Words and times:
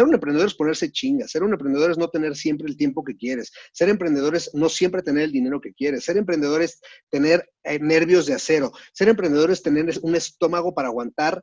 Ser 0.00 0.06
un 0.06 0.14
emprendedor 0.14 0.48
es 0.48 0.54
ponerse 0.54 0.90
chingas. 0.90 1.30
Ser 1.30 1.42
un 1.42 1.52
emprendedor 1.52 1.90
es 1.90 1.98
no 1.98 2.08
tener 2.08 2.34
siempre 2.34 2.66
el 2.66 2.78
tiempo 2.78 3.04
que 3.04 3.14
quieres. 3.18 3.52
Ser 3.70 3.90
emprendedor 3.90 4.34
es 4.34 4.50
no 4.54 4.70
siempre 4.70 5.02
tener 5.02 5.24
el 5.24 5.30
dinero 5.30 5.60
que 5.60 5.74
quieres. 5.74 6.04
Ser 6.04 6.16
emprendedor 6.16 6.62
es 6.62 6.80
tener 7.10 7.46
eh, 7.64 7.78
nervios 7.78 8.24
de 8.24 8.32
acero. 8.32 8.72
Ser 8.94 9.10
emprendedor 9.10 9.50
es 9.50 9.62
tener 9.62 9.92
un 10.00 10.14
estómago 10.16 10.72
para 10.72 10.88
aguantar 10.88 11.42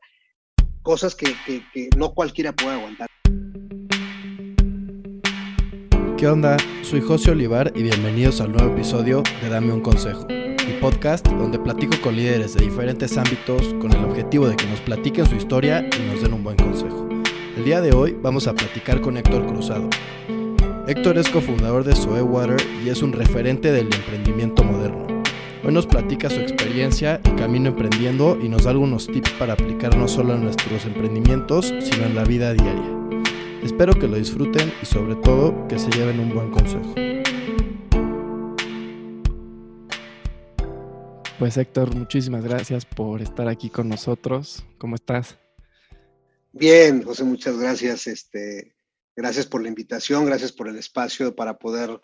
cosas 0.82 1.14
que, 1.14 1.36
que 1.46 1.90
no 1.96 2.16
cualquiera 2.16 2.52
puede 2.52 2.72
aguantar. 2.72 3.08
¿Qué 6.18 6.28
onda? 6.28 6.58
Soy 6.82 7.02
José 7.02 7.30
Olivar 7.30 7.72
y 7.76 7.84
bienvenidos 7.84 8.42
al 8.42 8.54
nuevo 8.54 8.74
episodio 8.74 9.22
de 9.40 9.50
Dame 9.50 9.72
un 9.72 9.82
Consejo, 9.82 10.26
mi 10.30 10.74
podcast 10.82 11.28
donde 11.28 11.60
platico 11.60 11.94
con 12.02 12.16
líderes 12.16 12.56
de 12.56 12.66
diferentes 12.66 13.16
ámbitos 13.18 13.76
con 13.76 13.94
el 13.94 14.04
objetivo 14.04 14.50
de 14.50 14.56
que 14.56 14.66
nos 14.66 14.82
platiquen 14.82 15.28
su 15.28 15.36
historia 15.36 15.88
y 15.96 16.12
nos 16.12 16.24
den 16.24 16.34
un 16.34 16.44
buen 16.44 16.58
consejo. 16.58 16.97
El 17.58 17.64
día 17.64 17.82
de 17.82 17.92
hoy 17.92 18.16
vamos 18.22 18.46
a 18.46 18.54
platicar 18.54 19.02
con 19.02 19.18
Héctor 19.18 19.48
Cruzado. 19.48 19.90
Héctor 20.88 21.18
es 21.18 21.28
cofundador 21.28 21.84
de 21.84 21.96
Soewater 21.96 22.62
y 22.86 22.90
es 22.90 23.02
un 23.02 23.12
referente 23.12 23.72
del 23.72 23.92
emprendimiento 23.92 24.64
moderno. 24.64 25.08
Hoy 25.66 25.74
nos 25.74 25.88
platica 25.88 26.30
su 26.30 26.40
experiencia 26.40 27.20
y 27.26 27.32
camino 27.32 27.70
emprendiendo 27.70 28.38
y 28.40 28.48
nos 28.48 28.66
da 28.66 28.70
algunos 28.70 29.08
tips 29.08 29.32
para 29.40 29.54
aplicar 29.54 29.98
no 29.98 30.08
solo 30.08 30.36
en 30.36 30.44
nuestros 30.44 30.86
emprendimientos, 30.86 31.74
sino 31.80 32.06
en 32.06 32.14
la 32.14 32.26
vida 32.26 32.54
diaria. 32.54 32.96
Espero 33.64 33.94
que 33.96 34.08
lo 34.08 34.18
disfruten 34.18 34.72
y 34.80 34.86
sobre 34.86 35.16
todo 35.16 35.68
que 35.68 35.80
se 35.80 35.90
lleven 35.90 36.20
un 36.20 36.36
buen 36.36 36.52
consejo. 36.52 36.94
Pues 41.40 41.58
Héctor, 41.58 41.96
muchísimas 41.96 42.44
gracias 42.44 42.86
por 42.86 43.24
estar 43.24 43.48
aquí 43.48 43.72
con 43.72 43.90
nosotros. 43.90 44.64
¿Cómo 44.78 44.94
estás? 44.94 45.40
Bien, 46.52 47.04
José, 47.04 47.24
muchas 47.24 47.58
gracias. 47.58 48.08
Este, 48.08 48.76
gracias 49.16 49.46
por 49.46 49.62
la 49.62 49.68
invitación, 49.68 50.26
gracias 50.26 50.52
por 50.52 50.68
el 50.68 50.78
espacio 50.78 51.36
para 51.36 51.58
poder 51.58 52.00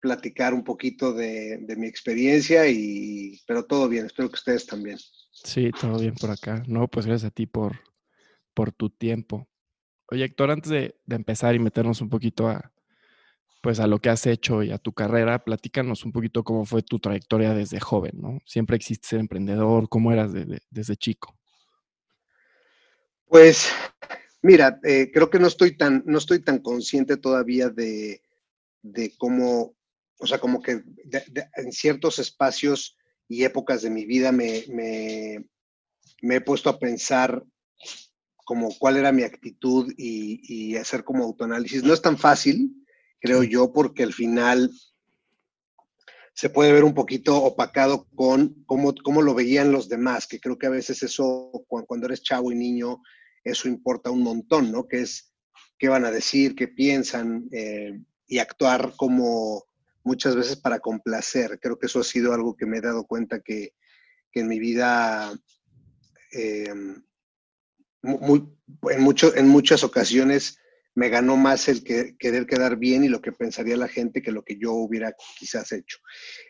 platicar 0.00 0.54
un 0.54 0.62
poquito 0.62 1.12
de, 1.12 1.64
mi 1.76 1.86
experiencia 1.86 2.68
y 2.68 3.40
pero 3.46 3.64
todo 3.64 3.88
bien, 3.88 4.06
espero 4.06 4.28
que 4.28 4.36
ustedes 4.36 4.66
también. 4.66 4.98
Sí, 5.32 5.70
todo 5.80 5.98
bien 5.98 6.14
por 6.14 6.30
acá. 6.30 6.62
No, 6.66 6.88
pues 6.88 7.06
gracias 7.06 7.30
a 7.30 7.34
ti 7.34 7.46
por, 7.46 7.80
por 8.54 8.72
tu 8.72 8.90
tiempo. 8.90 9.48
Oye, 10.08 10.24
Héctor, 10.24 10.50
antes 10.50 10.70
de, 10.70 10.96
empezar 11.08 11.54
y 11.54 11.58
meternos 11.58 12.00
un 12.00 12.08
poquito 12.08 12.48
a, 12.48 12.72
pues 13.62 13.80
a 13.80 13.86
lo 13.86 13.98
que 13.98 14.10
has 14.10 14.26
hecho 14.26 14.62
y 14.62 14.70
a 14.70 14.78
tu 14.78 14.92
carrera, 14.92 15.44
platícanos 15.44 16.04
un 16.04 16.12
poquito 16.12 16.44
cómo 16.44 16.64
fue 16.64 16.82
tu 16.82 17.00
trayectoria 17.00 17.54
desde 17.54 17.80
joven, 17.80 18.12
¿no? 18.14 18.38
Siempre 18.46 18.76
existe 18.76 19.08
ser 19.08 19.20
emprendedor, 19.20 19.88
¿cómo 19.88 20.12
eras 20.12 20.32
desde 20.32 20.96
chico? 20.96 21.35
Pues, 23.28 23.68
mira, 24.42 24.80
eh, 24.84 25.10
creo 25.12 25.30
que 25.30 25.38
no 25.38 25.46
estoy 25.46 25.76
tan, 25.76 26.02
no 26.06 26.18
estoy 26.18 26.40
tan 26.40 26.58
consciente 26.58 27.16
todavía 27.16 27.68
de, 27.70 28.22
cómo, 29.18 29.74
o 30.18 30.26
sea, 30.26 30.38
como 30.38 30.62
que 30.62 30.82
en 31.56 31.72
ciertos 31.72 32.18
espacios 32.18 32.96
y 33.28 33.44
épocas 33.44 33.82
de 33.82 33.90
mi 33.90 34.04
vida 34.06 34.32
me, 34.32 34.64
me 34.68 36.36
he 36.36 36.40
puesto 36.40 36.70
a 36.70 36.78
pensar 36.78 37.44
como 38.46 38.72
cuál 38.78 38.96
era 38.96 39.10
mi 39.10 39.24
actitud 39.24 39.92
y, 39.98 40.76
hacer 40.76 41.02
como 41.02 41.24
autoanálisis. 41.24 41.82
No 41.82 41.92
es 41.92 42.00
tan 42.00 42.16
fácil, 42.16 42.70
creo 43.20 43.42
yo, 43.42 43.72
porque 43.72 44.04
al 44.04 44.12
final 44.12 44.70
se 46.36 46.50
puede 46.50 46.70
ver 46.70 46.84
un 46.84 46.92
poquito 46.92 47.42
opacado 47.42 48.06
con 48.14 48.62
cómo, 48.66 48.94
cómo 49.02 49.22
lo 49.22 49.34
veían 49.34 49.72
los 49.72 49.88
demás, 49.88 50.26
que 50.26 50.38
creo 50.38 50.58
que 50.58 50.66
a 50.66 50.70
veces 50.70 51.02
eso, 51.02 51.50
cuando 51.66 52.06
eres 52.06 52.22
chavo 52.22 52.52
y 52.52 52.54
niño, 52.54 53.00
eso 53.42 53.68
importa 53.68 54.10
un 54.10 54.22
montón, 54.22 54.70
¿no? 54.70 54.86
Que 54.86 55.00
es 55.00 55.32
qué 55.78 55.88
van 55.88 56.04
a 56.04 56.10
decir, 56.10 56.54
qué 56.54 56.68
piensan 56.68 57.48
eh, 57.52 57.98
y 58.26 58.38
actuar 58.38 58.92
como 58.96 59.64
muchas 60.04 60.36
veces 60.36 60.56
para 60.56 60.78
complacer. 60.78 61.58
Creo 61.58 61.78
que 61.78 61.86
eso 61.86 62.00
ha 62.00 62.04
sido 62.04 62.34
algo 62.34 62.54
que 62.54 62.66
me 62.66 62.78
he 62.78 62.82
dado 62.82 63.06
cuenta 63.06 63.40
que, 63.40 63.72
en 64.34 64.48
mi 64.48 64.58
vida 64.58 65.32
eh, 66.32 66.68
en, 66.68 67.02
mucho, 68.02 69.34
en 69.34 69.48
muchas 69.48 69.82
ocasiones 69.82 70.58
me 70.96 71.10
ganó 71.10 71.36
más 71.36 71.68
el 71.68 71.84
que, 71.84 72.16
querer 72.18 72.46
quedar 72.46 72.76
bien 72.78 73.04
y 73.04 73.08
lo 73.08 73.20
que 73.20 73.30
pensaría 73.30 73.76
la 73.76 73.86
gente 73.86 74.22
que 74.22 74.32
lo 74.32 74.42
que 74.42 74.56
yo 74.56 74.72
hubiera 74.72 75.14
quizás 75.38 75.70
hecho. 75.72 75.98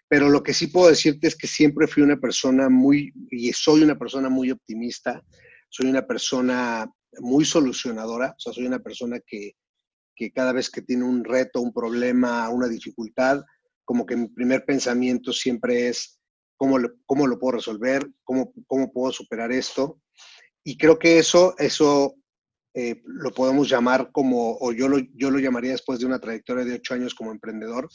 Pero 0.09 0.31
lo 0.31 0.45
que 0.45 0.55
sí 0.55 0.69
puedo 0.69 0.89
decirte 0.89 1.27
es 1.27 1.35
que 1.35 1.49
siempre 1.49 1.89
fui 1.89 2.05
una 2.05 2.17
persona 2.17 2.69
muy, 2.69 3.13
y 3.33 3.53
soy 3.53 3.83
una 3.83 3.99
persona 3.99 4.29
muy 4.29 4.53
optimista, 4.53 5.21
soy 5.69 5.89
una 5.89 6.07
persona 6.07 6.89
muy 7.19 7.45
solucionadora, 7.45 8.37
o 8.37 8.41
sea, 8.41 8.53
soy 8.53 8.67
una 8.67 8.79
persona 8.79 9.19
que, 9.27 9.57
que 10.15 10.31
cada 10.31 10.53
vez 10.53 10.71
que 10.71 10.83
tiene 10.83 11.03
un 11.03 11.25
reto, 11.25 11.61
un 11.61 11.73
problema, 11.73 12.49
una 12.49 12.69
dificultad, 12.69 13.43
como 13.85 14.07
que 14.07 14.15
mi 14.15 14.29
primer 14.29 14.65
pensamiento 14.65 15.33
siempre 15.33 15.89
es 15.89 16.21
cómo, 16.57 16.79
cómo 17.05 17.27
lo 17.27 17.37
puedo 17.41 17.57
resolver, 17.57 18.09
cómo, 18.23 18.53
cómo 18.69 18.93
puedo 18.93 19.13
superar 19.13 19.51
esto. 19.51 20.01
Y 20.63 20.79
creo 20.79 21.01
que 21.01 21.19
eso, 21.19 21.57
eso 21.59 22.15
eh, 22.79 23.01
lo 23.07 23.33
podemos 23.33 23.71
llamar 23.71 24.11
como, 24.13 24.59
o 24.61 24.71
yo 24.71 24.87
lo, 24.87 24.99
yo 25.15 25.31
lo 25.31 25.39
llamaría 25.39 25.71
después 25.73 25.99
de 25.99 26.05
una 26.05 26.19
trayectoria 26.19 26.63
de 26.63 26.75
ocho 26.75 26.93
años 26.93 27.15
como 27.15 27.33
emprendedor, 27.33 27.89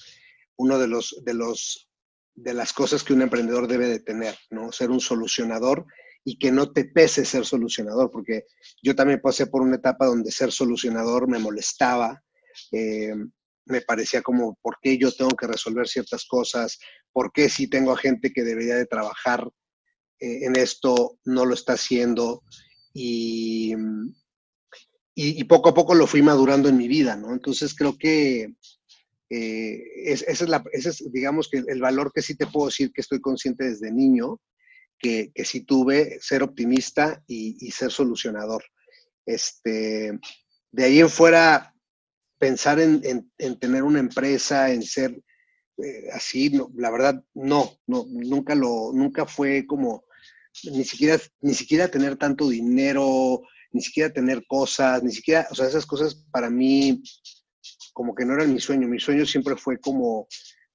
uno 0.57 0.79
de 0.79 0.87
los, 0.87 1.15
de 1.23 1.35
los, 1.35 1.87
de 2.33 2.55
las 2.55 2.73
cosas 2.73 3.03
que 3.03 3.13
un 3.13 3.21
emprendedor 3.21 3.67
debe 3.67 3.87
de 3.87 3.99
tener, 3.99 4.35
¿no? 4.49 4.71
Ser 4.71 4.89
un 4.89 4.99
solucionador 4.99 5.85
y 6.23 6.39
que 6.39 6.51
no 6.51 6.71
te 6.71 6.85
pese 6.85 7.25
ser 7.25 7.45
solucionador, 7.45 8.09
porque 8.09 8.45
yo 8.81 8.95
también 8.95 9.21
pasé 9.21 9.45
por 9.45 9.61
una 9.61 9.75
etapa 9.75 10.07
donde 10.07 10.31
ser 10.31 10.51
solucionador 10.51 11.27
me 11.27 11.37
molestaba, 11.37 12.23
eh, 12.71 13.13
me 13.65 13.81
parecía 13.81 14.23
como, 14.23 14.57
¿por 14.63 14.77
qué 14.81 14.97
yo 14.97 15.11
tengo 15.11 15.35
que 15.37 15.45
resolver 15.45 15.87
ciertas 15.87 16.25
cosas? 16.25 16.79
¿Por 17.11 17.31
qué 17.31 17.49
si 17.49 17.69
tengo 17.69 17.91
a 17.91 17.97
gente 17.97 18.33
que 18.33 18.43
debería 18.43 18.77
de 18.77 18.87
trabajar 18.87 19.47
eh, 20.19 20.45
en 20.45 20.55
esto 20.55 21.19
no 21.23 21.45
lo 21.45 21.53
está 21.53 21.73
haciendo 21.73 22.41
y, 22.95 23.75
y, 25.13 25.43
poco 25.43 25.69
a 25.69 25.73
poco 25.73 25.93
lo 25.93 26.07
fui 26.07 26.21
madurando 26.21 26.69
en 26.69 26.77
mi 26.77 26.87
vida, 26.87 27.15
¿no? 27.15 27.33
Entonces 27.33 27.75
creo 27.75 27.97
que 27.97 28.53
eh, 29.29 29.83
ese, 30.05 30.31
es 30.31 30.41
la, 30.41 30.63
es, 30.71 31.03
digamos, 31.11 31.49
que 31.49 31.63
el 31.67 31.81
valor 31.81 32.11
que 32.13 32.21
sí 32.21 32.35
te 32.35 32.47
puedo 32.47 32.67
decir 32.67 32.91
que 32.93 33.01
estoy 33.01 33.19
consciente 33.19 33.69
desde 33.69 33.91
niño, 33.91 34.39
que, 34.97 35.31
sí 35.43 35.61
tuve, 35.61 36.19
ser 36.21 36.43
optimista 36.43 37.21
y, 37.27 37.71
ser 37.71 37.91
solucionador. 37.91 38.63
Este, 39.25 40.17
de 40.71 40.83
ahí 40.83 40.99
en 40.99 41.09
fuera, 41.09 41.75
pensar 42.37 42.79
en, 42.79 43.01
en, 43.37 43.59
tener 43.59 43.83
una 43.83 43.99
empresa, 43.99 44.71
en 44.71 44.83
ser 44.83 45.21
eh, 45.77 46.09
así, 46.13 46.51
la 46.75 46.91
verdad, 46.91 47.23
no, 47.33 47.77
no, 47.87 48.05
nunca 48.07 48.55
lo, 48.55 48.91
nunca 48.93 49.25
fue 49.25 49.65
como 49.65 50.05
ni 50.63 50.83
siquiera, 50.83 51.19
ni 51.41 51.53
siquiera 51.53 51.87
tener 51.87 52.17
tanto 52.17 52.49
dinero, 52.49 53.41
ni 53.71 53.81
siquiera 53.81 54.11
tener 54.11 54.45
cosas, 54.47 55.03
ni 55.03 55.11
siquiera, 55.11 55.47
o 55.49 55.55
sea, 55.55 55.67
esas 55.67 55.85
cosas 55.85 56.15
para 56.31 56.49
mí 56.49 57.01
como 57.93 58.15
que 58.15 58.25
no 58.25 58.33
eran 58.33 58.53
mi 58.53 58.59
sueño. 58.59 58.87
Mi 58.87 58.99
sueño 58.99 59.25
siempre 59.25 59.55
fue 59.55 59.79
como 59.79 60.27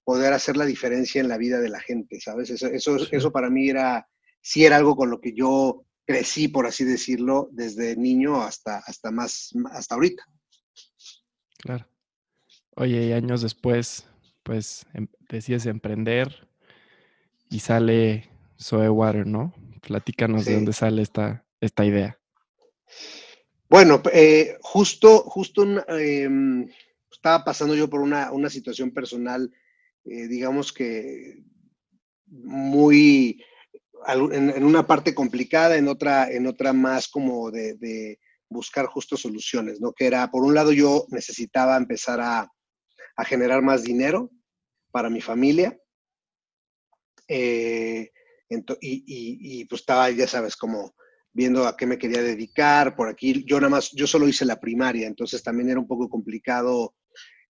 poder 0.04 0.32
hacer 0.32 0.56
la 0.56 0.64
diferencia 0.64 1.20
en 1.20 1.28
la 1.28 1.38
vida 1.38 1.58
de 1.60 1.68
la 1.68 1.80
gente, 1.80 2.20
¿sabes? 2.20 2.50
Eso, 2.50 2.68
eso, 2.68 2.96
eso 3.10 3.32
para 3.32 3.50
mí 3.50 3.68
era, 3.68 4.06
sí 4.40 4.64
era 4.64 4.76
algo 4.76 4.96
con 4.96 5.10
lo 5.10 5.20
que 5.20 5.32
yo 5.34 5.84
crecí, 6.06 6.48
por 6.48 6.66
así 6.66 6.84
decirlo, 6.84 7.48
desde 7.52 7.96
niño 7.96 8.42
hasta, 8.42 8.78
hasta 8.78 9.10
más, 9.10 9.50
hasta 9.72 9.94
ahorita. 9.96 10.24
Claro. 11.58 11.88
Oye, 12.76 13.06
y 13.06 13.12
años 13.12 13.42
después, 13.42 14.06
pues 14.42 14.86
em, 14.94 15.08
decides 15.28 15.66
emprender 15.66 16.48
y 17.50 17.60
sale 17.60 18.30
Soe 18.56 18.88
Water, 18.88 19.26
¿no? 19.26 19.54
Platícanos 19.80 20.44
de 20.44 20.54
dónde 20.54 20.72
sale 20.72 21.02
esta, 21.02 21.44
esta 21.60 21.84
idea. 21.84 22.18
Bueno, 23.68 24.00
eh, 24.12 24.56
justo, 24.60 25.22
justo 25.22 25.64
em, 25.88 26.68
estaba 27.10 27.44
pasando 27.44 27.74
yo 27.74 27.90
por 27.90 28.00
una, 28.00 28.50
situación 28.50 28.92
personal, 28.92 29.52
eh, 30.04 30.28
digamos 30.28 30.72
que 30.72 31.42
muy, 32.26 33.42
en, 34.06 34.64
una 34.64 34.86
parte 34.86 35.14
complicada, 35.14 35.76
en 35.76 35.88
otra, 35.88 36.30
en 36.30 36.46
otra 36.46 36.72
más 36.72 37.08
como 37.08 37.50
de, 37.50 38.18
buscar 38.48 38.86
justo 38.86 39.16
soluciones, 39.16 39.80
¿no? 39.80 39.92
Que 39.92 40.06
era, 40.06 40.30
por 40.30 40.44
un 40.44 40.54
lado, 40.54 40.70
yo 40.72 41.06
necesitaba 41.08 41.76
empezar 41.76 42.20
a, 42.20 42.48
generar 43.24 43.62
más 43.62 43.82
dinero 43.82 44.30
para 44.92 45.10
mi 45.10 45.20
familia. 45.20 45.76
Eh, 47.26 48.12
y, 48.80 49.64
pues 49.64 49.80
estaba, 49.80 50.10
ya 50.10 50.28
sabes, 50.28 50.54
como 50.54 50.94
viendo 51.36 51.66
a 51.68 51.76
qué 51.76 51.86
me 51.86 51.98
quería 51.98 52.22
dedicar 52.22 52.96
por 52.96 53.08
aquí. 53.08 53.44
Yo 53.46 53.60
nada 53.60 53.68
más, 53.68 53.92
yo 53.92 54.06
solo 54.06 54.26
hice 54.26 54.46
la 54.46 54.58
primaria, 54.58 55.06
entonces 55.06 55.42
también 55.42 55.68
era 55.68 55.78
un 55.78 55.86
poco 55.86 56.08
complicado 56.08 56.94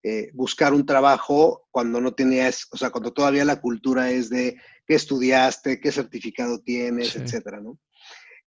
eh, 0.03 0.31
buscar 0.35 0.75
un 0.75 0.85
trabajo 0.85 1.67
cuando 1.71 1.99
no 1.99 2.13
tenías, 2.13 2.69
o 2.73 2.77
sea, 2.77 2.91
cuando 2.91 3.13
todavía 3.13 3.45
la 3.47 3.61
cultura 3.61 4.11
es 4.11 4.29
de 4.29 4.57
qué 4.87 4.95
estudiaste, 4.95 5.81
qué 5.81 5.91
certificado 5.91 6.61
tienes, 6.61 7.17
etcétera, 7.17 7.61
¿no? 7.61 7.79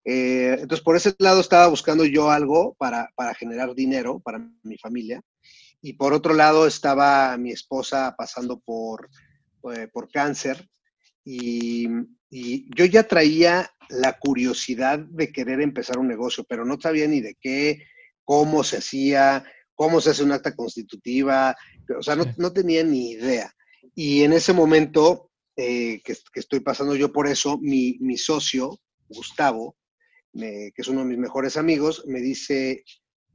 Eh, 0.05 0.57
entonces, 0.61 0.85
por 0.85 0.97
ese 0.97 1.15
lado 1.19 1.41
estaba 1.41 1.67
buscando 1.69 2.05
yo 2.05 2.31
algo 2.31 2.75
para, 2.75 3.09
generar 3.39 3.75
dinero 3.75 4.21
para 4.21 4.47
mi 4.63 4.77
familia. 4.77 5.23
Y 5.81 5.95
por 5.95 6.13
otro 6.13 6.35
lado 6.35 6.67
estaba 6.67 7.37
mi 7.39 7.53
esposa 7.53 8.15
pasando 8.19 8.61
por, 8.61 9.09
eh, 9.75 9.89
por 9.91 10.11
cáncer 10.11 10.69
y, 11.25 11.89
yo 12.75 12.87
ya 12.87 13.07
traía 13.07 13.71
la 13.89 14.19
curiosidad 14.19 14.99
de 14.99 15.33
querer 15.33 15.61
empezar 15.61 15.99
un 15.99 16.09
negocio, 16.09 16.45
pero 16.49 16.65
no 16.65 16.81
sabía 16.81 17.07
ni 17.07 17.21
de 17.21 17.37
qué, 17.41 17.85
cómo 18.25 18.65
se 18.65 18.79
hacía, 18.79 19.45
cómo 19.75 20.01
se 20.01 20.11
hace 20.11 20.23
un 20.23 20.33
acta 20.33 20.55
constitutiva, 20.55 21.57
o 21.99 22.03
sea, 22.03 22.17
no, 22.17 22.53
tenía 22.53 22.85
ni 22.85 23.13
idea. 23.13 23.53
Y 23.95 24.23
en 24.23 24.33
ese 24.33 24.53
momento 24.53 25.31
eh, 25.57 26.01
que, 26.05 26.17
estoy 26.35 26.61
pasando 26.61 26.95
yo 26.95 27.13
por 27.13 27.27
eso, 27.27 27.59
mi, 27.59 27.99
mi 28.01 28.17
socio, 28.17 28.79
Gustavo, 29.09 29.77
que 30.33 30.73
es 30.75 30.89
uno 30.89 31.01
de 31.01 31.07
mis 31.07 31.19
mejores 31.19 31.57
amigos, 31.57 32.05
me 32.07 32.21
dice, 32.21 32.85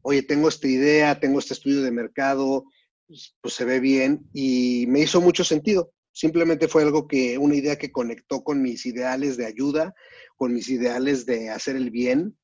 oye, 0.01 0.23
tengo 0.23 0.49
esta 0.49 0.67
idea, 0.67 1.19
tengo 1.19 1.39
este 1.39 1.53
estudio 1.53 1.81
de 1.81 1.91
mercado, 1.91 2.65
pues, 3.07 3.35
pues 3.41 3.53
se 3.53 3.65
ve 3.65 3.79
bien 3.79 4.27
y 4.33 4.85
me 4.87 5.01
hizo 5.01 5.21
mucho 5.21 5.43
sentido. 5.43 5.91
Simplemente 6.17 6.67
fue 6.67 6.81
algo 6.81 7.07
que, 7.07 7.37
una 7.37 7.53
idea 7.53 7.77
que 7.77 7.91
conectó 7.91 8.43
con 8.43 8.59
mis 8.59 8.87
ideales 8.87 9.37
de 9.37 9.45
ayuda, 9.45 9.93
con 10.35 10.51
mis 10.51 10.67
ideales 10.67 11.27
de 11.27 11.51
hacer 11.51 11.75
el 11.75 11.91
bien. 11.91 12.35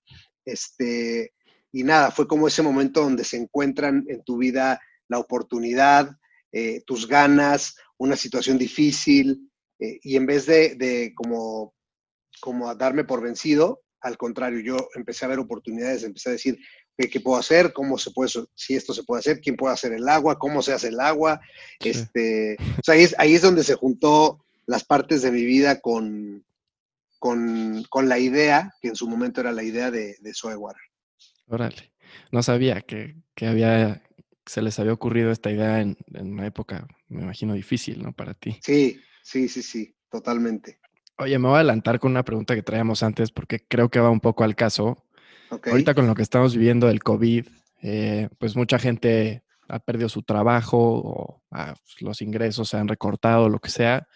Este, 0.45 1.33
y 1.71 1.81
nada, 1.81 2.11
fue 2.11 2.27
como 2.27 2.47
ese 2.47 2.61
momento 2.61 3.01
donde 3.01 3.23
se 3.23 3.37
encuentran 3.37 4.05
en 4.09 4.23
tu 4.23 4.37
vida 4.37 4.79
la 5.07 5.17
oportunidad, 5.17 6.15
eh, 6.51 6.83
tus 6.85 7.07
ganas, 7.07 7.75
una 7.97 8.15
situación 8.15 8.59
difícil, 8.59 9.49
eh, 9.79 9.97
y 10.03 10.17
en 10.17 10.27
vez 10.27 10.45
de, 10.45 10.75
de 10.75 11.11
como, 11.15 11.73
como 12.41 12.75
darme 12.75 13.05
por 13.05 13.23
vencido, 13.23 13.81
al 14.01 14.17
contrario, 14.17 14.59
yo 14.59 14.87
empecé 14.93 15.25
a 15.25 15.29
ver 15.29 15.39
oportunidades, 15.39 16.03
empecé 16.03 16.29
a 16.29 16.33
decir, 16.33 16.59
¿qué, 16.97 17.19
puedo 17.19 17.37
hacer? 17.37 17.73
¿Cómo 17.73 17.97
se 17.97 18.11
puede, 18.11 18.29
si 18.55 18.75
esto 18.75 18.93
se 18.93 19.03
puede 19.03 19.19
hacer? 19.19 19.41
¿Quién 19.41 19.55
puede 19.55 19.73
hacer 19.73 19.93
el 19.93 20.07
agua? 20.07 20.37
¿Cómo 20.37 20.61
se 20.61 20.73
hace 20.73 20.89
el 20.89 20.99
agua? 20.99 21.41
Este, 21.79 22.55
o 22.59 22.83
sea, 22.83 22.95
ahí 23.17 23.33
es, 23.33 23.41
donde 23.41 23.63
se 23.63 23.75
juntó 23.75 24.45
las 24.65 24.83
partes 24.83 25.21
de 25.21 25.31
mi 25.31 25.43
vida 25.43 25.79
con, 25.79 26.45
con, 27.19 27.85
la 28.03 28.19
idea, 28.19 28.73
que 28.81 28.89
en 28.89 28.95
su 28.95 29.07
momento 29.07 29.41
era 29.41 29.51
la 29.51 29.63
idea 29.63 29.91
de, 29.91 30.15
de 30.19 30.33
Soy 30.33 30.55
Water. 30.55 30.81
Órale, 31.47 31.93
no 32.31 32.43
sabía 32.43 32.81
que, 32.81 33.15
había, 33.41 34.01
se 34.45 34.61
les 34.61 34.79
había 34.79 34.93
ocurrido 34.93 35.31
esta 35.31 35.51
idea 35.51 35.81
en, 35.81 35.97
en 36.13 36.33
una 36.33 36.45
época, 36.45 36.87
me 37.07 37.23
imagino, 37.23 37.53
difícil, 37.53 38.01
¿no? 38.01 38.13
Para 38.13 38.33
ti. 38.33 38.59
Sí, 38.63 38.99
sí, 39.23 39.49
sí, 39.49 39.61
sí, 39.61 39.95
totalmente. 40.09 40.79
Oye, 41.17 41.37
me 41.37 41.47
voy 41.47 41.55
a 41.55 41.59
adelantar 41.59 41.99
con 41.99 42.11
una 42.11 42.23
pregunta 42.23 42.55
que 42.55 42.63
traíamos 42.63 43.03
antes 43.03 43.31
porque 43.31 43.59
creo 43.67 43.89
que 43.89 43.99
va 43.99 44.09
un 44.09 44.19
poco 44.19 44.43
al 44.43 44.55
caso. 44.55 45.05
Ahorita 45.65 45.93
con 45.93 46.07
lo 46.07 46.15
que 46.15 46.21
estamos 46.21 46.55
viviendo 46.55 46.87
del 46.87 47.03
COVID, 47.03 47.47
eh, 47.81 48.29
pues 48.37 48.55
mucha 48.55 48.79
gente 48.79 49.43
ha 49.67 49.79
perdido 49.79 50.09
su 50.09 50.23
trabajo 50.23 50.77
o 50.77 51.43
ah, 51.51 51.75
pues, 51.75 52.01
los 52.01 52.21
ingresos 52.21 52.69
se 52.69 52.77
han 52.77 52.87
recortado, 52.87 53.49
lo 53.49 53.59
que 53.59 53.69
sea, 53.69 54.07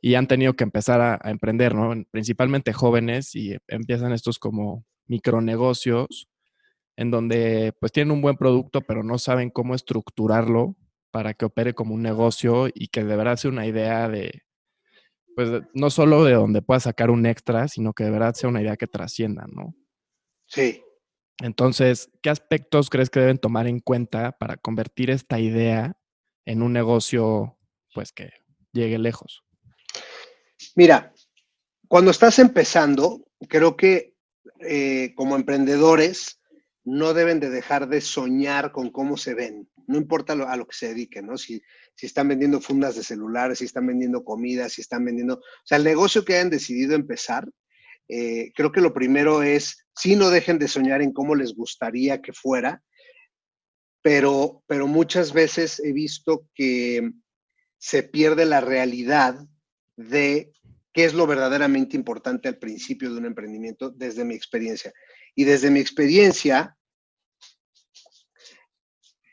y 0.00 0.14
han 0.14 0.26
tenido 0.26 0.54
que 0.54 0.64
empezar 0.64 1.00
a, 1.00 1.30
emprender, 1.30 1.74
¿no? 1.74 1.94
Principalmente 2.10 2.72
jóvenes 2.72 3.34
y 3.34 3.56
empiezan 3.68 4.12
estos 4.12 4.38
como 4.38 4.84
micronegocios 5.06 6.28
en 6.96 7.10
donde 7.10 7.72
pues 7.80 7.92
tienen 7.92 8.12
un 8.12 8.22
buen 8.22 8.36
producto, 8.36 8.80
pero 8.80 9.02
no 9.02 9.18
saben 9.18 9.50
cómo 9.50 9.74
estructurarlo 9.74 10.76
para 11.10 11.34
que 11.34 11.44
opere 11.44 11.74
como 11.74 11.94
un 11.94 12.02
negocio 12.02 12.68
y 12.72 12.88
que 12.88 13.04
de 13.04 13.16
verdad 13.16 13.36
sea 13.36 13.50
una 13.50 13.66
idea 13.66 14.08
de, 14.08 14.42
pues 15.36 15.50
no 15.72 15.90
solo 15.90 16.24
de 16.24 16.34
donde 16.34 16.62
pueda 16.62 16.80
sacar 16.80 17.10
un 17.10 17.26
extra, 17.26 17.68
sino 17.68 17.92
que 17.92 18.04
de 18.04 18.10
verdad 18.10 18.34
sea 18.34 18.48
una 18.48 18.62
idea 18.62 18.76
que 18.76 18.86
trascienda, 18.86 19.46
¿no? 19.50 19.74
Sí. 20.54 20.82
Entonces, 21.40 22.10
¿qué 22.22 22.30
aspectos 22.30 22.90
crees 22.90 23.10
que 23.10 23.20
deben 23.20 23.38
tomar 23.38 23.66
en 23.66 23.80
cuenta 23.80 24.32
para 24.32 24.56
convertir 24.56 25.10
esta 25.10 25.40
idea 25.40 25.96
en 26.44 26.62
un 26.62 26.72
negocio, 26.72 27.58
pues 27.92 28.12
que 28.12 28.30
llegue 28.72 28.98
lejos? 28.98 29.42
Mira, 30.76 31.12
cuando 31.88 32.10
estás 32.10 32.38
empezando, 32.38 33.26
creo 33.48 33.76
que 33.76 34.14
eh, 34.60 35.12
como 35.16 35.36
emprendedores 35.36 36.40
no 36.84 37.14
deben 37.14 37.40
de 37.40 37.50
dejar 37.50 37.88
de 37.88 38.00
soñar 38.00 38.70
con 38.70 38.90
cómo 38.90 39.16
se 39.16 39.34
ven, 39.34 39.68
no 39.86 39.98
importa 39.98 40.34
a 40.34 40.56
lo 40.56 40.66
que 40.66 40.76
se 40.76 40.88
dediquen, 40.88 41.26
¿no? 41.26 41.36
Si 41.36 41.62
si 41.94 42.06
están 42.06 42.28
vendiendo 42.28 42.60
fundas 42.60 42.96
de 42.96 43.04
celulares, 43.04 43.58
si 43.58 43.64
están 43.64 43.86
vendiendo 43.86 44.24
comida, 44.24 44.68
si 44.68 44.80
están 44.80 45.04
vendiendo, 45.04 45.36
o 45.36 45.64
sea, 45.64 45.78
el 45.78 45.84
negocio 45.84 46.24
que 46.24 46.34
hayan 46.34 46.50
decidido 46.50 46.94
empezar, 46.94 47.48
eh, 48.08 48.52
creo 48.54 48.72
que 48.72 48.80
lo 48.80 48.92
primero 48.92 49.42
es, 49.42 49.86
sí 49.94 50.16
no 50.16 50.30
dejen 50.30 50.58
de 50.58 50.68
soñar 50.68 51.02
en 51.02 51.12
cómo 51.12 51.34
les 51.34 51.54
gustaría 51.54 52.20
que 52.20 52.32
fuera, 52.32 52.82
pero, 54.02 54.62
pero 54.66 54.86
muchas 54.86 55.32
veces 55.32 55.80
he 55.80 55.92
visto 55.92 56.46
que 56.54 57.10
se 57.78 58.02
pierde 58.02 58.44
la 58.44 58.60
realidad 58.60 59.38
de 59.96 60.52
qué 60.92 61.04
es 61.04 61.14
lo 61.14 61.26
verdaderamente 61.26 61.96
importante 61.96 62.48
al 62.48 62.58
principio 62.58 63.10
de 63.10 63.18
un 63.18 63.26
emprendimiento 63.26 63.90
desde 63.90 64.24
mi 64.24 64.34
experiencia. 64.34 64.92
Y 65.34 65.44
desde 65.44 65.70
mi 65.70 65.80
experiencia, 65.80 66.76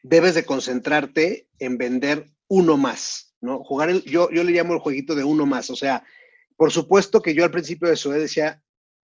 debes 0.03 0.35
de 0.35 0.45
concentrarte 0.45 1.47
en 1.59 1.77
vender 1.77 2.25
uno 2.47 2.77
más, 2.77 3.35
¿no? 3.39 3.63
Jugar 3.63 3.89
el, 3.89 4.03
yo, 4.03 4.29
yo 4.31 4.43
le 4.43 4.51
llamo 4.51 4.73
el 4.73 4.79
jueguito 4.79 5.15
de 5.15 5.23
uno 5.23 5.45
más, 5.45 5.69
o 5.69 5.75
sea, 5.75 6.03
por 6.61 6.71
supuesto 6.71 7.23
que 7.23 7.33
yo 7.33 7.43
al 7.43 7.49
principio 7.49 7.87
de 7.87 7.95
eso 7.95 8.11
decía, 8.11 8.63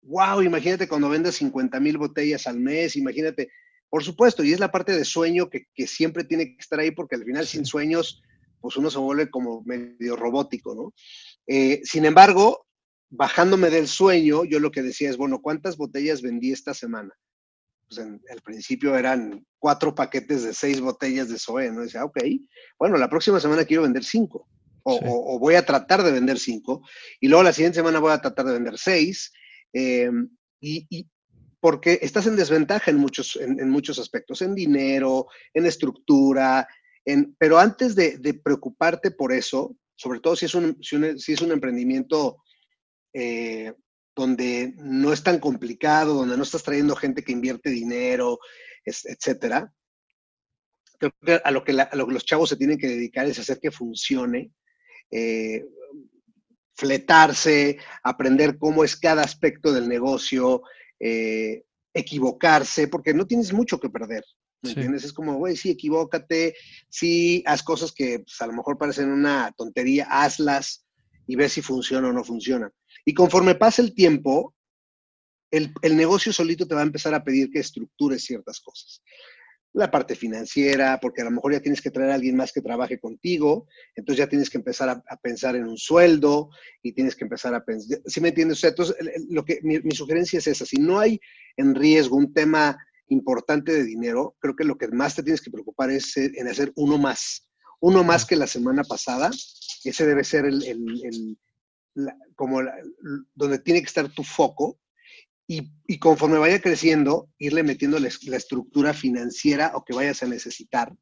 wow, 0.01 0.41
imagínate 0.41 0.85
cuando 0.85 1.07
vendes 1.07 1.35
50 1.35 1.79
mil 1.79 1.97
botellas 1.97 2.45
al 2.45 2.59
mes, 2.59 2.97
imagínate, 2.97 3.49
por 3.89 4.03
supuesto, 4.03 4.43
y 4.43 4.51
es 4.51 4.59
la 4.59 4.69
parte 4.69 4.91
de 4.91 5.05
sueño 5.05 5.49
que, 5.49 5.65
siempre 5.87 6.25
tiene 6.25 6.47
que 6.47 6.57
estar 6.59 6.77
ahí 6.77 6.91
porque 6.91 7.15
al 7.15 7.23
final 7.23 7.47
sin 7.47 7.63
sueños, 7.63 8.21
pues 8.59 8.75
uno 8.75 8.89
se 8.89 8.99
vuelve 8.99 9.29
como 9.29 9.63
medio 9.63 10.17
robótico, 10.17 10.75
¿no? 10.75 10.93
Eh, 11.47 11.79
sin 11.85 12.03
embargo, 12.03 12.67
bajándome 13.09 13.69
del 13.69 13.87
sueño, 13.87 14.43
yo 14.43 14.59
lo 14.59 14.69
que 14.69 14.81
decía 14.81 15.09
es, 15.09 15.15
bueno, 15.15 15.39
¿cuántas 15.41 15.77
botellas 15.77 16.21
vendí 16.21 16.51
esta 16.51 16.73
semana? 16.73 17.13
pues 17.87 18.05
en 18.05 18.21
el 18.27 18.41
principio 18.41 18.97
eran 18.97 19.45
cuatro 19.57 19.95
paquetes 19.95 20.43
de 20.43 20.53
seis 20.53 20.81
botellas 20.81 21.29
de 21.29 21.39
Zoe, 21.39 21.71
¿no? 21.71 21.79
decía, 21.79 22.03
ok, 22.03 22.19
bueno, 22.77 22.97
la 22.97 23.09
próxima 23.09 23.39
semana 23.39 23.63
quiero 23.63 23.83
vender 23.83 24.03
cinco, 24.03 24.49
o, 24.89 25.39
voy 25.39 25.55
a 25.55 25.65
tratar 25.65 26.03
de 26.03 26.11
vender 26.11 26.39
cinco, 26.39 26.81
y 27.19 27.27
luego 27.27 27.43
la 27.43 27.53
siguiente 27.53 27.77
semana 27.77 27.99
voy 27.99 28.11
a 28.11 28.21
tratar 28.21 28.45
de 28.45 28.53
vender 28.53 28.77
seis, 28.77 29.31
em, 29.73 30.29
y, 30.61 31.07
porque 31.59 31.99
estás 32.01 32.27
en 32.27 32.35
desventaja 32.35 32.91
en 32.91 32.97
muchos, 32.97 33.35
en, 33.35 33.69
muchos 33.69 33.99
aspectos, 33.99 34.41
en 34.41 34.55
dinero, 34.55 35.27
en 35.53 35.65
estructura, 35.65 36.67
en, 37.03 37.35
pero 37.37 37.59
antes 37.59 37.95
de, 37.95 38.39
preocuparte 38.43 39.11
por 39.11 39.33
eso, 39.33 39.75
sobre 39.95 40.19
todo 40.19 40.35
si 40.35 40.45
es 40.45 40.55
un, 40.55 40.77
si 40.81 41.33
es 41.33 41.41
un 41.41 41.51
emprendimiento 41.51 42.43
eh, 43.13 43.73
donde 44.15 44.73
no 44.77 45.11
es 45.11 45.23
tan 45.23 45.39
complicado, 45.39 46.13
donde 46.13 46.37
no 46.37 46.43
estás 46.43 46.63
trayendo 46.63 46.95
gente 46.95 47.23
que 47.23 47.31
invierte 47.31 47.69
dinero, 47.69 48.39
etcétera. 48.83 49.71
Creo 50.99 51.11
que 51.23 51.41
a 51.43 51.51
lo 51.51 51.63
que, 51.63 51.73
los 51.73 52.25
chavos 52.25 52.49
se 52.49 52.57
tienen 52.57 52.77
que 52.77 52.87
dedicar 52.87 53.27
es 53.27 53.39
hacer 53.39 53.59
que 53.59 53.71
funcione, 53.71 54.51
eh, 55.11 55.65
fletarse, 56.73 57.77
aprender 58.03 58.57
cómo 58.57 58.83
es 58.83 58.95
cada 58.95 59.23
aspecto 59.23 59.73
del 59.73 59.87
negocio, 59.87 60.61
eh, 60.99 61.63
equivocarse, 61.93 62.87
porque 62.87 63.13
no 63.13 63.25
tienes 63.25 63.51
mucho 63.53 63.79
que 63.79 63.89
perder. 63.89 64.23
¿Me 64.61 64.71
entiendes? 64.71 65.03
Es 65.03 65.13
como, 65.13 65.35
güey, 65.35 65.55
sí, 65.55 65.69
equivócate, 65.69 66.55
sí, 66.89 67.43
haz 67.45 67.61
cosas 67.61 67.91
que 67.91 68.19
pues, 68.19 68.41
a 68.41 68.47
lo 68.47 68.53
mejor 68.53 68.77
parecen 68.77 69.11
una 69.11 69.53
tontería, 69.55 70.07
hazlas 70.09 70.85
y 71.27 71.35
ve 71.35 71.47
si 71.47 71.61
funciona 71.61 72.09
o 72.09 72.13
no 72.13 72.23
funciona. 72.23 72.71
Y 73.05 73.13
conforme 73.13 73.55
pasa 73.55 73.81
el 73.81 73.93
tiempo, 73.93 74.55
el, 75.51 75.73
negocio 75.95 76.33
solito 76.33 76.67
te 76.67 76.75
va 76.75 76.81
a 76.81 76.85
empezar 76.85 77.13
a 77.13 77.23
pedir 77.23 77.49
que 77.49 77.59
estructures 77.59 78.23
ciertas 78.23 78.59
cosas. 78.59 79.01
La 79.73 79.91
parte 79.91 80.15
financiera, 80.15 80.99
porque 80.99 81.21
a 81.21 81.25
lo 81.25 81.31
mejor 81.31 81.53
ya 81.53 81.59
tienes 81.59 81.81
que 81.81 81.91
traer 81.91 82.11
a 82.11 82.15
alguien 82.15 82.35
más 82.35 82.51
que 82.51 82.61
trabaje 82.61 82.99
contigo, 82.99 83.67
entonces 83.95 84.19
ya 84.19 84.29
tienes 84.29 84.49
que 84.49 84.57
empezar 84.57 84.89
a, 84.89 85.17
pensar 85.17 85.55
en 85.55 85.67
un 85.67 85.77
sueldo 85.77 86.49
y 86.81 86.93
tienes 86.93 87.15
que 87.15 87.25
empezar 87.25 87.53
a 87.53 87.63
pensar, 87.63 87.99
¿sí 88.05 88.21
me 88.21 88.29
entiendes? 88.29 88.63
entonces, 88.63 88.95
lo 89.29 89.45
que, 89.45 89.59
mi, 89.61 89.91
sugerencia 89.91 90.39
es 90.39 90.47
esa, 90.47 90.65
si 90.65 90.77
no 90.77 90.99
hay 90.99 91.19
en 91.57 91.75
riesgo 91.75 92.15
un 92.15 92.33
tema 92.33 92.77
importante 93.09 93.71
de 93.71 93.83
dinero, 93.83 94.35
creo 94.39 94.55
que 94.55 94.63
lo 94.63 94.77
que 94.77 94.87
más 94.87 95.15
te 95.15 95.23
tienes 95.23 95.41
que 95.41 95.51
preocupar 95.51 95.91
es 95.91 96.17
en 96.17 96.47
hacer 96.47 96.71
uno 96.75 96.97
más, 96.97 97.47
uno 97.79 98.03
más 98.03 98.25
que 98.25 98.35
la 98.35 98.47
semana 98.47 98.83
pasada, 98.83 99.29
ese 99.83 100.05
debe 100.05 100.23
ser 100.23 100.45
el, 100.45 101.37
como 102.35 102.61
donde 103.33 103.59
tiene 103.59 103.81
que 103.81 103.87
estar 103.87 104.09
tu 104.09 104.23
foco 104.23 104.79
y, 105.47 105.99
conforme 105.99 106.37
vaya 106.37 106.61
creciendo, 106.61 107.29
irle 107.37 107.63
metiendo 107.63 107.97
la, 107.99 108.09
estructura 108.09 108.93
financiera 108.93 109.71
o 109.75 109.83
que 109.83 109.95
vayas 109.95 110.21
a 110.21 110.27
necesitar 110.27 110.93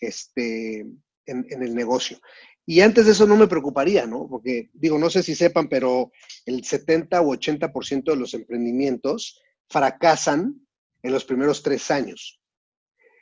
este, 0.00 0.80
en, 1.26 1.62
el 1.62 1.74
negocio. 1.74 2.18
Y 2.66 2.80
antes 2.80 3.06
de 3.06 3.12
eso 3.12 3.26
no 3.26 3.36
me 3.36 3.46
preocuparía, 3.46 4.06
¿no? 4.06 4.26
Porque 4.28 4.70
digo, 4.72 4.98
no 4.98 5.10
sé 5.10 5.22
si 5.22 5.34
sepan, 5.34 5.68
pero 5.68 6.10
el 6.44 6.64
70 6.64 7.20
o 7.20 7.34
80% 7.36 8.04
de 8.04 8.16
los 8.16 8.34
emprendimientos 8.34 9.40
fracasan 9.68 10.66
en 11.02 11.12
los 11.12 11.24
primeros 11.24 11.62
tres 11.62 11.90
años. 11.90 12.40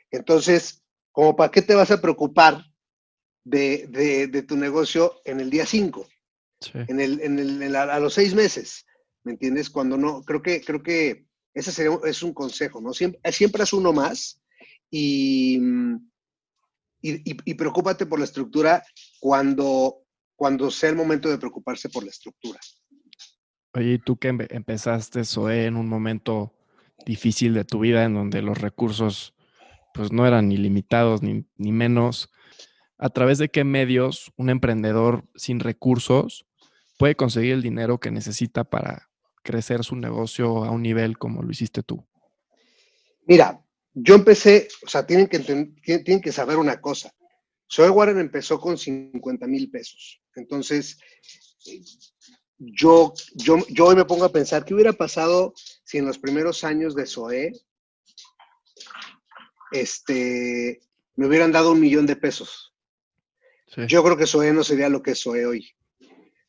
Entonces, 0.09 0.83
¿como 1.11 1.35
para 1.35 1.51
qué 1.51 1.61
te 1.61 1.75
vas 1.75 1.91
a 1.91 2.01
preocupar 2.01 2.63
de, 3.43 4.45
tu 4.47 4.55
negocio 4.55 5.21
en 5.25 5.39
el 5.39 5.49
día 5.51 5.65
5? 5.65 6.07
En 6.73 7.01
el, 7.01 7.19
en 7.19 7.61
el, 7.61 7.75
a 7.75 7.99
los 7.99 8.13
seis 8.13 8.33
meses, 8.33 8.85
¿me 9.23 9.33
entiendes? 9.33 9.69
Cuando 9.69 9.97
no, 9.97 10.23
creo 10.23 10.41
que, 10.41 10.61
creo 10.61 10.83
que 10.83 11.25
ese 11.53 11.71
sería, 11.71 11.97
es 12.05 12.23
un 12.23 12.33
consejo, 12.33 12.81
¿no? 12.81 12.93
Siempre, 12.93 13.19
siempre 13.31 13.63
es 13.63 13.73
uno 13.73 13.93
más 13.93 14.41
y, 14.89 15.57
y, 17.01 17.21
y, 17.23 17.53
preocúpate 17.55 18.05
por 18.05 18.19
la 18.19 18.25
estructura 18.25 18.83
cuando, 19.19 20.03
cuando 20.35 20.71
sea 20.71 20.89
el 20.89 20.95
momento 20.95 21.29
de 21.29 21.37
preocuparse 21.37 21.89
por 21.89 22.03
la 22.03 22.09
estructura. 22.09 22.59
Oye, 23.73 23.99
tú 23.99 24.17
que 24.17 24.27
empezaste 24.27 25.25
SOE 25.25 25.65
en 25.65 25.77
un 25.77 25.87
momento 25.87 26.53
difícil 27.05 27.53
de 27.53 27.65
tu 27.65 27.79
vida 27.79 28.03
en 28.03 28.13
donde 28.13 28.41
los 28.41 28.59
recursos 28.59 29.33
pues 29.93 30.11
no 30.11 30.25
eran 30.25 30.47
ni 30.47 30.57
limitados 30.57 31.21
ni, 31.21 31.45
ni 31.57 31.71
menos, 31.71 32.31
¿a 32.97 33.09
través 33.09 33.37
de 33.37 33.49
qué 33.49 33.63
medios 33.63 34.31
un 34.37 34.49
emprendedor 34.49 35.25
sin 35.35 35.59
recursos 35.59 36.45
puede 36.97 37.15
conseguir 37.15 37.53
el 37.53 37.61
dinero 37.61 37.99
que 37.99 38.11
necesita 38.11 38.63
para 38.63 39.09
crecer 39.43 39.83
su 39.83 39.95
negocio 39.95 40.63
a 40.63 40.71
un 40.71 40.81
nivel 40.81 41.17
como 41.17 41.43
lo 41.43 41.51
hiciste 41.51 41.83
tú? 41.83 42.05
Mira, 43.25 43.63
yo 43.93 44.15
empecé, 44.15 44.67
o 44.85 44.89
sea, 44.89 45.05
tienen 45.05 45.27
que, 45.27 45.39
tienen 45.39 46.21
que 46.21 46.31
saber 46.31 46.57
una 46.57 46.81
cosa. 46.81 47.13
Soy 47.67 47.89
Warren 47.89 48.19
empezó 48.19 48.59
con 48.59 48.77
50 48.77 49.47
mil 49.47 49.69
pesos. 49.69 50.21
Entonces, 50.35 50.97
yo, 52.57 53.13
yo, 53.35 53.57
yo 53.69 53.85
hoy 53.85 53.95
me 53.95 54.05
pongo 54.05 54.25
a 54.25 54.31
pensar, 54.31 54.65
¿qué 54.65 54.73
hubiera 54.73 54.93
pasado 54.93 55.53
si 55.83 55.97
en 55.97 56.05
los 56.05 56.17
primeros 56.17 56.63
años 56.63 56.95
de 56.95 57.05
SOE 57.05 57.51
este, 59.71 60.81
me 61.15 61.27
hubieran 61.27 61.51
dado 61.51 61.71
un 61.71 61.79
millón 61.79 62.05
de 62.05 62.15
pesos? 62.15 62.73
Yo 63.87 64.03
creo 64.03 64.17
que 64.17 64.27
SOE 64.27 64.53
no 64.53 64.63
sería 64.63 64.89
lo 64.89 65.01
que 65.01 65.11
es 65.11 65.19
SOE 65.19 65.45
hoy. 65.45 65.67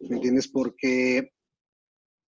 ¿Me 0.00 0.16
entiendes? 0.16 0.48
Porque, 0.48 1.32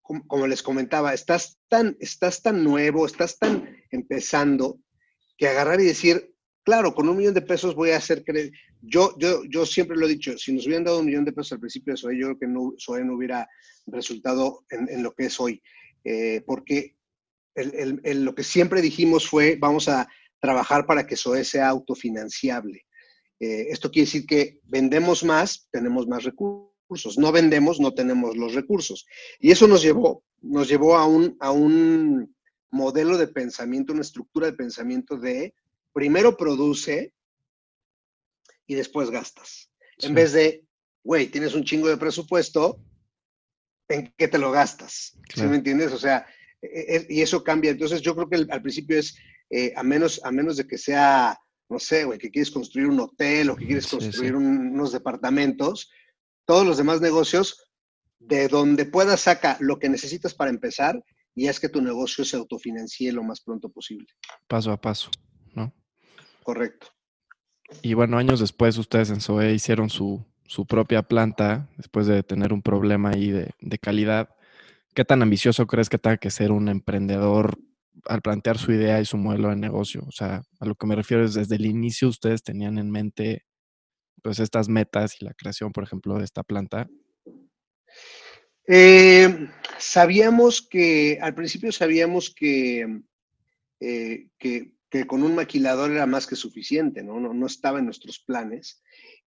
como, 0.06 0.46
les 0.46 0.62
comentaba, 0.62 1.14
estás 1.14 1.58
tan, 1.68 1.96
estás 2.00 2.42
tan 2.42 2.62
nuevo, 2.62 3.06
estás 3.06 3.38
tan 3.38 3.76
empezando, 3.90 4.80
que 5.36 5.48
agarrar 5.48 5.80
y 5.80 5.84
decir, 5.84 6.34
claro, 6.64 6.94
con 6.94 7.08
un 7.08 7.16
millón 7.16 7.34
de 7.34 7.42
pesos 7.42 7.74
voy 7.74 7.90
a 7.90 7.98
hacer 7.98 8.24
que 8.24 8.50
yo, 8.80 9.14
yo, 9.18 9.42
yo 9.44 9.66
siempre 9.66 9.96
lo 9.96 10.06
he 10.06 10.10
dicho, 10.10 10.36
si 10.38 10.52
nos 10.52 10.66
hubieran 10.66 10.84
dado 10.84 11.00
un 11.00 11.06
millón 11.06 11.24
de 11.24 11.32
pesos 11.32 11.52
al 11.52 11.60
principio 11.60 11.92
de 11.92 11.98
SOE, 11.98 12.18
yo 12.18 12.26
creo 12.26 12.38
que 12.38 12.46
no, 12.46 12.74
SOE 12.76 13.04
no 13.04 13.16
hubiera 13.16 13.48
resultado 13.86 14.64
en, 14.70 15.02
lo 15.02 15.12
que 15.12 15.26
es 15.26 15.40
hoy. 15.40 15.62
Eh, 16.04 16.42
porque 16.46 16.96
lo 17.54 18.34
que 18.34 18.44
siempre 18.44 18.82
dijimos 18.82 19.28
fue, 19.28 19.56
vamos 19.58 19.88
a 19.88 20.08
trabajar 20.40 20.86
para 20.86 21.06
que 21.06 21.16
SOE 21.16 21.44
sea 21.44 21.68
autofinanciable. 21.68 22.86
Eh, 23.40 23.66
esto 23.70 23.90
quiere 23.90 24.06
decir 24.06 24.26
que 24.26 24.60
vendemos 24.64 25.24
más, 25.24 25.68
tenemos 25.70 26.06
más 26.06 26.24
recursos. 26.24 26.75
No 27.18 27.32
vendemos, 27.32 27.80
no 27.80 27.94
tenemos 27.94 28.36
los 28.36 28.54
recursos. 28.54 29.06
Y 29.40 29.50
eso 29.50 29.66
nos 29.66 29.82
llevó, 29.82 30.24
nos 30.40 30.68
llevó 30.68 30.96
a 30.96 31.06
un, 31.06 31.36
a 31.40 31.50
un 31.50 32.34
modelo 32.70 33.18
de 33.18 33.28
pensamiento, 33.28 33.92
una 33.92 34.02
estructura 34.02 34.46
de 34.46 34.52
pensamiento 34.52 35.16
de 35.16 35.54
primero 35.92 36.36
produce 36.36 37.12
y 38.66 38.74
después 38.74 39.10
gastas. 39.10 39.70
En 39.98 40.14
vez 40.14 40.32
de, 40.32 40.64
güey, 41.02 41.28
tienes 41.28 41.54
un 41.54 41.64
chingo 41.64 41.88
de 41.88 41.96
presupuesto, 41.96 42.80
¿en 43.88 44.12
qué 44.16 44.28
te 44.28 44.38
lo 44.38 44.50
gastas? 44.50 45.16
¿Sí 45.34 45.42
me 45.42 45.56
entiendes? 45.56 45.92
O 45.92 45.98
sea, 45.98 46.26
e, 46.60 46.96
e, 46.96 47.06
y 47.08 47.22
eso 47.22 47.42
cambia. 47.42 47.70
Entonces 47.70 48.02
yo 48.02 48.14
creo 48.14 48.28
que 48.28 48.52
al 48.52 48.62
principio 48.62 48.98
es, 48.98 49.16
eh, 49.50 49.72
a, 49.76 49.82
menos, 49.82 50.20
a 50.24 50.30
menos 50.30 50.56
de 50.56 50.66
que 50.66 50.78
sea, 50.78 51.38
no 51.68 51.78
sé, 51.78 52.04
güey, 52.04 52.18
que 52.18 52.30
quieres 52.30 52.50
construir 52.50 52.88
un 52.88 53.00
hotel 53.00 53.50
o 53.50 53.56
que 53.56 53.66
quieres 53.66 53.86
construir 53.86 54.34
unos 54.36 54.92
departamentos, 54.92 55.90
todos 56.46 56.66
los 56.66 56.78
demás 56.78 57.00
negocios, 57.00 57.66
de 58.18 58.48
donde 58.48 58.86
puedas 58.86 59.20
saca 59.20 59.56
lo 59.60 59.78
que 59.78 59.88
necesitas 59.88 60.34
para 60.34 60.50
empezar 60.50 61.02
y 61.34 61.48
es 61.48 61.60
que 61.60 61.68
tu 61.68 61.82
negocio 61.82 62.24
se 62.24 62.36
autofinancie 62.36 63.12
lo 63.12 63.22
más 63.22 63.42
pronto 63.42 63.68
posible. 63.68 64.06
Paso 64.48 64.72
a 64.72 64.80
paso, 64.80 65.10
¿no? 65.54 65.72
Correcto. 66.42 66.88
Y 67.82 67.94
bueno, 67.94 68.16
años 68.16 68.40
después 68.40 68.78
ustedes 68.78 69.10
en 69.10 69.20
SOE 69.20 69.52
hicieron 69.52 69.90
su, 69.90 70.24
su 70.46 70.66
propia 70.66 71.02
planta 71.02 71.68
después 71.76 72.06
de 72.06 72.22
tener 72.22 72.52
un 72.52 72.62
problema 72.62 73.10
ahí 73.10 73.30
de, 73.30 73.50
de, 73.60 73.78
calidad. 73.78 74.30
¿Qué 74.94 75.04
tan 75.04 75.20
ambicioso 75.20 75.66
crees 75.66 75.88
que 75.88 75.98
tenga 75.98 76.16
que 76.16 76.30
ser 76.30 76.52
un 76.52 76.68
emprendedor 76.68 77.58
al 78.04 78.22
plantear 78.22 78.56
su 78.56 78.72
idea 78.72 79.00
y 79.00 79.04
su 79.04 79.18
modelo 79.18 79.50
de 79.50 79.56
negocio? 79.56 80.04
O 80.06 80.12
sea, 80.12 80.42
a 80.60 80.64
lo 80.64 80.74
que 80.74 80.86
me 80.86 80.94
refiero 80.94 81.24
es 81.24 81.34
desde 81.34 81.56
el 81.56 81.66
inicio 81.66 82.08
ustedes 82.08 82.42
tenían 82.42 82.78
en 82.78 82.90
mente 82.90 83.44
pues 84.26 84.40
estas 84.40 84.68
metas 84.68 85.14
y 85.20 85.24
la 85.24 85.34
creación, 85.34 85.70
por 85.70 85.84
ejemplo, 85.84 86.18
de 86.18 86.24
esta 86.24 86.42
planta. 86.42 86.90
Eh, 88.66 89.48
sabíamos 89.78 90.66
que, 90.68 91.20
al 91.22 91.32
principio 91.32 91.70
sabíamos 91.70 92.34
que, 92.34 93.02
eh, 93.78 94.26
que, 94.36 94.72
que, 94.90 95.06
con 95.06 95.22
un 95.22 95.36
maquilador 95.36 95.92
era 95.92 96.06
más 96.06 96.26
que 96.26 96.34
suficiente, 96.34 97.04
¿no? 97.04 97.20
No, 97.20 97.34
no 97.34 97.46
estaba 97.46 97.78
en 97.78 97.84
nuestros 97.84 98.18
planes. 98.18 98.82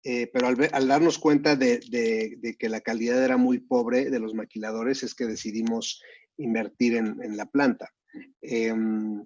Eh, 0.03 0.29
pero 0.31 0.45
al, 0.45 0.87
darnos 0.87 1.17
cuenta 1.17 1.55
de, 1.55 1.79
que 2.59 2.69
la 2.69 2.81
calidad 2.81 3.25
era 3.25 3.37
muy 3.37 3.57
pobre 3.57 4.11
de 4.11 4.19
los 4.19 4.35
maquiladores, 4.35 5.01
es 5.01 5.15
que 5.15 5.25
decidimos 5.25 6.03
invertir 6.37 6.97
en, 6.97 7.35
la 7.35 7.47
planta. 7.47 7.89
Em, 8.43 9.25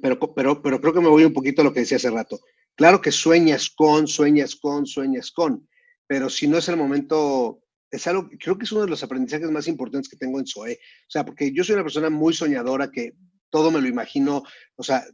pero, 0.00 0.32
pero, 0.32 0.62
pero 0.62 0.80
creo 0.80 0.94
que 0.94 1.00
me 1.00 1.08
voy 1.08 1.24
un 1.24 1.32
poquito 1.32 1.62
a 1.62 1.64
lo 1.64 1.72
que 1.72 1.80
decía 1.80 1.96
hace 1.96 2.10
rato. 2.10 2.38
Claro 2.76 3.00
que 3.00 3.12
sueñas 3.12 3.70
con, 3.70 4.08
sueñas 4.08 4.56
con, 4.56 4.86
sueñas 4.86 5.30
con, 5.30 5.68
pero 6.06 6.28
si 6.28 6.48
no 6.48 6.58
es 6.58 6.68
el 6.68 6.76
momento, 6.76 7.60
es 7.90 8.06
algo, 8.06 8.28
creo 8.38 8.58
que 8.58 8.64
es 8.64 8.72
uno 8.72 8.82
de 8.82 8.90
los 8.90 9.02
aprendizajes 9.02 9.50
más 9.50 9.68
importantes 9.68 10.08
que 10.08 10.16
tengo 10.16 10.38
en 10.38 10.46
SOE. 10.46 10.72
O 10.72 11.10
sea, 11.10 11.24
porque 11.24 11.52
yo 11.52 11.62
soy 11.62 11.74
una 11.74 11.84
persona 11.84 12.10
muy 12.10 12.34
soñadora 12.34 12.90
que 12.90 13.12
todo 13.50 13.70
me 13.70 13.80
lo 13.80 13.86
imagino, 13.86 14.42
o 14.74 14.82
sea, 14.82 15.04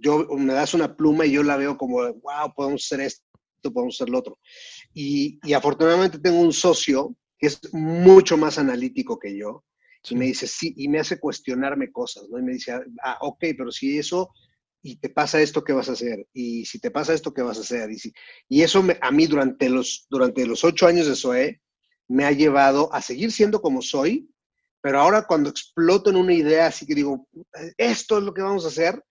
yo 0.00 0.26
me 0.36 0.52
das 0.52 0.74
una 0.74 0.96
pluma 0.96 1.26
y 1.26 1.32
yo 1.32 1.42
la 1.42 1.56
veo 1.56 1.76
como, 1.76 1.96
wow, 1.96 2.54
podemos 2.54 2.84
hacer 2.84 3.00
esto, 3.00 3.72
podemos 3.72 3.96
hacer 3.96 4.08
lo 4.08 4.18
otro. 4.18 4.38
Y, 4.94 5.40
afortunadamente 5.52 6.20
tengo 6.20 6.38
un 6.38 6.52
socio 6.52 7.16
que 7.38 7.48
es 7.48 7.60
mucho 7.72 8.36
más 8.36 8.58
analítico 8.58 9.18
que 9.18 9.36
yo, 9.36 9.64
y 10.08 10.14
me 10.14 10.26
dice, 10.26 10.46
sí, 10.46 10.72
y 10.76 10.88
me 10.88 11.00
hace 11.00 11.18
cuestionarme 11.18 11.90
cosas, 11.90 12.28
¿no? 12.30 12.38
Y 12.38 12.42
me 12.42 12.52
dice, 12.52 12.72
ah, 13.02 13.18
ok, 13.20 13.38
pero 13.56 13.72
si 13.72 13.98
eso, 13.98 14.30
y 14.82 14.96
te 14.96 15.08
pasa 15.08 15.40
esto, 15.40 15.64
¿qué 15.64 15.72
vas 15.72 15.88
a 15.88 15.92
hacer? 15.92 16.26
Y 16.32 16.64
si 16.64 16.78
te 16.78 16.90
pasa 16.90 17.14
esto, 17.14 17.34
¿qué 17.34 17.42
vas 17.42 17.58
a 17.58 17.62
hacer? 17.62 17.90
Y, 17.90 17.98
si, 17.98 18.12
y 18.48 18.62
eso 18.62 18.84
a 19.00 19.10
mí 19.10 19.26
durante 19.26 19.68
los, 19.68 20.06
durante 20.08 20.46
los 20.46 20.64
ocho 20.64 20.86
años 20.86 21.06
de 21.06 21.16
SOE 21.16 21.60
me 22.08 22.24
ha 22.24 22.32
llevado 22.32 22.92
a 22.92 23.02
seguir 23.02 23.32
siendo 23.32 23.60
como 23.60 23.82
soy, 23.82 24.30
pero 24.80 25.00
ahora 25.00 25.26
cuando 25.26 25.50
exploto 25.50 26.10
en 26.10 26.16
una 26.16 26.32
idea 26.32 26.66
así 26.66 26.86
que 26.86 26.94
digo, 26.94 27.28
esto 27.76 28.18
es 28.18 28.24
lo 28.24 28.32
que 28.32 28.42
vamos 28.42 28.64
a 28.64 28.68
hacer, 28.68 29.02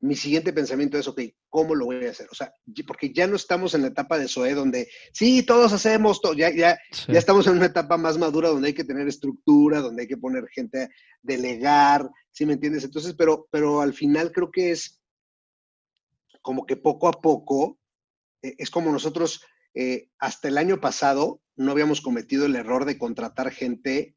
mi 0.00 0.16
siguiente 0.16 0.52
pensamiento 0.52 0.98
es, 0.98 1.08
ok, 1.08 1.22
¿cómo 1.48 1.74
lo 1.74 1.86
voy 1.86 2.04
a 2.04 2.10
hacer? 2.10 2.28
O 2.30 2.34
sea, 2.34 2.52
porque 2.86 3.10
ya 3.14 3.26
no 3.26 3.36
estamos 3.36 3.74
en 3.74 3.80
la 3.80 3.88
etapa 3.88 4.18
de 4.18 4.28
SOE 4.28 4.52
donde, 4.52 4.86
sí, 5.14 5.42
todos 5.44 5.72
hacemos, 5.72 6.20
todo, 6.20 6.34
ya, 6.34 6.50
ya, 6.50 6.78
ya 7.08 7.18
estamos 7.18 7.46
en 7.46 7.54
una 7.54 7.66
etapa 7.66 7.96
más 7.96 8.18
madura 8.18 8.50
donde 8.50 8.68
hay 8.68 8.74
que 8.74 8.84
tener 8.84 9.08
estructura, 9.08 9.80
donde 9.80 10.02
hay 10.02 10.08
que 10.08 10.18
poner 10.18 10.46
gente 10.48 10.82
a 10.82 10.88
delegar, 11.22 12.10
¿sí 12.30 12.44
me 12.44 12.52
entiendes? 12.52 12.84
Entonces, 12.84 13.14
pero, 13.16 13.48
pero 13.50 13.80
al 13.80 13.94
final 13.94 14.30
creo 14.30 14.50
que 14.50 14.72
es 14.72 15.00
como 16.44 16.66
que 16.66 16.76
poco 16.76 17.08
a 17.08 17.12
poco, 17.22 17.78
eh, 18.42 18.54
es 18.58 18.70
como 18.70 18.92
nosotros, 18.92 19.42
eh, 19.72 20.10
hasta 20.18 20.48
el 20.48 20.58
año 20.58 20.78
pasado, 20.78 21.40
no 21.56 21.72
habíamos 21.72 22.02
cometido 22.02 22.44
el 22.44 22.54
error 22.54 22.84
de 22.84 22.98
contratar 22.98 23.50
gente 23.50 24.14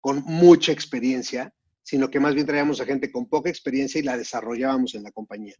con 0.00 0.22
mucha 0.22 0.70
experiencia, 0.70 1.52
sino 1.82 2.08
que 2.08 2.20
más 2.20 2.36
bien 2.36 2.46
traíamos 2.46 2.80
a 2.80 2.84
gente 2.84 3.10
con 3.10 3.28
poca 3.28 3.50
experiencia 3.50 3.98
y 3.98 4.04
la 4.04 4.16
desarrollábamos 4.16 4.94
en 4.94 5.02
la 5.02 5.10
compañía. 5.10 5.56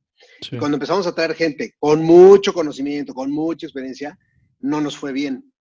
Y 0.49 0.59
cuando 0.59 0.77
empezamos 0.77 1.09
a 1.09 1.15
traer 1.15 1.35
gente 1.35 1.75
con 1.81 2.05
mucho 2.05 2.55
conocimiento, 2.55 3.13
con 3.13 3.33
mucha 3.33 3.67
experiencia, 3.67 4.17
no 4.61 4.81
nos 4.81 4.97
fue 4.97 5.13
bien. 5.13 5.53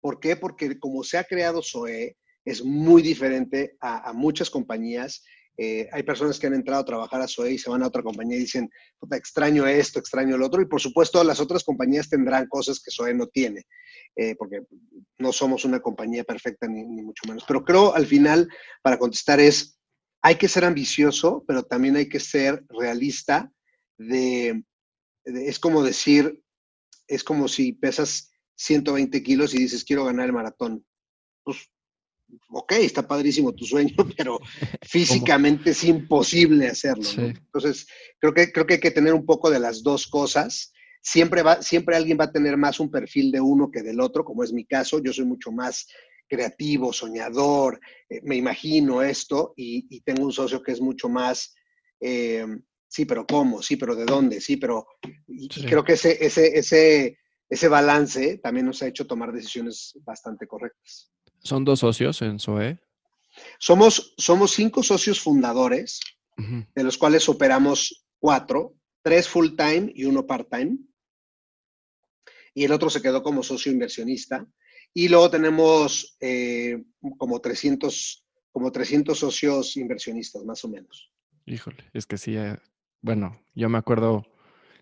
¿Por 0.00 0.20
qué? 0.20 0.36
Porque 0.36 0.78
como 0.78 1.02
se 1.02 1.18
ha 1.18 1.24
creado 1.24 1.62
SOE, 1.62 2.16
es 2.44 2.64
muy 2.64 3.02
diferente 3.02 3.76
a, 3.80 4.12
muchas 4.12 4.50
compañías. 4.50 5.24
Eh, 5.62 5.86
hay 5.92 6.02
personas 6.04 6.38
que 6.38 6.46
han 6.46 6.54
entrado 6.54 6.80
a 6.80 6.86
trabajar 6.86 7.20
a 7.20 7.28
SOE 7.28 7.52
y 7.52 7.58
se 7.58 7.68
van 7.68 7.82
a 7.82 7.88
otra 7.88 8.02
compañía 8.02 8.38
y 8.38 8.40
dicen, 8.40 8.70
extraño 9.10 9.66
esto, 9.66 9.98
extraño 9.98 10.38
lo 10.38 10.46
otro. 10.46 10.62
Y 10.62 10.64
por 10.64 10.80
supuesto, 10.80 11.22
las 11.22 11.38
otras 11.38 11.64
compañías 11.64 12.08
tendrán 12.08 12.46
cosas 12.46 12.80
que 12.80 12.90
SOE 12.90 13.12
no 13.12 13.26
tiene, 13.26 13.66
eh, 14.16 14.34
porque 14.36 14.62
no 15.18 15.32
somos 15.32 15.66
una 15.66 15.80
compañía 15.80 16.24
perfecta 16.24 16.66
ni, 16.66 16.82
ni 16.82 17.02
mucho 17.02 17.28
menos. 17.28 17.44
Pero 17.46 17.62
creo 17.62 17.94
al 17.94 18.06
final, 18.06 18.48
para 18.80 18.98
contestar, 18.98 19.38
es 19.38 19.78
hay 20.22 20.36
que 20.36 20.48
ser 20.48 20.64
ambicioso, 20.64 21.44
pero 21.46 21.62
también 21.62 21.96
hay 21.96 22.08
que 22.08 22.20
ser 22.20 22.64
realista 22.70 23.52
de, 23.98 24.64
es 25.24 25.58
como 25.58 25.82
decir, 25.82 26.42
es 27.06 27.22
como 27.22 27.48
si 27.48 27.72
pesas 27.72 28.30
120 28.56 29.22
kilos 29.22 29.54
y 29.54 29.58
dices, 29.58 29.84
quiero 29.84 30.06
ganar 30.06 30.24
el 30.24 30.32
maratón. 30.32 30.86
Pues, 31.44 31.70
ok, 32.50 32.72
está 32.72 33.06
padrísimo 33.06 33.52
tu 33.52 33.64
sueño, 33.64 33.94
pero 34.16 34.38
físicamente 34.82 35.70
es 35.70 35.84
imposible 35.84 36.68
hacerlo. 36.68 37.08
Entonces, 37.16 37.86
creo 38.18 38.34
que, 38.34 38.52
creo 38.52 38.66
que 38.66 38.74
hay 38.74 38.80
que 38.80 38.90
tener 38.90 39.14
un 39.14 39.26
poco 39.26 39.50
de 39.50 39.60
las 39.60 39.82
dos 39.82 40.06
cosas. 40.06 40.72
Siempre, 41.02 41.42
va, 41.42 41.62
siempre 41.62 41.96
alguien 41.96 42.18
va 42.20 42.24
a 42.24 42.32
tener 42.32 42.56
más 42.56 42.78
un 42.78 42.90
perfil 42.90 43.30
de 43.32 43.40
uno 43.40 43.70
que 43.70 43.82
del 43.82 44.00
otro, 44.00 44.24
como 44.24 44.44
es 44.44 44.52
mi 44.52 44.66
caso. 44.66 45.02
Yo 45.02 45.12
soy 45.12 45.24
mucho 45.24 45.50
más 45.50 45.86
creativo, 46.30 46.92
soñador, 46.92 47.80
eh, 48.08 48.20
me 48.22 48.36
imagino 48.36 49.02
esto 49.02 49.52
y, 49.56 50.00
tengo 50.02 50.24
un 50.24 50.32
socio 50.32 50.62
que 50.62 50.72
es 50.72 50.80
mucho 50.80 51.08
más, 51.08 51.54
eh, 52.00 52.46
sí, 52.88 53.04
pero 53.04 53.26
¿cómo? 53.26 53.60
Sí, 53.60 53.76
pero 53.76 53.96
¿de 53.96 54.04
dónde? 54.04 54.40
Sí, 54.40 54.56
pero 54.56 54.86
y, 55.26 55.48
creo 55.48 55.82
que 55.82 55.94
ese, 55.94 56.24
ese, 56.24 56.56
ese, 56.56 57.18
ese 57.48 57.68
balance 57.68 58.38
también 58.38 58.66
nos 58.66 58.80
ha 58.82 58.86
hecho 58.86 59.06
tomar 59.06 59.32
decisiones 59.32 59.98
bastante 60.04 60.46
correctas. 60.46 61.10
¿Son 61.42 61.64
dos 61.64 61.80
socios 61.80 62.22
en 62.22 62.38
SOE? 62.38 62.78
Somos, 63.58 64.14
somos 64.16 64.52
cinco 64.52 64.82
socios 64.82 65.20
fundadores, 65.20 66.00
de 66.36 66.84
los 66.84 66.96
cuales 66.96 67.28
operamos 67.28 68.06
cuatro, 68.18 68.74
tres 69.02 69.28
full 69.28 69.56
time 69.56 69.92
y 69.94 70.04
uno 70.04 70.26
part 70.26 70.48
time. 70.50 70.78
Y 72.54 72.64
el 72.64 72.72
otro 72.72 72.88
se 72.88 73.02
quedó 73.02 73.22
como 73.22 73.42
socio 73.42 73.70
inversionista. 73.70 74.46
Y 74.92 75.08
luego 75.08 75.30
tenemos 75.30 76.16
eh, 76.20 76.82
como, 77.16 77.40
300, 77.40 78.26
como 78.50 78.72
300 78.72 79.18
socios 79.18 79.76
inversionistas, 79.76 80.44
más 80.44 80.64
o 80.64 80.68
menos. 80.68 81.12
Híjole, 81.46 81.84
es 81.92 82.06
que 82.06 82.18
sí, 82.18 82.36
eh, 82.36 82.56
bueno, 83.00 83.40
yo 83.54 83.68
me 83.68 83.78
acuerdo 83.78 84.26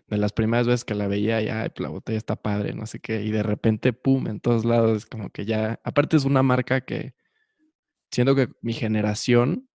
de 0.09 0.17
las 0.17 0.33
primeras 0.33 0.67
veces 0.67 0.85
que 0.85 0.95
la 0.95 1.07
veía, 1.07 1.41
ya 1.41 1.71
la 1.77 1.89
botella 1.89 2.17
está 2.17 2.35
padre, 2.35 2.73
no 2.73 2.85
sé 2.85 2.99
qué, 2.99 3.21
y 3.21 3.31
de 3.31 3.43
repente, 3.43 3.93
pum, 3.93 4.27
en 4.27 4.39
todos 4.39 4.65
lados, 4.65 4.97
es 4.97 5.05
como 5.05 5.29
que 5.29 5.45
ya, 5.45 5.79
aparte 5.83 6.17
es 6.17 6.25
una 6.25 6.43
marca 6.43 6.81
que 6.81 7.13
siento 8.11 8.35
que 8.35 8.49
mi 8.61 8.73
generación, 8.73 9.69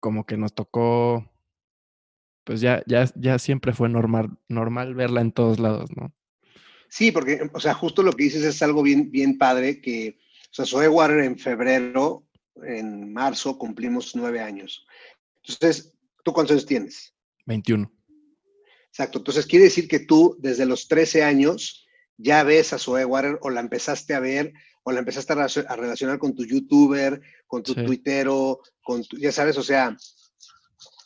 como 0.00 0.26
que 0.26 0.36
nos 0.36 0.54
tocó, 0.54 1.30
pues 2.44 2.60
ya, 2.60 2.82
ya, 2.86 3.06
ya 3.14 3.38
siempre 3.38 3.72
fue 3.72 3.88
normal, 3.88 4.38
normal 4.48 4.94
verla 4.94 5.20
en 5.20 5.32
todos 5.32 5.58
lados, 5.58 5.90
¿no? 5.96 6.12
Sí, 6.88 7.12
porque, 7.12 7.50
o 7.52 7.60
sea, 7.60 7.74
justo 7.74 8.02
lo 8.02 8.12
que 8.12 8.24
dices 8.24 8.42
es 8.42 8.62
algo 8.62 8.82
bien, 8.82 9.10
bien 9.10 9.38
padre, 9.38 9.80
que, 9.80 10.18
o 10.50 10.54
sea, 10.54 10.64
Soy 10.64 10.86
Water 10.88 11.18
en 11.18 11.38
febrero, 11.38 12.26
en 12.62 13.12
marzo, 13.12 13.58
cumplimos 13.58 14.16
nueve 14.16 14.40
años. 14.40 14.86
Entonces, 15.46 15.94
¿tú 16.24 16.32
cuántos 16.32 16.54
años 16.54 16.66
tienes? 16.66 17.14
21. 17.46 17.97
Exacto. 18.98 19.18
Entonces, 19.18 19.46
quiere 19.46 19.66
decir 19.66 19.86
que 19.86 20.00
tú, 20.00 20.36
desde 20.40 20.66
los 20.66 20.88
13 20.88 21.22
años, 21.22 21.86
ya 22.16 22.42
ves 22.42 22.72
a 22.72 22.78
Zoe 22.78 23.04
Water 23.04 23.38
o 23.42 23.48
la 23.48 23.60
empezaste 23.60 24.12
a 24.12 24.18
ver 24.18 24.52
o 24.82 24.90
la 24.90 24.98
empezaste 24.98 25.34
a, 25.34 25.76
relacionar 25.76 26.18
con 26.18 26.34
tu 26.34 26.44
youtuber, 26.44 27.20
con 27.46 27.62
tu 27.62 27.76
tuitero, 27.76 28.58
con 28.82 29.04
tu, 29.04 29.16
ya 29.16 29.30
sabes, 29.30 29.56
o 29.56 29.62
sea, 29.62 29.96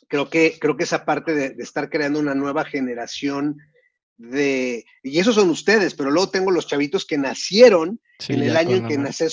creo 0.07 0.27
que, 0.27 0.57
creo 0.59 0.75
que 0.75 0.85
esa 0.85 1.05
parte 1.05 1.35
de, 1.35 1.51
de 1.51 1.61
estar 1.61 1.91
creando 1.91 2.19
una 2.19 2.33
nueva 2.33 2.65
generación 2.65 3.57
de, 4.17 4.85
y 5.03 5.19
esos 5.19 5.35
son 5.35 5.51
ustedes, 5.51 5.93
pero 5.93 6.09
luego 6.09 6.31
tengo 6.31 6.49
los 6.49 6.65
chavitos 6.65 7.05
que 7.05 7.19
nacieron 7.19 8.01
en 8.27 8.41
el 8.41 8.57
año 8.57 8.75
en 8.77 8.87
que 8.87 8.97
nace, 8.97 9.27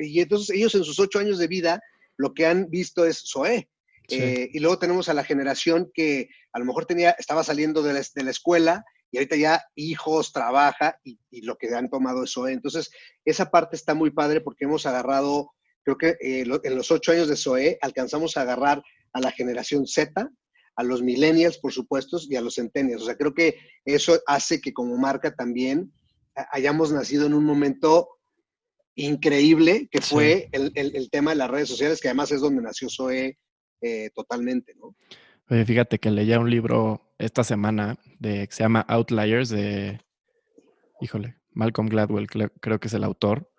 y 0.00 0.20
entonces 0.20 0.56
ellos 0.56 0.74
en 0.74 0.82
sus 0.82 0.98
ocho 0.98 1.20
años 1.20 1.38
de 1.38 1.46
vida 1.46 1.80
lo 2.16 2.34
que 2.34 2.46
han 2.46 2.68
visto 2.68 3.06
es 3.06 3.22
Zoé. 3.30 3.68
Eh, 4.08 4.50
y 4.52 4.58
luego 4.58 4.78
tenemos 4.78 5.08
a 5.08 5.14
la 5.14 5.24
generación 5.24 5.90
que 5.94 6.28
a 6.52 6.58
lo 6.58 6.64
mejor 6.64 6.86
tenía, 6.86 7.12
estaba 7.12 7.44
saliendo 7.44 7.82
de 7.82 7.92
la, 7.92 8.30
escuela 8.30 8.84
y 9.10 9.18
ahorita 9.18 9.36
ya 9.36 9.64
hijos, 9.74 10.32
trabaja 10.32 10.98
y, 11.04 11.18
lo 11.42 11.56
que 11.56 11.74
han 11.74 11.88
tomado 11.88 12.24
es 12.24 12.32
Zoé. 12.32 12.52
Entonces, 12.52 12.90
esa 13.24 13.50
parte 13.50 13.76
está 13.76 13.94
muy 13.94 14.10
padre 14.10 14.40
porque 14.40 14.64
hemos 14.64 14.86
agarrado, 14.86 15.52
creo 15.82 15.96
que 15.96 16.16
eh, 16.20 16.44
en 16.64 16.76
los 16.76 16.90
ocho 16.90 17.12
años 17.12 17.28
de 17.28 17.36
Zoé 17.36 17.78
alcanzamos 17.80 18.36
a 18.36 18.42
agarrar 18.42 18.82
a 19.12 19.20
la 19.20 19.30
generación 19.30 19.86
Z, 19.86 20.30
a 20.74 20.82
los 20.82 21.02
millennials, 21.02 21.58
por 21.58 21.72
supuesto, 21.72 22.18
y 22.28 22.36
a 22.36 22.40
los 22.40 22.54
centennials. 22.54 23.02
O 23.02 23.06
sea, 23.06 23.16
creo 23.16 23.34
que 23.34 23.56
eso 23.84 24.20
hace 24.26 24.60
que 24.60 24.72
como 24.72 24.96
marca 24.96 25.34
también 25.34 25.92
hayamos 26.50 26.92
nacido 26.92 27.26
en 27.26 27.34
un 27.34 27.44
momento 27.44 28.08
increíble, 28.94 29.88
que 29.90 30.00
fue 30.00 30.48
el, 30.52 31.10
tema 31.10 31.30
de 31.30 31.36
las 31.36 31.50
redes 31.50 31.68
sociales, 31.68 32.00
que 32.00 32.08
además 32.08 32.32
es 32.32 32.40
donde 32.40 32.62
nació 32.62 32.88
Zoe 32.90 33.38
eh, 33.82 34.10
totalmente, 34.14 34.74
¿no? 34.80 34.94
Oye, 35.50 35.64
fíjate 35.64 35.98
que 35.98 36.10
leía 36.10 36.40
un 36.40 36.48
libro 36.48 37.12
esta 37.18 37.44
semana 37.44 37.98
de, 38.18 38.46
que 38.46 38.54
se 38.54 38.62
llama 38.62 38.80
Outliers 38.88 39.50
de, 39.50 40.00
híjole, 41.00 41.36
Malcolm 41.50 41.88
Gladwell, 41.88 42.28
creo 42.28 42.80
que 42.80 42.88
es 42.88 42.94
el 42.94 43.04
autor, 43.04 43.52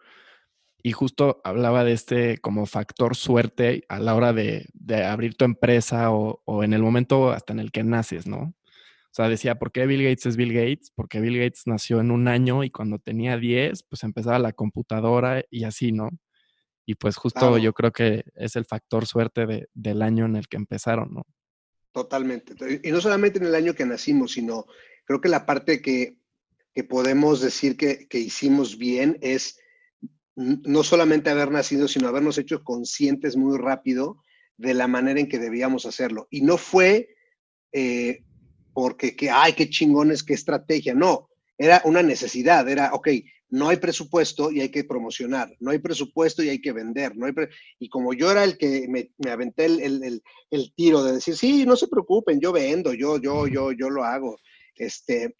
y 0.81 0.91
justo 0.91 1.39
hablaba 1.45 1.85
de 1.85 1.93
este 1.93 2.37
como 2.39 2.65
factor 2.65 3.15
suerte 3.15 3.85
a 3.87 3.99
la 3.99 4.15
hora 4.15 4.33
de, 4.33 4.67
abrir 5.05 5.35
tu 5.35 5.45
empresa 5.45 6.11
o, 6.11 6.63
en 6.63 6.73
el 6.73 6.81
momento 6.81 7.31
hasta 7.31 7.53
en 7.53 7.59
el 7.59 7.71
que 7.71 7.83
naces, 7.83 8.27
¿no? 8.27 8.39
O 8.41 9.15
sea, 9.15 9.29
decía, 9.29 9.59
¿por 9.59 9.71
qué 9.71 9.85
Bill 9.85 10.03
Gates 10.03 10.25
es 10.25 10.37
Bill 10.37 10.53
Gates? 10.53 10.91
Porque 10.95 11.21
Bill 11.21 11.37
Gates 11.37 11.63
nació 11.67 12.01
en 12.01 12.11
un 12.11 12.27
año 12.27 12.63
y 12.63 12.71
cuando 12.71 12.99
tenía 12.99 13.37
10, 13.37 13.83
pues 13.83 14.03
empezaba 14.03 14.39
la 14.39 14.53
computadora 14.53 15.43
y 15.51 15.65
así, 15.65 15.91
¿no? 15.91 16.09
Y 16.85 16.95
pues 16.95 17.15
justo 17.15 17.57
yo 17.57 17.73
creo 17.73 17.91
que 17.91 18.25
es 18.35 18.55
el 18.55 18.65
factor 18.65 19.05
suerte 19.05 19.69
del 19.73 20.01
año 20.01 20.25
en 20.25 20.35
el 20.35 20.47
que 20.47 20.57
empezaron, 20.57 21.13
¿no? 21.13 21.25
Totalmente. 21.91 22.55
Y 22.83 22.91
no 22.91 22.99
solamente 22.99 23.39
en 23.39 23.45
el 23.45 23.55
año 23.55 23.73
que 23.73 23.85
nacimos, 23.85 24.33
sino 24.33 24.65
creo 25.05 25.21
que 25.21 25.29
la 25.29 25.45
parte 25.45 25.81
que, 25.81 26.17
podemos 26.89 27.39
decir 27.39 27.77
que, 27.77 28.07
que 28.07 28.17
hicimos 28.17 28.77
bien 28.77 29.17
es 29.21 29.59
no 30.35 30.83
solamente 30.83 31.29
haber 31.29 31.51
nacido, 31.51 31.87
sino 31.87 32.07
habernos 32.07 32.37
hecho 32.37 32.63
conscientes 32.63 33.37
muy 33.37 33.57
rápido 33.57 34.23
de 34.57 34.73
la 34.73 34.87
manera 34.87 35.19
en 35.19 35.29
que 35.29 35.39
debíamos 35.39 35.85
hacerlo. 35.85 36.27
Y 36.31 36.41
no 36.41 36.57
fue 36.57 37.15
eh, 37.71 38.23
porque, 38.73 39.15
que, 39.15 39.29
ay, 39.29 39.53
qué 39.53 39.69
chingones, 39.69 40.23
qué 40.23 40.33
estrategia. 40.33 40.93
No, 40.93 41.29
era 41.57 41.81
una 41.85 42.01
necesidad, 42.01 42.67
era, 42.67 42.93
ok, 42.93 43.09
no 43.53 43.69
hay 43.69 43.77
presupuesto 43.77 44.51
y 44.51 44.61
hay 44.61 44.69
que 44.69 44.83
promocionar, 44.83 45.55
no 45.59 45.69
hay 45.69 45.77
presupuesto 45.77 46.41
y 46.41 46.49
hay 46.49 46.59
que 46.59 46.71
vender, 46.71 47.15
no 47.15 47.27
y 47.77 47.87
como 47.87 48.15
yo 48.15 48.31
era 48.31 48.43
el 48.43 48.57
que 48.57 48.87
me, 48.89 49.11
aventé 49.31 49.65
el, 49.65 50.21
el, 50.49 50.73
tiro 50.73 51.03
de 51.03 51.13
decir, 51.13 51.37
sí, 51.37 51.63
no 51.63 51.75
se 51.75 51.87
preocupen, 51.87 52.39
yo 52.39 52.51
vendo, 52.51 52.95
yo, 52.95 53.19
yo, 53.19 53.45
yo, 53.45 53.71
yo 53.71 53.91
lo 53.91 54.03
hago, 54.05 54.37
este, 54.75 55.37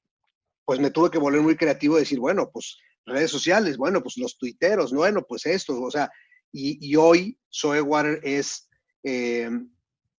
pues 0.63 0.79
me 0.79 0.91
tuve 0.91 1.09
que 1.09 1.17
volver 1.17 1.41
muy 1.41 1.55
creativo 1.55 1.97
y 1.97 2.01
decir, 2.01 2.19
bueno, 2.19 2.51
pues 2.53 2.77
redes 3.03 3.31
sociales, 3.31 3.77
bueno, 3.77 4.03
pues 4.03 4.15
los 4.19 4.37
tuiteros, 4.37 4.93
bueno, 4.93 5.25
pues 5.27 5.47
esto, 5.47 5.81
o 5.81 5.89
sea, 5.89 6.11
y, 6.51 6.95
hoy 6.95 7.39
Zoe 7.51 7.81
Water 7.81 8.19
es, 8.21 8.69
eh, 9.01 9.49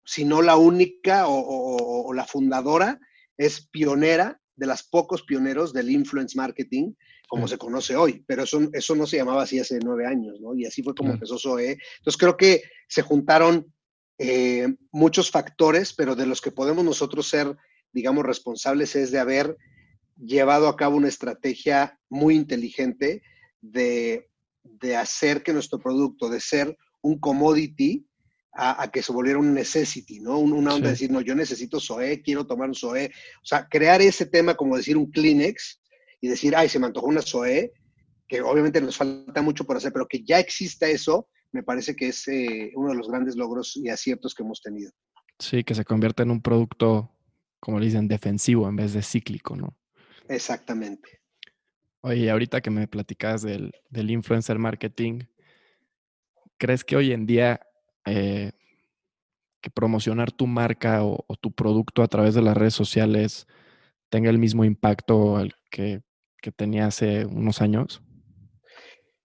si 0.04 0.26
no 0.26 0.42
la 0.42 0.58
única 0.58 1.26
o, 1.28 2.12
la 2.12 2.26
fundadora, 2.26 3.00
es 3.38 3.68
pionera 3.68 4.42
de 4.56 4.66
las 4.66 4.82
pocos 4.82 5.22
pioneros 5.22 5.74
del 5.74 5.92
influence 5.92 6.36
marketing, 6.36 6.94
como 7.34 7.48
se 7.48 7.58
conoce 7.58 7.96
hoy, 7.96 8.24
pero 8.28 8.44
eso, 8.44 8.62
eso 8.74 8.94
no 8.94 9.08
se 9.08 9.18
llamaba 9.18 9.42
así 9.42 9.58
hace 9.58 9.80
nueve 9.84 10.06
años, 10.06 10.40
¿no? 10.40 10.54
Y 10.54 10.68
así 10.68 10.84
fue 10.84 10.94
como 10.94 11.14
empezó 11.14 11.40
Zoe. 11.40 11.80
Entonces 11.98 12.16
creo 12.16 12.38
que 12.38 12.62
se 12.88 13.02
juntaron 13.02 13.74
eh, 14.20 14.68
muchos 14.92 15.32
factores, 15.32 15.94
pero 15.94 16.14
de 16.14 16.28
los 16.28 16.42
que 16.42 16.52
podemos 16.52 16.86
nosotros 16.86 17.28
ser, 17.28 17.58
digamos, 17.92 18.24
responsables 18.24 18.96
es 18.96 19.10
de 19.10 19.18
haber 19.18 19.58
llevado 20.16 20.68
a 20.68 20.76
cabo 20.76 20.96
una 20.96 21.08
estrategia 21.08 22.00
muy 22.08 22.36
inteligente 22.36 23.24
de, 23.62 24.30
hacer 24.96 25.42
que 25.42 25.54
nuestro 25.54 25.80
producto, 25.80 26.30
de 26.30 26.40
ser 26.40 26.78
un 27.02 27.18
commodity, 27.18 28.06
a, 28.52 28.92
que 28.92 29.02
se 29.02 29.12
volviera 29.12 29.40
un 29.40 29.56
necessity, 29.56 30.20
¿no? 30.20 30.38
Una 30.38 30.76
onda 30.76 30.90
de 30.90 30.94
decir, 30.94 31.10
no, 31.10 31.22
yo 31.22 31.34
necesito 31.34 31.80
SOE, 31.80 32.22
quiero 32.22 32.46
tomar 32.46 32.70
un 32.70 32.76
SOE. 32.76 33.08
O 33.42 33.46
sea, 33.46 33.68
crear 33.68 34.04
ese 34.04 34.28
tema 34.28 34.54
como 34.54 34.78
decir 34.78 34.98
un 34.98 35.10
Kleenex 35.10 35.80
y 36.24 36.30
decir, 36.30 36.56
ay, 36.56 36.70
se 36.70 36.80
me 36.80 36.86
antojó 36.86 37.08
una 37.08 37.22
SOE, 37.22 37.74
que 38.30 38.42
obviamente 38.42 38.80
nos 38.80 38.96
falta 38.96 39.42
mucho 39.42 39.66
por 39.66 39.76
hacer, 39.76 39.92
pero 39.92 40.08
que 40.08 40.24
ya 40.24 40.40
exista 40.40 40.88
eso, 40.88 41.28
me 41.52 41.64
parece 41.64 41.98
que 41.98 42.08
es 42.08 42.26
eh, 42.30 42.72
uno 42.76 42.92
de 42.92 42.96
los 42.96 43.10
grandes 43.10 43.36
logros 43.36 43.76
y 43.76 43.90
aciertos 43.90 44.34
que 44.34 44.42
hemos 44.42 44.62
tenido. 44.62 44.90
Sí, 45.38 45.66
que 45.66 45.76
se 45.76 45.84
convierta 45.84 46.24
en 46.24 46.32
un 46.32 46.42
producto, 46.42 47.12
como 47.60 47.78
le 47.78 47.88
dicen, 47.88 48.08
defensivo 48.08 48.70
en 48.70 48.78
vez 48.78 48.94
de 48.94 49.02
cíclico, 49.02 49.58
¿no? 49.58 49.78
Exactamente. 50.30 51.20
Oye, 52.00 52.32
ahorita 52.32 52.62
que 52.62 52.70
me 52.70 52.88
platicas 52.88 53.42
del, 53.42 53.74
influencer 53.94 54.58
marketing, 54.58 55.24
¿crees 56.58 56.86
que 56.86 56.96
hoy 56.96 57.12
en 57.12 57.26
día 57.26 57.60
eh, 58.06 58.54
que 59.60 59.70
promocionar 59.70 60.32
tu 60.32 60.48
marca 60.48 61.04
o, 61.04 61.26
tu 61.42 61.52
producto 61.52 62.02
a 62.02 62.08
través 62.08 62.34
de 62.34 62.44
las 62.44 62.56
redes 62.56 62.76
sociales 62.76 63.46
tenga 64.08 64.30
el 64.30 64.38
mismo 64.38 64.64
impacto 64.64 65.46
que, 65.70 66.02
que 66.44 66.52
tenía 66.52 66.88
hace 66.88 67.26
unos 67.26 67.62
años? 67.62 68.04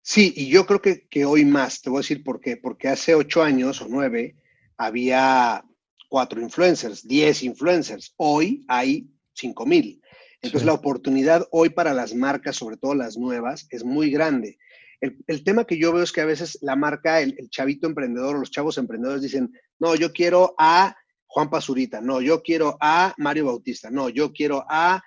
Sí, 0.01 0.33
y 0.37 0.49
yo 0.49 0.65
creo 0.65 0.81
que, 0.81 1.09
que, 1.09 1.25
hoy 1.25 1.45
más, 1.45 1.83
te 1.83 1.91
voy 1.91 1.99
a 1.99 2.01
decir 2.01 2.23
por 2.23 2.41
qué, 2.41 2.57
porque 2.57 2.87
hace 2.87 3.15
ocho 3.17 3.43
años 3.43 3.83
o 3.83 3.89
nueve 3.89 4.37
había 4.79 5.65
cuatro 6.09 6.41
influencers, 6.41 7.07
diez 7.07 7.43
influencers, 7.43 8.15
hoy 8.17 8.65
hay 8.69 9.11
cinco 9.35 9.67
mil. 9.67 10.01
Entonces 10.41 10.65
la 10.65 10.73
oportunidad 10.73 11.49
hoy 11.51 11.71
para 11.71 11.93
las 11.93 12.15
marcas, 12.15 12.55
sobre 12.55 12.77
todo 12.77 12.95
las 12.95 13.19
nuevas, 13.19 13.67
es 13.71 13.85
muy 13.85 14.11
grande. 14.11 14.57
El, 15.01 15.45
tema 15.45 15.65
que 15.65 15.77
yo 15.77 15.93
veo 15.93 16.05
es 16.05 16.13
que 16.13 16.21
a 16.21 16.27
veces 16.27 16.59
la 16.63 16.77
marca, 16.77 17.21
el, 17.21 17.37
chavito 17.51 17.89
emprendedor 17.89 18.37
o 18.37 18.39
los 18.39 18.53
chavos 18.53 18.79
emprendedores 18.79 19.23
dicen, 19.23 19.53
no, 19.81 19.97
yo 19.97 20.13
quiero 20.13 20.55
a 20.57 20.97
Juan 21.27 21.51
Pazurita, 21.51 22.01
no, 22.01 22.21
yo 22.21 22.43
quiero 22.43 22.79
a 22.81 23.15
Mario 23.19 23.47
Bautista, 23.47 23.91
no, 23.91 24.09
yo 24.09 24.33
quiero 24.33 24.65
a, 24.69 25.03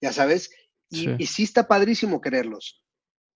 ya 0.00 0.12
sabes, 0.12 0.50
y 0.90 1.22
y 1.22 1.26
sí 1.26 1.42
está 1.42 1.66
padrísimo 1.66 2.20
quererlos. 2.20 2.82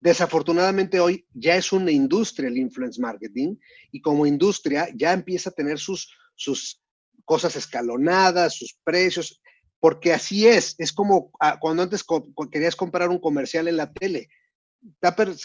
Desafortunadamente 0.02 1.00
hoy 1.00 1.26
ya 1.34 1.56
es 1.56 1.74
una 1.74 1.92
industria 1.92 2.48
el 2.48 2.58
influence 2.58 3.02
marketing 3.02 3.58
y 3.92 4.02
como 4.02 4.26
industria 4.26 4.88
ya 4.96 5.12
empieza 5.12 5.50
a 5.50 5.54
tener 5.54 5.78
sus, 5.78 6.10
sus 6.36 6.82
cosas 7.26 7.58
escalonadas, 7.58 8.56
sus 8.56 8.80
precios, 8.84 9.42
porque 9.80 10.14
así 10.14 10.48
es, 10.48 10.76
es 10.78 10.94
como 10.94 11.32
ah, 11.42 11.58
cuando 11.60 11.84
antes 11.84 12.06
querías 12.50 12.78
comprar 12.78 13.10
un 13.10 13.20
comercial 13.20 13.68
en 13.68 13.78
la 13.78 13.92
tele. 13.92 14.30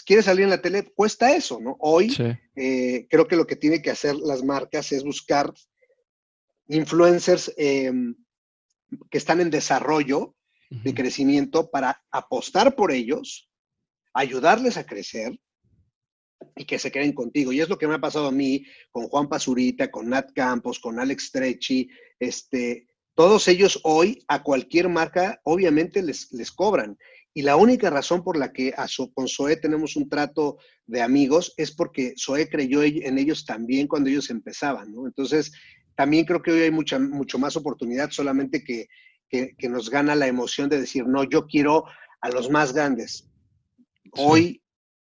Quieres 0.05 0.25
salir 0.25 0.45
en 0.45 0.49
la 0.49 0.61
tele, 0.61 0.89
cuesta 0.95 1.35
eso, 1.35 1.59
¿no? 1.59 1.75
Hoy 1.81 2.15
eh, 2.55 3.07
creo 3.09 3.27
que 3.27 3.35
lo 3.35 3.45
que 3.45 3.57
tiene 3.57 3.81
que 3.81 3.91
hacer 3.91 4.15
las 4.15 4.41
marcas 4.41 4.93
es 4.93 5.03
buscar 5.03 5.53
influencers 6.69 7.53
em, 7.57 8.15
que 9.11 9.17
están 9.17 9.41
en 9.41 9.49
desarrollo 9.49 10.33
de 10.69 10.93
crecimiento 10.93 11.69
para 11.69 12.03
apostar 12.11 12.75
por 12.75 12.91
ellos, 12.91 13.49
ayudarles 14.13 14.77
a 14.77 14.85
crecer 14.85 15.39
y 16.55 16.65
que 16.65 16.79
se 16.79 16.91
queden 16.91 17.13
contigo. 17.13 17.51
Y 17.51 17.61
es 17.61 17.69
lo 17.69 17.77
que 17.77 17.87
me 17.87 17.95
ha 17.95 17.99
pasado 17.99 18.27
a 18.27 18.31
mí 18.31 18.65
con 18.91 19.07
Juan 19.07 19.29
Pazurita, 19.29 19.91
con 19.91 20.09
Nat 20.09 20.31
Campos, 20.33 20.79
con 20.79 20.99
Alex 20.99 21.31
Trechi, 21.31 21.89
este, 22.19 22.87
todos 23.13 23.47
ellos 23.47 23.79
hoy 23.83 24.23
a 24.27 24.43
cualquier 24.43 24.89
marca 24.89 25.39
obviamente 25.43 26.03
les, 26.03 26.31
les 26.33 26.51
cobran. 26.51 26.97
Y 27.33 27.41
la 27.41 27.57
única 27.57 27.89
razón 27.89 28.23
por 28.23 28.37
la 28.37 28.53
que 28.53 28.73
a 28.77 28.87
con 29.13 29.27
Zoe 29.27 29.57
tenemos 29.57 29.97
un 29.97 30.07
trato 30.07 30.57
de 30.85 31.01
amigos 31.01 31.53
es 31.57 31.71
porque 31.71 32.13
Zoe 32.17 32.49
creyó 32.49 32.81
en 32.81 33.17
ellos 33.17 33.45
también 33.45 33.87
cuando 33.87 34.09
ellos 34.09 34.29
empezaban, 34.29 34.93
¿no? 34.93 35.05
Entonces, 35.05 35.51
también 35.95 36.25
creo 36.25 36.41
que 36.41 36.51
hoy 36.51 36.61
hay 36.61 36.71
mucha, 36.71 36.97
mucho 36.97 37.37
más 37.37 37.57
oportunidad, 37.57 38.09
solamente 38.11 38.63
que, 38.63 38.87
que, 39.29 39.69
nos 39.69 39.89
gana 39.89 40.15
la 40.15 40.27
emoción 40.27 40.69
de 40.69 40.79
decir, 40.79 41.05
no, 41.07 41.23
yo 41.23 41.45
quiero 41.45 41.85
a 42.21 42.29
los 42.29 42.49
más 42.49 42.73
grandes. 42.73 43.29
Hoy, 44.11 44.61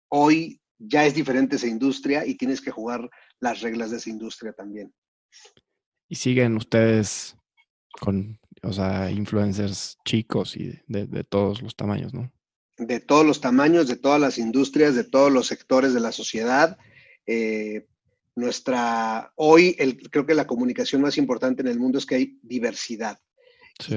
hoy 0.08 0.60
ya 0.78 1.04
es 1.04 1.14
diferente 1.14 1.56
esa 1.56 1.66
industria 1.66 2.26
y 2.26 2.36
tienes 2.36 2.60
que 2.60 2.70
jugar 2.70 3.08
las 3.40 3.60
reglas 3.60 3.90
de 3.90 3.98
esa 3.98 4.10
industria 4.10 4.52
también. 4.52 4.92
Y 6.08 6.16
siguen 6.16 6.56
ustedes 6.56 7.36
con, 8.00 8.38
o 8.62 8.72
sea, 8.72 9.10
influencers 9.10 9.98
chicos 10.04 10.56
y 10.56 10.80
de, 10.86 11.24
todos 11.24 11.62
los 11.62 11.76
tamaños, 11.76 12.12
¿no? 12.14 12.30
De 12.78 13.00
todos 13.00 13.24
los 13.24 13.40
tamaños, 13.40 13.86
de 13.86 13.96
todas 13.96 14.20
las 14.20 14.38
industrias, 14.38 14.94
de 14.94 15.04
todos 15.04 15.30
los 15.30 15.46
sectores 15.46 15.94
de 15.94 16.00
la 16.00 16.12
sociedad. 16.12 16.78
Eh, 17.26 17.86
nuestra, 18.34 19.32
hoy 19.36 19.76
el, 19.78 20.10
creo 20.10 20.26
que 20.26 20.34
la 20.34 20.46
comunicación 20.46 21.02
más 21.02 21.18
importante 21.18 21.62
en 21.62 21.68
el 21.68 21.78
mundo 21.78 21.98
es 21.98 22.06
que 22.06 22.14
hay 22.14 22.38
diversidad. 22.42 23.18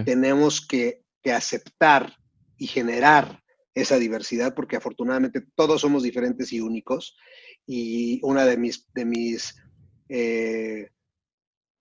Tenemos 0.05 0.65
que, 0.65 1.03
que 1.21 1.31
aceptar 1.31 2.17
y 2.57 2.67
generar 2.67 3.43
esa 3.73 3.97
diversidad, 3.97 4.55
porque 4.55 4.77
afortunadamente 4.77 5.41
todos 5.55 5.81
somos 5.81 6.03
diferentes 6.03 6.53
y 6.53 6.61
únicos. 6.61 7.17
Y 7.65 8.19
una 8.23 8.45
de 8.45 8.57
mis, 8.57 8.91
de 8.93 9.05
mis 9.05 9.55
eh, 10.09 10.89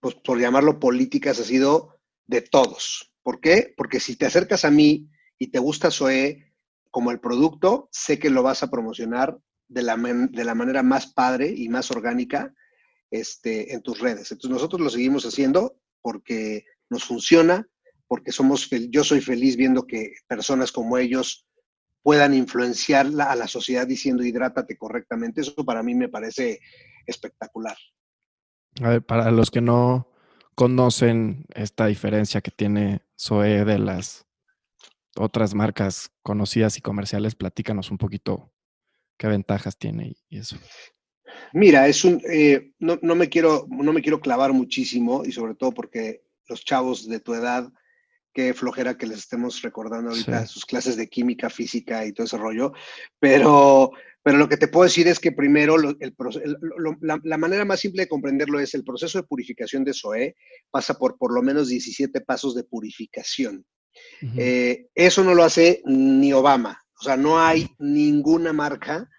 pues 0.05 0.15
por 0.23 0.39
llamarlo 0.39 0.79
políticas, 0.79 1.39
ha 1.39 1.43
sido 1.43 1.99
de 2.27 2.41
todos. 2.41 3.11
¿Por 3.23 3.39
qué? 3.39 3.73
Porque 3.75 3.99
si 3.99 4.15
te 4.15 4.27
acercas 4.27 4.63
a 4.63 4.69
mí 4.69 5.09
y 5.39 5.47
te 5.47 5.59
gusta 5.59 5.89
SOE 5.89 6.53
como 6.91 7.09
el 7.09 7.19
producto, 7.19 7.89
sé 7.91 8.19
que 8.19 8.29
lo 8.29 8.43
vas 8.43 8.61
a 8.61 8.69
promocionar 8.69 9.39
de 9.67 9.81
la, 9.81 9.97
de 9.97 10.45
la 10.45 10.53
manera 10.53 10.83
más 10.83 11.07
padre 11.07 11.51
y 11.55 11.69
más 11.69 11.89
orgánica 11.89 12.53
este, 13.09 13.73
en 13.73 13.81
tus 13.81 13.99
redes. 13.99 14.31
Entonces 14.31 14.51
nosotros 14.51 14.79
lo 14.79 14.89
seguimos 14.89 15.25
haciendo 15.25 15.79
porque 16.01 16.65
nos 16.89 17.03
funciona, 17.03 17.67
porque 18.07 18.31
somos, 18.31 18.69
yo 18.89 19.03
soy 19.03 19.21
feliz 19.21 19.55
viendo 19.55 19.85
que 19.87 20.13
personas 20.27 20.71
como 20.71 20.97
ellos 20.97 21.47
puedan 22.01 22.33
influenciar 22.33 23.07
a 23.19 23.35
la 23.35 23.47
sociedad 23.47 23.87
diciendo 23.87 24.23
hidrátate 24.23 24.77
correctamente. 24.77 25.41
Eso 25.41 25.65
para 25.65 25.81
mí 25.81 25.95
me 25.95 26.07
parece 26.07 26.59
espectacular. 27.07 27.75
A 28.81 28.89
ver, 28.89 29.03
para 29.03 29.31
los 29.31 29.49
que 29.49 29.61
no 29.61 30.11
conocen 30.53 31.45
esta 31.53 31.87
diferencia 31.87 32.41
que 32.41 32.51
tiene 32.51 33.01
Zoe 33.19 33.65
de 33.65 33.79
las 33.79 34.25
otras 35.15 35.55
marcas 35.55 36.11
conocidas 36.21 36.77
y 36.77 36.81
comerciales, 36.81 37.35
platícanos 37.35 37.89
un 37.89 37.97
poquito 37.97 38.51
qué 39.17 39.27
ventajas 39.27 39.77
tiene 39.77 40.15
y 40.29 40.37
eso. 40.37 40.57
Mira, 41.53 41.87
es 41.87 42.03
un, 42.05 42.21
eh, 42.29 42.73
no, 42.79 42.99
no, 43.01 43.15
me 43.15 43.29
quiero, 43.29 43.65
no 43.69 43.93
me 43.93 44.01
quiero 44.01 44.19
clavar 44.19 44.53
muchísimo 44.53 45.23
y 45.25 45.31
sobre 45.31 45.55
todo 45.55 45.71
porque 45.71 46.23
los 46.47 46.63
chavos 46.63 47.07
de 47.07 47.19
tu 47.19 47.33
edad 47.33 47.71
qué 48.35 48.53
flojera 48.53 48.97
que 48.97 49.07
les 49.07 49.19
estemos 49.19 49.61
recordando 49.61 50.09
ahorita 50.09 50.45
sus 50.45 50.65
clases 50.65 50.97
de 50.97 51.07
química, 51.07 51.49
física 51.49 52.05
y 52.05 52.11
todo 52.11 52.25
ese 52.25 52.37
rollo, 52.37 52.73
pero, 53.17 53.91
pero 54.21 54.37
lo 54.37 54.49
que 54.49 54.57
te 54.57 54.67
puedo 54.67 54.83
decir 54.83 55.07
es 55.07 55.21
que 55.21 55.31
primero 55.31 55.77
la, 55.77 57.37
manera 57.37 57.63
más 57.63 57.79
simple 57.79 58.03
de 58.03 58.09
comprenderlo 58.09 58.59
es 58.59 58.73
el 58.75 58.83
proceso 58.83 59.19
de 59.19 59.27
purificación 59.27 59.85
de 59.85 59.93
SOE 59.93 60.35
pasa 60.69 60.95
por 60.95 61.17
por 61.17 61.33
lo 61.33 61.41
menos 61.41 61.69
17 61.69 62.19
pasos 62.21 62.53
de 62.55 62.65
purificación. 62.65 63.65
Eh, 64.37 64.87
eso 64.93 65.23
no 65.23 65.33
lo 65.33 65.45
hace 65.45 65.81
ni 65.85 66.33
Obama, 66.33 66.83
o 66.99 67.03
sea, 67.03 67.15
no 67.15 67.39
hay 67.39 67.69
ninguna 67.79 68.51
marca 68.51 69.09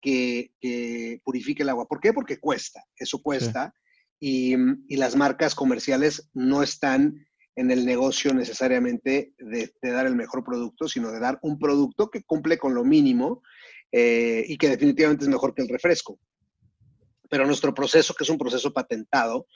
que, 0.00 1.20
purifique 1.22 1.62
el 1.62 1.68
agua. 1.68 1.86
¿Por 1.86 2.00
qué? 2.00 2.14
Porque 2.14 2.40
cuesta, 2.40 2.82
eso 2.96 3.20
cuesta. 3.20 3.74
Y, 4.18 4.54
y, 4.88 4.96
las 4.96 5.16
marcas 5.16 5.54
comerciales 5.54 6.30
no 6.32 6.62
están 6.62 7.26
en 7.54 7.70
el 7.70 7.84
negocio 7.84 8.32
necesariamente 8.32 9.34
de, 9.38 9.72
dar 9.82 10.06
el 10.06 10.16
mejor 10.16 10.44
producto, 10.44 10.88
sino 10.88 11.10
de 11.10 11.20
dar 11.20 11.38
un 11.42 11.58
producto 11.58 12.10
que 12.10 12.22
cumple 12.22 12.58
con 12.58 12.74
lo 12.74 12.84
mínimo 12.84 13.42
eh, 13.90 14.44
y 14.46 14.56
que 14.56 14.70
definitivamente 14.70 15.24
es 15.24 15.28
mejor 15.28 15.54
que 15.54 15.62
el 15.62 15.68
refresco. 15.68 16.18
Pero 17.28 17.46
nuestro 17.46 17.74
proceso, 17.74 18.14
que 18.14 18.24
es 18.24 18.30
un 18.30 18.38
proceso 18.38 18.72
patentado, 18.72 19.46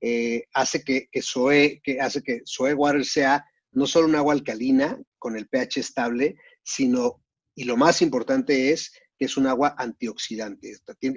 eh, 0.00 0.44
hace 0.54 0.82
que, 0.82 1.08
que, 1.10 1.22
Soe, 1.22 1.80
que 1.82 2.00
hace 2.00 2.22
que 2.22 2.40
Soe 2.44 2.74
Water 2.74 3.04
sea 3.04 3.44
no 3.72 3.86
solo 3.86 4.06
un 4.06 4.16
agua 4.16 4.34
alcalina 4.34 5.00
con 5.18 5.36
el 5.36 5.48
pH 5.48 5.80
estable, 5.80 6.36
sino, 6.62 7.22
y 7.54 7.64
lo 7.64 7.76
más 7.76 8.02
importante 8.02 8.70
es 8.70 8.92
que 9.18 9.26
es 9.26 9.36
un 9.36 9.46
agua 9.46 9.74
antioxidante. 9.78 10.76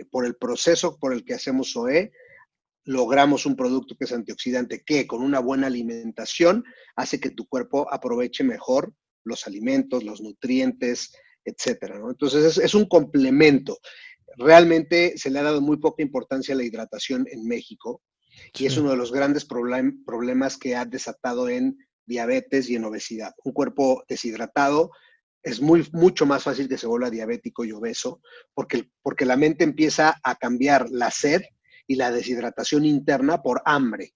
Por 0.10 0.26
el 0.26 0.36
proceso 0.36 0.98
por 0.98 1.14
el 1.14 1.26
que 1.26 1.34
hacemos 1.34 1.72
SOE, 1.72 2.12
logramos 2.86 3.46
un 3.46 3.56
producto 3.56 3.96
que 3.96 4.06
es 4.06 4.12
antioxidante 4.12 4.84
que 4.86 5.08
con 5.08 5.22
una 5.22 5.40
buena 5.40 5.68
alimentación 5.68 6.64
hace 6.96 7.20
que 7.20 7.32
tu 7.32 7.48
cuerpo 7.48 7.92
aproveche 7.92 8.44
mejor 8.44 8.94
los 9.24 9.48
alimentos, 9.48 10.04
los 10.04 10.22
nutrientes, 10.22 11.12
etcétera. 11.44 12.00
Entonces 12.08 12.58
es, 12.58 12.76
un 12.76 12.86
complemento. 12.86 13.80
Realmente 14.38 15.18
se 15.18 15.32
le 15.32 15.40
ha 15.40 15.44
dado 15.44 15.62
muy 15.62 15.78
poca 15.78 16.04
importancia 16.04 16.54
a 16.54 16.58
la 16.58 16.64
hidratación 16.64 17.26
en 17.32 17.48
México 17.48 18.02
y 18.54 18.68
es 18.68 18.78
uno 18.78 18.92
de 18.92 18.98
los 18.98 19.12
grandes 19.12 19.46
problemas 19.46 20.58
que 20.58 20.76
ha 20.76 20.86
desatado 20.86 21.50
en 21.50 21.78
diabetes 22.06 22.70
y 22.70 22.76
en 22.76 22.86
obesidad. 22.86 23.34
Un 23.44 23.54
cuerpo 23.54 24.04
deshidratado 24.08 24.92
es 25.42 25.60
muy, 25.62 25.88
mucho 25.92 26.26
más 26.26 26.44
fácil 26.44 26.68
que 26.68 26.78
se 26.78 26.88
vuelva 26.88 27.10
diabético 27.10 27.66
y 27.66 27.72
obeso 27.72 28.22
porque, 28.54 28.92
porque 29.02 29.26
la 29.26 29.38
mente 29.38 29.64
empieza 29.64 30.20
a 30.24 30.36
cambiar 30.36 30.90
la 30.92 31.10
sed 31.10 31.42
y 31.88 31.96
la 31.96 32.12
deshidratación 32.12 32.86
interna 32.86 33.42
por 33.42 33.62
hambre. 33.66 34.14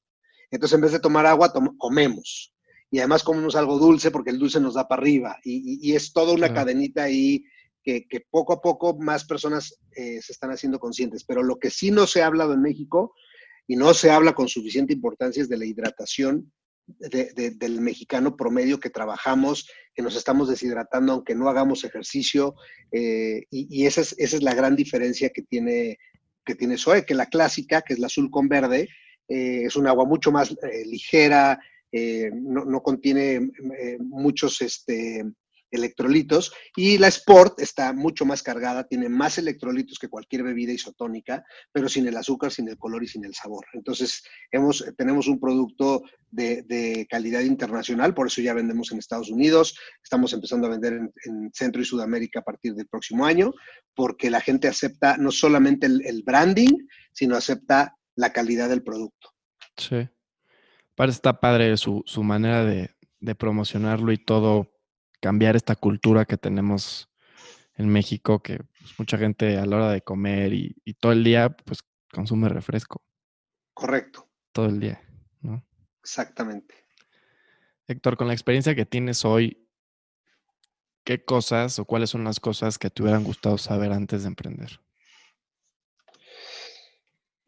Entonces, 0.51 0.75
en 0.75 0.81
vez 0.81 0.91
de 0.91 0.99
tomar 0.99 1.25
agua, 1.25 1.53
comemos. 1.77 2.53
Y 2.91 2.99
además 2.99 3.23
comemos 3.23 3.55
algo 3.55 3.77
dulce 3.77 4.09
porque 4.09 4.31
el 4.31 4.39
dulce 4.39 4.59
nos 4.59 4.73
da 4.73 4.87
para 4.87 5.01
arriba. 5.01 5.37
Y, 5.43 5.93
es 5.93 6.11
toda 6.11 6.33
una 6.33 6.53
cadenita 6.53 7.03
ahí 7.03 7.43
que, 7.83 8.05
poco 8.29 8.53
a 8.53 8.61
poco 8.61 8.97
más 8.97 9.25
personas 9.25 9.79
eh, 9.95 10.21
se 10.21 10.31
están 10.31 10.51
haciendo 10.51 10.79
conscientes. 10.79 11.23
Pero 11.23 11.43
lo 11.43 11.59
que 11.59 11.69
sí 11.69 11.91
no 11.91 12.07
se 12.07 12.21
ha 12.21 12.27
hablado 12.27 12.53
en 12.53 12.61
México 12.61 13.13
y 13.67 13.75
no 13.75 13.93
se 13.93 14.09
habla 14.09 14.33
con 14.33 14.47
suficiente 14.47 14.93
importancia 14.93 15.43
es 15.43 15.49
de 15.49 15.57
la 15.57 15.65
hidratación 15.65 16.51
del 16.97 17.81
mexicano 17.81 18.35
promedio 18.35 18.79
que 18.79 18.89
trabajamos, 18.89 19.69
que 19.93 20.01
nos 20.01 20.15
estamos 20.15 20.49
deshidratando 20.49 21.13
aunque 21.13 21.35
no 21.35 21.47
hagamos 21.47 21.83
ejercicio. 21.83 22.55
Eh, 22.91 23.43
y, 23.51 23.85
esa, 23.85 24.01
es, 24.01 24.15
esa 24.17 24.37
es 24.37 24.43
la 24.43 24.55
gran 24.55 24.75
diferencia 24.75 25.29
que 25.29 25.43
tiene 25.43 25.99
que 26.49 26.55
tiene 26.55 26.79
SOE, 26.79 27.05
que 27.05 27.13
la 27.13 27.27
clásica, 27.27 27.83
que 27.83 27.93
es 27.93 27.99
la 27.99 28.07
azul 28.07 28.31
con 28.31 28.47
verde, 28.49 28.89
eh, 29.27 29.65
es 29.65 29.75
un 29.75 29.85
agua 29.85 30.05
mucho 30.05 30.31
más 30.31 30.49
eh, 30.49 30.83
ligera, 30.83 31.59
eh, 31.91 32.31
no, 32.33 32.81
contiene 32.81 33.51
muchos 33.99 34.59
este, 34.61 35.23
electrolitos 35.71 36.51
y 36.75 36.97
la 36.97 37.07
Sport 37.07 37.59
está 37.59 37.93
mucho 37.93 38.25
más 38.25 38.43
cargada, 38.43 38.87
tiene 38.87 39.09
más 39.09 39.37
electrolitos 39.37 39.99
que 39.99 40.07
cualquier 40.07 40.43
bebida 40.43 40.73
isotónica, 40.73 41.43
pero 41.71 41.89
sin 41.89 42.07
el 42.07 42.17
azúcar, 42.17 42.51
sin 42.51 42.69
el 42.69 42.77
color 42.77 43.03
y 43.03 43.07
sin 43.07 43.25
el 43.25 43.33
sabor. 43.33 43.65
Entonces, 43.73 44.23
hemos, 44.51 44.83
tenemos 44.97 45.27
un 45.27 45.39
producto 45.39 46.03
de, 46.31 47.07
calidad 47.09 47.41
internacional, 47.41 48.13
por 48.13 48.27
eso 48.27 48.41
ya 48.41 48.53
vendemos 48.53 48.91
en 48.91 48.99
Estados 48.99 49.29
Unidos, 49.29 49.77
estamos 50.03 50.33
empezando 50.33 50.67
a 50.67 50.71
vender 50.71 50.93
en, 50.93 51.51
Centro 51.53 51.81
y 51.81 51.85
Sudamérica 51.85 52.39
a 52.39 52.43
partir 52.43 52.73
del 52.75 52.87
próximo 52.87 53.25
año, 53.25 53.53
porque 53.95 54.29
la 54.29 54.41
gente 54.41 54.67
acepta 54.67 55.17
no 55.17 55.31
solamente 55.31 55.87
el, 55.87 56.23
branding, 56.23 56.87
sino 57.11 57.35
acepta 57.35 57.95
la 58.15 58.31
calidad 58.31 58.69
del 58.69 58.83
producto. 58.83 59.31
Sí. 59.77 60.07
Parece 60.95 61.17
está 61.17 61.39
padre 61.39 61.75
su, 61.77 62.03
manera 62.17 62.65
de, 62.65 62.91
de 63.19 63.35
promocionarlo 63.35 64.11
y 64.11 64.17
todo 64.17 64.78
cambiar 65.19 65.55
esta 65.55 65.75
cultura 65.75 66.25
que 66.25 66.37
tenemos 66.37 67.09
en 67.75 67.89
México, 67.89 68.43
que 68.43 68.57
pues, 68.79 68.99
mucha 68.99 69.17
gente 69.17 69.57
a 69.57 69.65
la 69.65 69.77
hora 69.77 69.91
de 69.91 70.01
comer 70.01 70.53
y, 70.53 70.75
todo 70.99 71.13
el 71.13 71.23
día, 71.23 71.49
pues 71.49 71.79
consume 72.11 72.49
refresco. 72.49 73.01
Correcto. 73.73 74.27
Todo 74.51 74.65
el 74.65 74.79
día, 74.79 75.01
¿no? 75.41 75.65
Exactamente. 76.01 76.75
Héctor, 77.87 78.17
con 78.17 78.27
la 78.27 78.33
experiencia 78.33 78.75
que 78.75 78.85
tienes 78.85 79.23
hoy, 79.23 79.65
¿qué 81.05 81.23
cosas 81.23 81.79
o 81.79 81.85
cuáles 81.85 82.09
son 82.09 82.23
las 82.23 82.39
cosas 82.39 82.77
que 82.77 82.89
te 82.89 83.01
hubieran 83.01 83.23
gustado 83.23 83.57
saber 83.57 83.93
antes 83.93 84.23
de 84.23 84.27
emprender? 84.27 84.81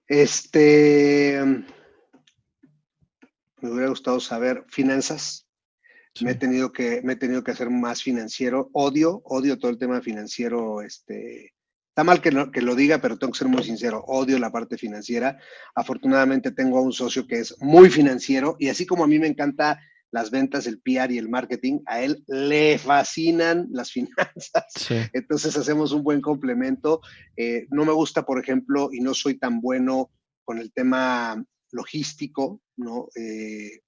Este, 0.08 1.40
me 3.62 3.70
hubiera 3.70 3.90
gustado 3.90 4.20
saber 4.20 4.66
finanzas. 4.70 5.48
Me, 6.19 6.32
he 6.32 6.36
tenido 6.36 6.71
que, 6.71 7.02
me 7.04 7.13
he 7.13 7.15
tenido 7.15 7.43
que 7.43 7.52
hacer 7.52 7.69
más 7.69 8.04
financiero. 8.04 8.69
Odio, 8.74 9.21
odio 9.26 9.58
todo 9.58 9.71
el 9.71 9.78
tema 9.78 10.02
financiero. 10.02 10.82
Este, 10.82 11.54
está 11.89 12.04
mal 12.04 12.21
que 12.21 12.32
lo, 12.32 12.52
que 12.52 12.62
lo 12.62 12.76
diga, 12.76 13.00
pero 13.00 13.17
tengo 13.17 13.32
que 13.32 13.39
ser 13.39 13.47
muy 13.47 13.63
sincero. 13.63 14.04
Odio 14.08 14.38
la 14.39 14.52
parte 14.52 14.78
financiera. 14.78 15.39
Afortunadamente 15.76 16.52
tengo 16.52 16.78
a 16.78 16.82
un 16.82 16.93
socio 16.93 17.26
que 17.28 17.39
es 17.39 17.56
muy 17.60 17.89
financiero 17.89 18.56
y 18.60 18.69
así 18.69 18.86
como 18.86 19.04
a 19.04 19.08
mí 19.08 19.19
me 19.19 19.28
encanta 19.28 19.80
las 20.12 20.30
ventas, 20.30 20.67
el 20.67 20.82
PR 20.82 21.12
y 21.12 21.17
el 21.17 21.30
marketing, 21.30 21.80
a 21.86 22.02
él 22.02 22.24
le 22.28 22.78
fascinan 22.78 23.67
las 23.71 23.91
finanzas. 23.93 24.65
Entonces 25.13 25.58
hacemos 25.58 25.93
un 25.93 26.04
buen 26.04 26.21
complemento. 26.21 27.02
Eh, 27.36 27.65
no 27.71 27.86
me 27.86 27.93
gusta, 27.93 28.26
por 28.26 28.39
ejemplo, 28.39 28.89
y 28.91 29.00
no 29.00 29.13
soy 29.13 29.39
tan 29.39 29.62
bueno 29.62 30.12
con 30.43 30.60
el 30.60 30.74
tema 30.74 31.43
logístico, 31.71 32.62
¿no? 32.76 33.08
Eh, 33.15 33.80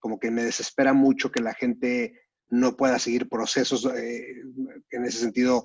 como 0.00 0.18
que 0.18 0.30
me 0.30 0.42
desespera 0.42 0.92
mucho 0.92 1.30
que 1.30 1.42
la 1.42 1.54
gente 1.54 2.14
no 2.48 2.76
pueda 2.76 2.98
seguir 2.98 3.28
procesos. 3.28 3.86
Eh, 3.86 4.42
en 4.90 5.04
ese 5.04 5.18
sentido, 5.18 5.64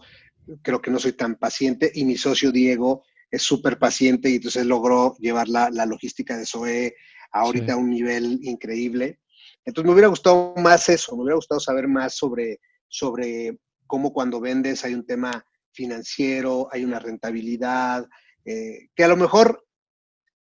creo 0.62 0.82
que 0.82 0.92
no 0.92 1.00
soy 1.00 1.14
tan 1.14 1.36
paciente 1.36 1.92
y 1.94 2.06
mi 2.06 2.18
socio 2.18 2.52
Diego 2.52 3.04
es 3.32 3.42
súper 3.42 3.80
paciente 3.80 4.30
y 4.30 4.36
entonces 4.36 4.66
logró 4.66 5.16
llevar 5.20 5.50
la, 5.50 5.70
logística 5.86 6.38
de 6.38 6.46
SOE 6.46 6.96
ahorita 7.32 7.74
a 7.74 7.78
un 7.78 7.90
nivel 7.90 8.40
increíble. 8.44 9.20
Entonces 9.66 9.88
me 9.88 9.94
hubiera 9.94 10.08
gustado 10.08 10.54
más 10.58 10.88
eso, 10.90 11.16
me 11.16 11.24
hubiera 11.24 11.36
gustado 11.36 11.60
saber 11.60 11.88
más 11.88 12.16
sobre, 12.16 12.60
sobre 12.88 13.58
cómo 13.88 14.14
cuando 14.14 14.40
vendes 14.40 14.86
hay 14.86 14.94
un 14.94 15.06
tema 15.06 15.46
financiero, 15.74 16.70
hay 16.72 16.86
una 16.86 17.00
rentabilidad, 17.00 18.08
eh, 18.46 18.90
que 18.96 19.04
a 19.04 19.08
lo 19.08 19.18
mejor, 19.18 19.66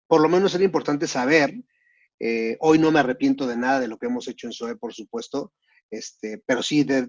por 0.07 0.21
lo 0.21 0.29
menos 0.29 0.55
era 0.55 0.65
importante 0.65 1.07
saber, 1.07 1.55
eh, 2.21 2.59
hoy 2.61 2.79
no 2.79 2.93
me 2.93 3.01
arrepiento 3.01 3.47
de 3.47 3.57
nada 3.57 3.81
de 3.81 3.89
lo 3.89 3.99
que 3.99 4.07
hemos 4.07 4.29
hecho 4.29 4.47
en 4.47 4.53
SOE, 4.53 4.77
por 4.77 4.93
supuesto, 4.93 5.55
este, 5.91 6.43
pero 6.47 6.63
sí, 6.63 6.85
de, 6.85 7.09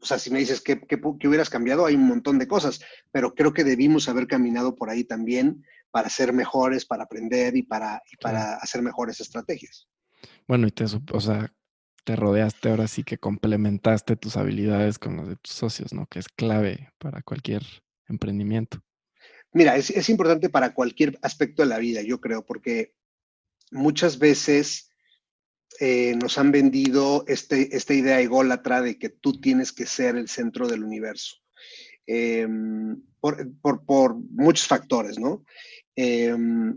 o 0.00 0.04
sea, 0.06 0.18
si 0.18 0.30
me 0.30 0.38
dices 0.38 0.60
que, 0.60 0.80
hubieras 1.26 1.48
cambiado, 1.48 1.86
hay 1.86 1.94
un 1.94 2.06
montón 2.06 2.38
de 2.38 2.46
cosas, 2.46 2.80
pero 3.10 3.34
creo 3.34 3.54
que 3.54 3.64
debimos 3.64 4.08
haber 4.08 4.26
caminado 4.26 4.76
por 4.76 4.90
ahí 4.90 5.04
también 5.04 5.64
para 5.90 6.10
ser 6.10 6.32
mejores, 6.34 6.84
para 6.84 7.04
aprender 7.04 7.56
y 7.56 7.62
para, 7.62 8.02
para 8.20 8.54
hacer 8.56 8.82
mejores 8.82 9.20
estrategias. 9.20 9.88
Bueno, 10.46 10.66
y 10.66 10.70
te, 10.70 10.84
o 10.84 11.20
sea, 11.20 11.52
te 12.04 12.16
rodeaste 12.16 12.68
ahora 12.68 12.86
sí 12.86 13.02
que 13.02 13.18
complementaste 13.18 14.16
tus 14.16 14.36
habilidades 14.36 14.98
con 14.98 15.16
las 15.16 15.28
de 15.28 15.36
tus 15.36 15.52
socios, 15.52 15.92
¿no? 15.92 16.06
Que 16.06 16.18
es 16.18 16.28
clave 16.28 16.92
para 16.98 17.22
cualquier 17.22 17.62
emprendimiento. 18.08 18.82
Mira, 19.52 19.76
es, 19.76 19.90
es 19.90 20.08
importante 20.08 20.48
para 20.48 20.74
cualquier 20.74 21.18
aspecto 21.22 21.62
de 21.62 21.68
la 21.68 21.78
vida, 21.78 22.02
yo 22.02 22.20
creo, 22.20 22.44
porque 22.44 22.94
muchas 23.70 24.18
veces 24.18 24.90
eh, 25.78 26.14
nos 26.16 26.36
han 26.36 26.50
vendido 26.50 27.24
este, 27.26 27.74
esta 27.74 27.94
idea 27.94 28.20
ególatra 28.20 28.82
de 28.82 28.98
que 28.98 29.08
tú 29.08 29.40
tienes 29.40 29.72
que 29.72 29.86
ser 29.86 30.16
el 30.16 30.28
centro 30.28 30.68
del 30.68 30.84
universo. 30.84 31.36
Em, 32.06 33.00
por, 33.20 34.16
muchos 34.30 34.66
factores, 34.66 35.18
¿no? 35.18 35.44
Em, 35.94 36.76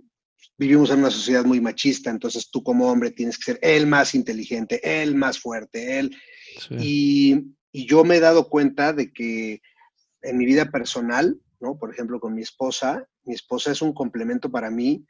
vivimos 0.58 0.92
en 0.92 1.00
una 1.00 1.10
sociedad 1.10 1.44
muy 1.44 1.60
machista, 1.60 2.12
entonces 2.12 2.50
tú 2.52 2.64
como 2.64 2.90
hombre 2.90 3.12
tienes 3.12 3.38
que 3.38 3.54
ser 3.54 3.60
el 3.62 3.88
más 3.88 4.14
inteligente, 4.14 5.02
el 5.02 5.16
más 5.16 5.40
fuerte, 5.40 6.00
él. 6.00 6.16
Y, 6.80 7.56
y, 7.72 7.88
yo 7.88 8.04
me 8.04 8.18
he 8.18 8.20
dado 8.20 8.48
cuenta 8.48 8.94
de 8.94 9.12
que 9.12 9.62
en 10.22 10.38
mi 10.38 10.46
vida 10.46 10.70
personal, 10.70 11.40
¿no? 11.60 11.78
Por 11.80 11.92
ejemplo, 11.92 12.20
con 12.20 12.36
mi 12.36 12.42
esposa, 12.44 13.08
mi 13.24 13.34
esposa 13.34 13.72
es 13.72 13.82
un 13.82 13.94
complemento 13.94 14.52
para 14.52 14.70
mí. 14.70 15.06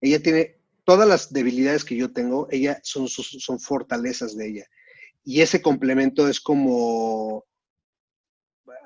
Ella 0.00 0.20
tiene 0.20 0.57
todas 0.88 1.06
las 1.06 1.30
debilidades 1.30 1.84
que 1.84 1.96
yo 1.96 2.14
tengo, 2.14 2.48
ella 2.50 2.80
son, 2.82 3.08
son 3.08 3.60
fortalezas 3.60 4.34
de 4.34 4.48
ella. 4.48 4.66
Y 5.22 5.42
ese 5.42 5.60
complemento 5.60 6.26
es 6.26 6.40
como, 6.40 7.44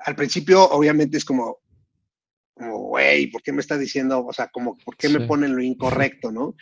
al 0.03 0.13
principio 0.13 0.65
obviamente 0.65 1.15
es 1.15 1.23
como, 1.23 1.59
como, 2.53 2.77
güey, 2.89 3.27
¿por 3.27 3.41
qué 3.41 3.53
me 3.53 3.61
está 3.61 3.77
diciendo? 3.77 4.25
O 4.25 4.33
sea, 4.33 4.49
como, 4.49 4.77
¿por 4.79 4.97
qué 4.97 5.07
me 5.07 5.25
ponen 5.25 5.55
lo 5.55 5.63
incorrecto, 5.63 6.29
no? 6.29 6.57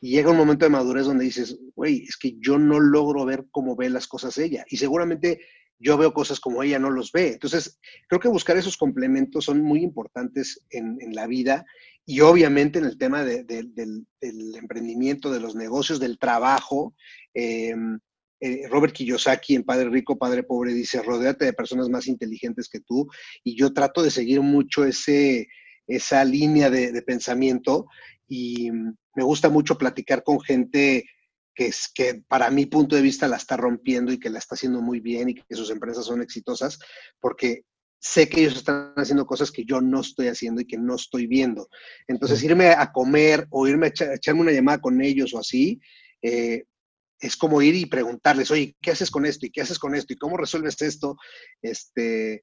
Y 0.00 0.10
llega 0.12 0.30
un 0.30 0.36
momento 0.36 0.64
de 0.64 0.70
madurez 0.70 1.06
donde 1.06 1.24
dices, 1.24 1.58
güey, 1.74 2.04
es 2.04 2.16
que 2.16 2.36
yo 2.38 2.56
no 2.60 2.78
logro 2.78 3.24
ver 3.24 3.46
cómo 3.50 3.74
ve 3.74 3.90
las 3.90 4.06
cosas 4.06 4.38
ella. 4.38 4.64
Y 4.68 4.76
seguramente 4.76 5.40
yo 5.80 5.98
veo 5.98 6.14
cosas 6.14 6.38
como 6.38 6.62
ella 6.62 6.78
no 6.78 6.90
los 6.90 7.10
ve. 7.10 7.32
Entonces, 7.32 7.80
creo 8.06 8.20
que 8.20 8.28
buscar 8.28 8.56
esos 8.56 8.76
complementos 8.76 9.46
son 9.46 9.60
muy 9.60 9.82
importantes 9.82 10.64
en, 10.70 10.98
en 11.00 11.16
la 11.16 11.26
vida 11.26 11.66
y 12.06 12.20
obviamente 12.20 12.78
en 12.78 12.84
el 12.84 12.98
tema 12.98 13.24
del, 13.24 14.06
emprendimiento, 14.20 15.32
de 15.32 15.40
los 15.40 15.54
negocios, 15.54 15.98
del 16.00 16.18
trabajo. 16.18 16.94
Em, 17.32 17.98
eh, 18.40 18.68
Robert 18.68 18.92
Kiyosaki 18.92 19.54
en 19.54 19.64
Padre 19.64 19.88
Rico, 19.88 20.18
Padre 20.18 20.42
Pobre 20.42 20.74
dice, 20.74 21.02
rodéate 21.02 21.46
de 21.46 21.54
personas 21.54 21.88
más 21.88 22.06
inteligentes 22.06 22.68
que 22.68 22.80
tú. 22.80 23.08
Y 23.42 23.56
yo 23.56 23.72
trato 23.72 24.02
de 24.02 24.10
seguir 24.10 24.42
mucho 24.42 24.84
ese, 24.84 25.48
esa 25.86 26.24
línea 26.24 26.68
de, 26.68 27.00
pensamiento 27.02 27.86
y 28.28 28.70
me 28.70 29.22
gusta 29.22 29.48
mucho 29.48 29.78
platicar 29.78 30.22
con 30.22 30.40
gente 30.40 31.04
que, 31.54 31.66
es, 31.66 31.88
que 31.94 32.22
para 32.28 32.50
mi 32.50 32.66
punto 32.66 32.96
de 32.96 33.02
vista 33.02 33.28
la 33.28 33.36
está 33.36 33.56
rompiendo 33.56 34.12
y 34.12 34.18
que 34.18 34.30
la 34.30 34.40
está 34.40 34.56
haciendo 34.56 34.82
muy 34.82 35.00
bien 35.00 35.30
y 35.30 35.34
que 35.34 35.54
sus 35.54 35.70
empresas 35.70 36.04
son 36.04 36.20
exitosas, 36.20 36.78
porque 37.20 37.62
sé 38.04 38.28
que 38.28 38.42
ellos 38.42 38.56
están 38.56 38.92
haciendo 38.96 39.24
cosas 39.24 39.50
que 39.50 39.64
yo 39.64 39.80
no 39.80 40.02
estoy 40.02 40.28
haciendo 40.28 40.60
y 40.60 40.66
que 40.66 40.76
no 40.76 40.94
estoy 40.94 41.26
viendo. 41.26 41.70
Entonces, 42.06 42.42
irme 42.44 42.66
a 42.68 42.92
comer 42.92 43.46
o 43.48 43.66
irme 43.66 43.86
a, 43.86 44.14
echarme 44.14 44.42
una 44.42 44.52
llamada 44.52 44.78
con 44.78 45.00
ellos 45.00 45.32
o 45.32 45.38
así, 45.38 45.80
eh, 46.20 46.64
es 47.18 47.34
como 47.34 47.62
ir 47.62 47.74
y 47.74 47.86
preguntarles, 47.86 48.50
oye, 48.50 48.76
¿qué 48.82 48.90
haces 48.90 49.10
con 49.10 49.24
esto? 49.24 49.46
¿Y 49.46 49.50
qué 49.50 49.62
haces 49.62 49.78
con 49.78 49.94
esto? 49.94 50.12
¿Y 50.12 50.16
cómo 50.16 50.36
resuelves 50.36 50.82
esto? 50.82 51.16
Este, 51.62 52.42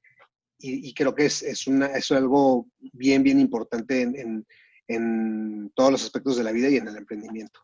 y, 0.58 0.92
creo 0.94 1.14
que 1.14 1.26
es, 1.26 1.42
es, 1.42 1.68
una, 1.68 1.86
es 1.86 2.10
algo 2.10 2.66
bien, 2.92 3.22
bien 3.22 3.38
importante 3.38 4.02
en, 4.02 4.44
en, 4.88 5.70
todos 5.76 5.92
los 5.92 6.02
aspectos 6.02 6.36
de 6.36 6.42
la 6.42 6.50
vida 6.50 6.70
y 6.70 6.76
en 6.76 6.88
el 6.88 6.96
emprendimiento. 6.96 7.60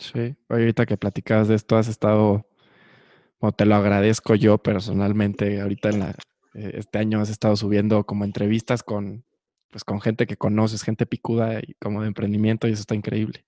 Sí, 0.00 0.34
ahorita 0.48 0.86
que 0.86 0.96
platicabas 0.96 1.46
de 1.46 1.54
esto, 1.54 1.76
has 1.76 1.86
estado, 1.86 2.48
o 3.38 3.52
te 3.52 3.64
lo 3.64 3.76
agradezco 3.76 4.34
yo 4.34 4.58
personalmente, 4.58 5.60
ahorita 5.60 5.90
en 5.90 6.00
la, 6.00 6.16
este 6.54 6.98
año 6.98 7.20
has 7.20 7.30
estado 7.30 7.56
subiendo 7.56 8.04
como 8.04 8.24
entrevistas 8.24 8.82
con, 8.82 9.24
pues, 9.70 9.84
con 9.84 10.00
gente 10.00 10.26
que 10.26 10.36
conoces, 10.36 10.82
gente 10.82 11.06
picuda 11.06 11.60
y 11.60 11.74
como 11.74 12.02
de 12.02 12.08
emprendimiento 12.08 12.66
y 12.66 12.72
eso 12.72 12.82
está 12.82 12.94
increíble. 12.94 13.44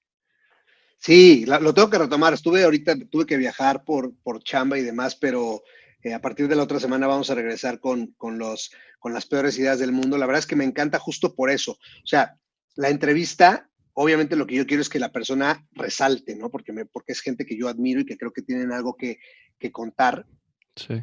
Sí, 0.99 1.47
lo 1.47 1.73
tengo 1.73 1.89
que 1.89 1.99
retomar. 1.99 2.35
Estuve 2.35 2.63
ahorita, 2.63 2.95
tuve 3.11 3.25
que 3.25 3.39
viajar 3.39 3.85
por, 3.85 4.15
por 4.23 4.43
chamba 4.43 4.79
y 4.79 4.83
demás, 4.83 5.17
pero 5.17 5.63
eh, 6.03 6.13
a 6.13 6.21
partir 6.21 6.47
de 6.47 6.57
la 6.57 6.63
otra 6.63 6.79
semana 6.79 7.07
vamos 7.07 7.31
a 7.31 7.35
regresar 7.35 7.81
con, 7.81 8.15
los, 8.21 8.71
con 8.99 9.15
las 9.15 9.27
peores 9.27 9.59
ideas 9.59 9.79
del 9.79 9.93
mundo. 9.93 10.19
La 10.19 10.27
verdad 10.27 10.41
es 10.41 10.47
que 10.47 10.57
me 10.57 10.65
encanta 10.65 10.99
justo 10.99 11.35
por 11.35 11.51
eso. 11.51 11.73
O 11.73 12.07
sea, 12.07 12.37
la 12.75 12.91
entrevista, 12.91 13.71
obviamente 13.95 14.37
lo 14.37 14.47
que 14.47 14.57
yo 14.57 14.67
quiero 14.67 14.83
es 14.83 14.91
que 14.91 14.99
la 14.99 15.11
persona 15.11 15.67
resalte, 15.73 16.37
¿no? 16.37 16.51
Porque, 16.51 16.75
me, 16.75 16.85
porque 16.85 17.13
es 17.13 17.23
gente 17.23 17.47
que 17.47 17.57
yo 17.57 17.69
admiro 17.69 18.01
y 18.01 18.05
que 18.07 18.19
creo 18.19 18.33
que 18.33 18.43
tienen 18.43 18.71
algo 18.71 18.95
que, 18.95 19.19
que 19.59 19.73
contar. 19.73 20.27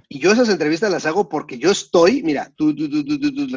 Y 0.10 0.20
yo 0.20 0.32
esas 0.32 0.50
entrevistas 0.50 0.92
las 0.92 1.06
hago 1.06 1.30
porque 1.30 1.58
yo 1.58 1.72
estoy, 1.72 2.24
mira, 2.24 2.52
tú, 2.56 2.76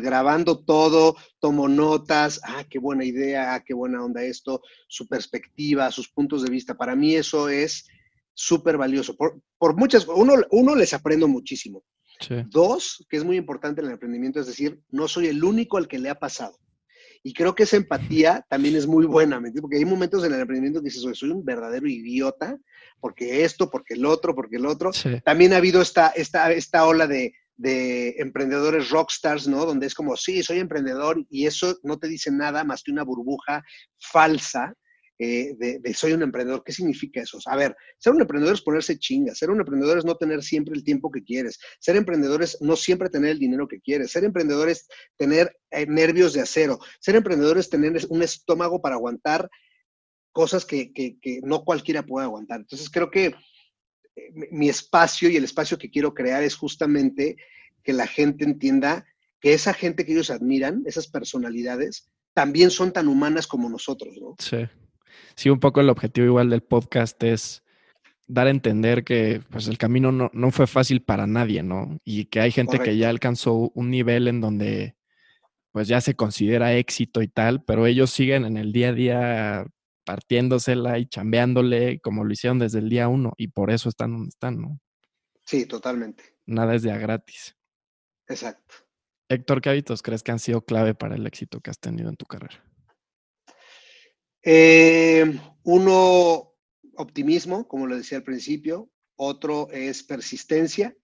grabando 0.00 0.58
todo, 0.58 1.16
tomo 1.38 1.68
notas, 1.68 2.40
ah, 2.44 2.64
qué 2.68 2.78
buena 2.78 3.04
idea, 3.04 3.54
ah, 3.54 3.64
qué 3.64 3.74
buena 3.74 4.04
onda 4.04 4.22
esto, 4.22 4.62
su 4.88 5.06
perspectiva, 5.06 5.90
sus 5.90 6.08
puntos 6.08 6.42
de 6.42 6.50
vista. 6.50 6.76
Para 6.76 6.96
mí 6.96 7.14
eso 7.14 7.48
es 7.48 7.86
súper 8.34 8.76
valioso. 8.76 9.16
Por, 9.16 9.76
muchas, 9.76 10.06
uno, 10.08 10.34
uno 10.50 10.74
les 10.74 10.94
aprendo 10.94 11.28
muchísimo. 11.28 11.82
Dos, 12.48 13.06
que 13.08 13.16
es 13.16 13.24
muy 13.24 13.36
importante 13.36 13.80
en 13.80 13.86
el 13.86 13.94
emprendimiento, 13.94 14.40
es 14.40 14.46
decir, 14.46 14.78
no 14.90 15.08
soy 15.08 15.28
el 15.28 15.42
único 15.42 15.78
al 15.78 15.88
que 15.88 15.98
le 15.98 16.10
ha 16.10 16.18
pasado. 16.18 16.58
Y 17.22 17.34
creo 17.34 17.54
que 17.54 17.64
esa 17.64 17.76
empatía 17.76 18.46
también 18.48 18.76
es 18.76 18.86
muy 18.86 19.04
buena, 19.04 19.40
porque 19.60 19.76
hay 19.76 19.84
momentos 19.84 20.24
en 20.24 20.32
el 20.32 20.40
emprendimiento 20.40 20.80
que 20.80 20.86
dices, 20.86 21.04
soy 21.18 21.30
un 21.30 21.44
verdadero 21.44 21.86
idiota, 21.86 22.58
porque 22.98 23.44
esto, 23.44 23.70
porque 23.70 23.94
el 23.94 24.06
otro, 24.06 24.34
porque 24.34 24.56
el 24.56 24.66
otro. 24.66 24.90
También 25.24 25.52
ha 25.52 25.58
habido 25.58 25.82
esta, 25.82 26.08
esta, 26.08 26.50
esta 26.52 26.86
ola 26.86 27.06
de, 27.06 27.34
de 27.56 28.14
emprendedores 28.18 28.88
rockstars, 28.88 29.46
¿no? 29.46 29.66
Donde 29.66 29.86
es 29.86 29.94
como, 29.94 30.16
sí, 30.16 30.42
soy 30.42 30.60
emprendedor 30.60 31.22
y 31.28 31.46
eso 31.46 31.78
no 31.82 31.98
te 31.98 32.08
dice 32.08 32.30
nada 32.30 32.64
más 32.64 32.82
que 32.82 32.90
una 32.90 33.04
burbuja 33.04 33.62
falsa 33.98 34.74
eh, 35.22 35.54
de, 35.58 35.92
soy 35.92 36.14
un 36.14 36.22
emprendedor. 36.22 36.62
¿Qué 36.64 36.72
significa 36.72 37.20
eso? 37.20 37.38
A 37.44 37.54
ver, 37.54 37.76
ser 37.98 38.14
un 38.14 38.22
emprendedor 38.22 38.54
es 38.54 38.62
ponerse 38.62 38.98
chingas, 38.98 39.36
ser 39.36 39.50
un 39.50 39.60
emprendedor 39.60 39.98
es 39.98 40.04
no 40.06 40.16
tener 40.16 40.42
siempre 40.42 40.74
el 40.74 40.82
tiempo 40.82 41.10
que 41.10 41.22
quieres, 41.22 41.58
ser 41.78 41.96
emprendedor 41.96 42.42
es 42.42 42.56
no 42.62 42.74
siempre 42.74 43.10
tener 43.10 43.32
el 43.32 43.38
dinero 43.38 43.68
que 43.68 43.82
quieres, 43.82 44.12
ser 44.12 44.24
emprendedor 44.24 44.70
es 44.70 44.88
tener 45.18 45.54
eh, 45.72 45.84
nervios 45.84 46.32
de 46.32 46.40
acero, 46.40 46.78
ser 47.00 47.16
emprendedor 47.16 47.58
es 47.58 47.68
tener 47.68 48.00
un 48.08 48.22
estómago 48.22 48.80
para 48.80 48.94
aguantar 48.94 49.50
cosas 50.32 50.64
que, 50.64 50.90
que 50.90 51.40
no 51.42 51.64
cualquiera 51.64 52.02
puede 52.02 52.24
aguantar. 52.24 52.60
Entonces 52.60 52.88
creo 52.88 53.10
que 53.10 53.26
eh, 53.26 53.34
mi 54.50 54.70
espacio 54.70 55.28
y 55.28 55.36
el 55.36 55.44
espacio 55.44 55.76
que 55.76 55.90
quiero 55.90 56.14
crear 56.14 56.42
es 56.42 56.54
justamente 56.54 57.36
que 57.82 57.92
la 57.92 58.06
gente 58.06 58.46
entienda 58.46 59.06
que 59.38 59.52
esa 59.52 59.74
gente 59.74 60.06
que 60.06 60.12
ellos 60.12 60.30
admiran, 60.30 60.82
esas 60.86 61.08
personalidades, 61.08 62.10
también 62.32 62.70
son 62.70 62.90
tan 62.90 63.06
humanas 63.06 63.46
como 63.46 63.68
nosotros, 63.68 64.16
¿no? 64.18 64.34
Sí 64.38 64.66
sí, 65.34 65.50
un 65.50 65.60
poco 65.60 65.80
el 65.80 65.90
objetivo 65.90 66.26
igual 66.26 66.50
del 66.50 66.62
podcast 66.62 67.22
es 67.22 67.62
dar 68.26 68.46
a 68.46 68.50
entender 68.50 69.04
que 69.04 69.42
pues 69.50 69.66
el 69.66 69.76
camino 69.76 70.12
no, 70.12 70.30
no 70.32 70.50
fue 70.50 70.66
fácil 70.66 71.02
para 71.02 71.26
nadie, 71.26 71.62
¿no? 71.62 71.98
Y 72.04 72.26
que 72.26 72.40
hay 72.40 72.52
gente 72.52 72.78
que 72.78 72.96
ya 72.96 73.08
alcanzó 73.08 73.70
un 73.74 73.90
nivel 73.90 74.28
en 74.28 74.40
donde 74.40 74.96
pues 75.72 75.88
ya 75.88 76.00
se 76.00 76.14
considera 76.14 76.74
éxito 76.74 77.22
y 77.22 77.28
tal, 77.28 77.62
pero 77.64 77.86
ellos 77.86 78.10
siguen 78.10 78.44
en 78.44 78.56
el 78.56 78.72
día 78.72 78.90
a 78.90 78.92
día 78.92 79.66
partiéndosela 80.04 80.98
y 80.98 81.06
chambeándole 81.06 82.00
como 82.00 82.24
lo 82.24 82.32
hicieron 82.32 82.58
desde 82.58 82.78
el 82.78 82.88
día 82.88 83.08
uno 83.08 83.32
y 83.36 83.48
por 83.48 83.70
eso 83.70 83.88
están 83.88 84.12
donde 84.12 84.28
están, 84.28 84.60
¿no? 84.60 84.80
Sí, 85.44 85.66
totalmente. 85.66 86.22
Nada 86.46 86.74
es 86.74 86.82
de 86.82 86.92
a 86.92 86.98
gratis. 86.98 87.56
Exacto. 88.28 88.74
Héctor, 89.28 89.60
¿qué 89.60 89.70
hábitos 89.70 90.02
crees 90.02 90.22
que 90.22 90.32
han 90.32 90.38
sido 90.38 90.64
clave 90.64 90.94
para 90.94 91.14
el 91.14 91.26
éxito 91.26 91.60
que 91.60 91.70
has 91.70 91.78
tenido 91.78 92.08
en 92.08 92.16
tu 92.16 92.26
carrera? 92.26 92.64
Eh, 94.42 95.38
uno, 95.64 96.50
optimismo, 97.00 97.66
como 97.66 97.86
lo 97.86 97.96
decía 97.96 98.18
al 98.18 98.24
principio. 98.24 98.90
Otro 99.16 99.68
es 99.70 100.02
persistencia, 100.02 100.96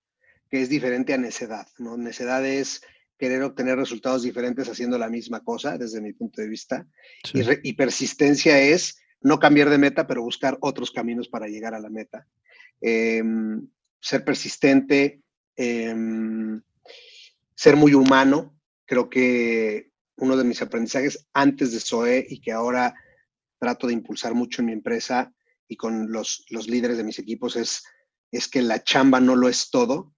que 0.49 0.63
es 0.63 0.69
diferente 0.69 1.13
a 1.13 1.19
necedad. 1.19 1.67
¿no? 1.79 1.97
Necedad 1.97 2.47
es 2.47 2.83
querer 3.19 3.43
obtener 3.43 3.77
resultados 3.77 4.23
diferentes 4.23 4.69
haciendo 4.69 4.99
la 4.99 5.09
misma 5.09 5.43
cosa, 5.43 5.79
desde 5.79 6.01
mi 6.01 6.13
punto 6.13 6.41
de 6.41 6.49
vista. 6.49 6.87
Y, 7.63 7.73
persistencia 7.75 8.61
es 8.61 8.99
no 9.21 9.39
cambiar 9.39 9.71
de 9.71 9.79
meta, 9.79 10.07
pero 10.07 10.23
buscar 10.23 10.57
otros 10.61 10.91
caminos 10.91 11.29
para 11.29 11.49
llegar 11.49 11.75
a 11.75 11.81
la 11.81 11.91
meta. 11.91 12.27
Em, 12.81 13.67
ser 14.01 14.25
persistente, 14.25 15.23
em, 15.57 16.61
ser 17.55 17.77
muy 17.77 17.95
humano. 17.95 18.59
Creo 18.85 19.09
que 19.09 19.91
uno 20.17 20.37
de 20.37 20.45
mis 20.45 20.61
aprendizajes 20.63 21.27
antes 21.33 21.73
de 21.73 21.81
SOE 21.81 22.27
y 22.29 22.41
que 22.41 22.53
ahora 22.53 22.95
trato 23.59 23.87
de 23.87 23.93
impulsar 23.93 24.35
mucho 24.35 24.63
en 24.63 24.67
mi 24.67 24.73
empresa 24.73 25.33
y 25.69 25.77
con 25.77 26.13
los, 26.13 26.45
los 26.51 26.69
líderes 26.69 26.97
de 26.97 27.05
mis 27.05 27.19
equipos 27.19 27.57
es, 27.57 27.85
es 28.31 28.49
que 28.49 28.63
la 28.63 28.83
chamba 28.83 29.21
no 29.21 29.37
lo 29.37 29.49
es 29.49 29.71
todo, 29.71 30.15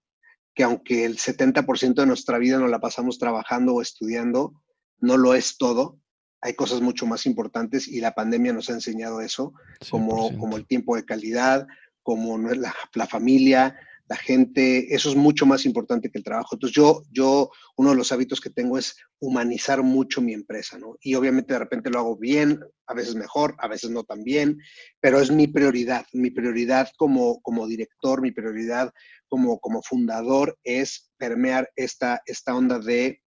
que 0.55 0.65
aunque 0.65 1.05
el 1.05 1.19
70% 1.19 1.95
de 1.95 2.07
nuestra 2.07 2.39
vida 2.39 2.59
nos 2.59 2.71
la 2.71 2.81
pasamos 2.81 3.19
trabajando 3.19 3.75
o 3.75 3.83
estudiando, 3.83 4.61
no 4.99 5.17
lo 5.17 5.35
es 5.35 5.57
todo. 5.57 6.01
Hay 6.41 6.55
cosas 6.55 6.81
mucho 6.81 7.07
más 7.07 7.27
importantes 7.27 7.89
y 7.89 8.01
la 8.01 8.15
pandemia 8.15 8.53
nos 8.53 8.71
ha 8.71 8.75
enseñado 8.75 9.21
eso, 9.21 9.55
como, 9.91 10.37
como 10.39 10.57
el 10.57 10.67
tiempo 10.67 10.97
de 10.97 11.05
calidad, 11.05 11.67
como 12.03 12.39
la, 12.39 12.75
la 12.95 13.07
familia, 13.07 13.77
la 14.09 14.17
gente, 14.17 14.95
eso 14.95 15.11
es 15.11 15.17
mucho 15.17 15.45
más 15.45 15.67
importante 15.67 16.11
que 16.11 16.17
el 16.19 16.25
trabajo. 16.25 16.55
Entonces 16.55 16.75
yo, 16.75 17.03
yo, 17.11 17.51
uno 17.77 17.91
de 17.91 17.97
los 17.97 18.11
hábitos 18.11 18.41
que 18.41 18.49
tengo 18.49 18.79
es 18.79 18.97
humanizar 19.19 19.83
mucho 19.83 20.23
mi 20.23 20.33
empresa, 20.33 20.79
¿no? 20.79 20.97
Y 21.01 21.15
obviamente 21.15 21.53
de 21.53 21.59
repente 21.59 21.91
lo 21.91 21.99
hago 21.99 22.17
bien, 22.17 22.61
a 22.87 22.95
veces 22.95 23.15
mejor, 23.15 23.55
a 23.59 23.69
veces 23.69 23.91
no 23.91 24.05
tan 24.05 24.25
bien, 24.25 24.59
pero 25.01 25.21
es 25.21 25.31
mi 25.31 25.47
prioridad, 25.47 26.07
mi 26.15 26.31
prioridad 26.31 26.89
como, 26.97 27.43
como 27.43 27.67
director, 27.67 28.23
mi 28.23 28.31
prioridad 28.31 28.93
como, 29.29 29.61
como 29.61 29.83
fundador 29.83 30.59
es 30.65 31.11
permear 31.19 31.71
esta, 31.77 32.23
esta 32.25 32.55
onda 32.55 32.79
de 32.79 33.21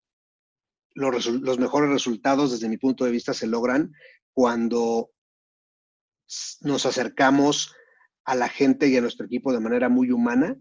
los, 0.95 1.27
los 1.27 1.59
mejores 1.59 1.91
resultados 1.91 2.51
desde 2.51 2.69
mi 2.69 2.77
punto 2.77 3.05
de 3.05 3.11
vista 3.11 3.33
se 3.35 3.45
logran 3.45 3.93
cuando 4.33 5.11
nos 6.61 6.85
acercamos 6.87 7.75
a 8.25 8.33
la 8.35 8.49
gente 8.49 8.87
y 8.87 8.97
a 8.97 9.01
nuestro 9.01 9.27
equipo 9.27 9.53
de 9.53 9.59
manera 9.59 9.89
muy 9.89 10.11
humana 10.11 10.57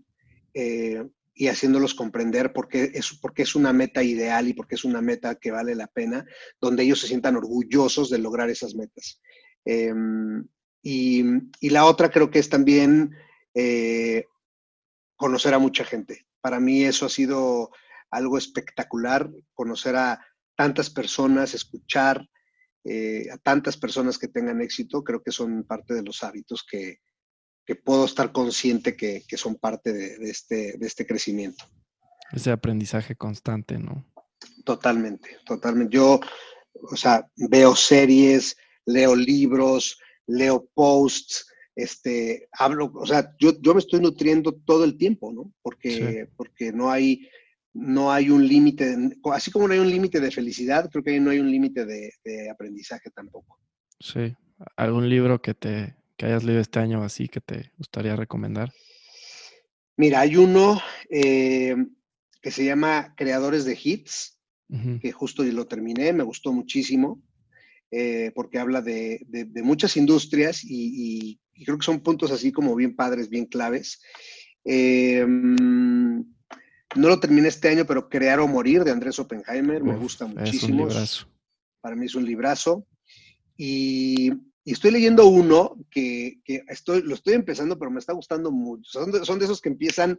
eh, 0.54 1.06
y 1.34 1.48
haciéndolos 1.48 1.94
comprender 1.94 2.52
por 2.52 2.68
qué, 2.68 2.90
es, 2.94 3.18
porque 3.20 3.42
es 3.42 3.54
una 3.54 3.72
meta 3.72 4.02
ideal 4.02 4.48
y 4.48 4.52
porque 4.52 4.74
es 4.74 4.84
una 4.84 5.00
meta 5.00 5.36
que 5.36 5.50
vale 5.50 5.74
la 5.74 5.86
pena, 5.86 6.26
donde 6.60 6.82
ellos 6.82 7.00
se 7.00 7.06
sientan 7.06 7.36
orgullosos 7.36 8.10
de 8.10 8.18
lograr 8.18 8.50
esas 8.50 8.74
metas. 8.74 9.20
Em, 9.64 10.46
y, 10.82 11.24
y, 11.60 11.70
la 11.70 11.84
otra 11.84 12.10
creo 12.10 12.30
que 12.30 12.38
es 12.38 12.48
también 12.48 13.14
eh, 13.54 14.24
conocer 15.16 15.54
a 15.54 15.58
mucha 15.58 15.84
gente. 15.84 16.26
Para 16.40 16.60
mí 16.60 16.84
eso 16.84 17.06
ha 17.06 17.10
sido 17.10 17.70
algo 18.10 18.38
espectacular, 18.38 19.30
conocer 19.54 19.96
a 19.96 20.24
tantas 20.56 20.90
personas, 20.90 21.54
escuchar 21.54 22.28
eh, 22.84 23.28
a 23.30 23.36
tantas 23.36 23.76
personas 23.76 24.18
que 24.18 24.28
tengan 24.28 24.62
éxito, 24.62 25.04
creo 25.04 25.22
que 25.22 25.32
son 25.32 25.64
parte 25.64 25.92
de 25.94 26.02
los 26.02 26.22
hábitos 26.22 26.66
que, 26.68 27.00
que 27.66 27.76
puedo 27.76 28.04
estar 28.04 28.32
consciente 28.32 28.96
que, 28.96 29.24
son 29.36 29.56
parte 29.56 29.92
de, 29.92 30.30
este, 30.30 30.76
de 30.78 30.86
este 30.86 31.06
crecimiento. 31.06 31.64
Ese 32.32 32.50
aprendizaje 32.50 33.16
constante, 33.16 33.78
¿no? 33.78 34.06
Totalmente, 34.64 35.38
totalmente. 35.44 35.96
Yo, 35.96 36.20
o 36.74 36.96
sea, 36.96 37.28
veo 37.36 37.74
series, 37.74 38.56
leo 38.86 39.14
libros, 39.14 39.98
leo 40.26 40.68
posts, 40.74 41.46
este, 41.74 42.48
hablo, 42.52 42.92
o 42.94 43.06
sea, 43.06 43.34
yo, 43.38 43.52
yo 43.60 43.74
me 43.74 43.80
estoy 43.80 44.00
nutriendo 44.00 44.52
todo 44.52 44.84
el 44.84 44.96
tiempo, 44.96 45.32
¿no? 45.32 45.52
Porque, 45.62 46.28
porque 46.36 46.72
no 46.72 46.90
hay, 46.90 47.28
no 47.72 48.12
hay 48.12 48.30
un 48.30 48.46
límite, 48.46 48.96
así 49.32 49.50
como 49.50 49.66
no 49.66 49.74
hay 49.74 49.80
un 49.80 49.90
límite 49.90 50.20
de 50.20 50.30
felicidad, 50.30 50.90
creo 50.90 51.02
que 51.02 51.18
no 51.20 51.30
hay 51.30 51.38
un 51.38 51.50
límite 51.50 51.84
de, 51.84 52.12
de 52.24 52.50
aprendizaje 52.50 53.10
tampoco. 53.10 53.58
Sí, 53.98 54.34
algún 54.76 55.08
libro 55.08 55.40
que 55.40 55.54
te, 55.54 55.96
que 56.20 56.26
hayas 56.26 56.44
leído 56.44 56.60
este 56.60 56.78
año 56.78 57.02
así 57.02 57.28
que 57.28 57.40
te 57.40 57.72
gustaría 57.78 58.14
recomendar? 58.14 58.70
Mira, 59.96 60.20
hay 60.20 60.36
uno 60.36 60.78
eh, 61.08 61.74
que 62.42 62.50
se 62.50 62.62
llama 62.62 63.14
Creadores 63.16 63.64
de 63.64 63.78
Hits, 63.82 64.38
que 65.00 65.12
justo 65.12 65.42
lo 65.42 65.66
terminé, 65.66 66.12
me 66.12 66.22
gustó 66.22 66.52
muchísimo, 66.52 67.22
eh, 67.90 68.32
porque 68.34 68.58
habla 68.58 68.82
de, 68.82 69.26
muchas 69.64 69.96
industrias 69.96 70.60
y, 70.62 71.40
creo 71.64 71.78
que 71.78 71.86
son 71.86 72.00
puntos 72.00 72.30
así 72.30 72.52
como 72.52 72.76
bien 72.76 72.94
padres, 72.94 73.30
bien 73.30 73.46
claves. 73.46 74.02
Eh, 74.66 75.24
no 75.26 76.24
lo 76.94 77.18
terminé 77.18 77.48
este 77.48 77.70
año, 77.70 77.86
pero 77.86 78.10
Crear 78.10 78.40
o 78.40 78.46
Morir 78.46 78.84
de 78.84 78.90
Andrés 78.90 79.18
Oppenheimer 79.18 79.82
me 79.82 79.96
gusta 79.96 80.26
muchísimo. 80.26 80.86
Para 81.80 81.96
mí 81.96 82.04
es 82.04 82.14
un 82.14 82.26
librazo. 82.26 82.86
Y 83.56 84.32
y 84.64 84.72
estoy 84.72 84.90
leyendo 84.90 85.26
uno 85.26 85.76
que, 85.90 86.40
estoy, 86.68 87.02
lo 87.02 87.14
estoy 87.14 87.34
empezando, 87.34 87.78
pero 87.78 87.90
me 87.90 87.98
está 87.98 88.12
gustando 88.12 88.50
mucho. 88.50 88.90
Son 88.90 89.10
de, 89.10 89.44
esos 89.44 89.60
que 89.60 89.70
empiezan 89.70 90.18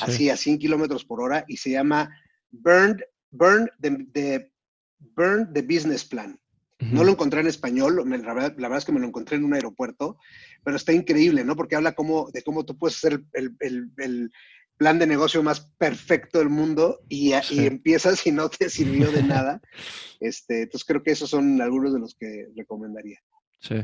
así 0.00 0.30
a 0.30 0.36
100 0.36 0.58
kilómetros 0.58 1.04
por 1.04 1.20
hora 1.20 1.44
y 1.48 1.56
se 1.56 1.70
llama 1.70 2.08
Burn, 2.50 3.00
Burn, 3.30 3.68
the, 3.80 4.52
Burn 4.98 5.52
the 5.52 5.62
Business 5.62 6.04
Plan. 6.04 6.38
No 6.78 7.04
lo 7.04 7.12
encontré 7.12 7.40
en 7.40 7.46
español, 7.46 7.96
la, 8.08 8.32
verdad, 8.32 8.78
es 8.78 8.86
que 8.86 8.92
me 8.92 9.00
lo 9.00 9.06
encontré 9.06 9.36
en 9.36 9.44
un 9.44 9.52
aeropuerto, 9.52 10.16
pero 10.64 10.78
está 10.78 10.94
increíble, 10.94 11.44
¿no? 11.44 11.54
Porque 11.54 11.76
habla 11.76 11.92
cómo, 11.92 12.30
de 12.32 12.42
cómo 12.42 12.64
tú 12.64 12.78
puedes 12.78 12.96
hacer 12.96 13.22
el, 13.32 14.30
plan 14.78 14.98
de 14.98 15.06
negocio 15.06 15.42
más 15.42 15.60
perfecto 15.76 16.38
del 16.38 16.48
mundo 16.48 17.02
y, 17.06 17.32
y, 17.50 17.66
empiezas 17.66 18.26
y 18.26 18.32
no 18.32 18.48
te 18.48 18.70
sirvió 18.70 19.12
de 19.12 19.22
nada. 19.22 19.60
Este, 20.20 20.62
entonces 20.62 20.86
creo 20.86 21.02
que 21.02 21.10
esos 21.10 21.28
son 21.28 21.60
algunos 21.60 21.92
de 21.92 21.98
los 21.98 22.14
que 22.14 22.46
recomendaría. 22.56 23.20
Sí. 23.60 23.76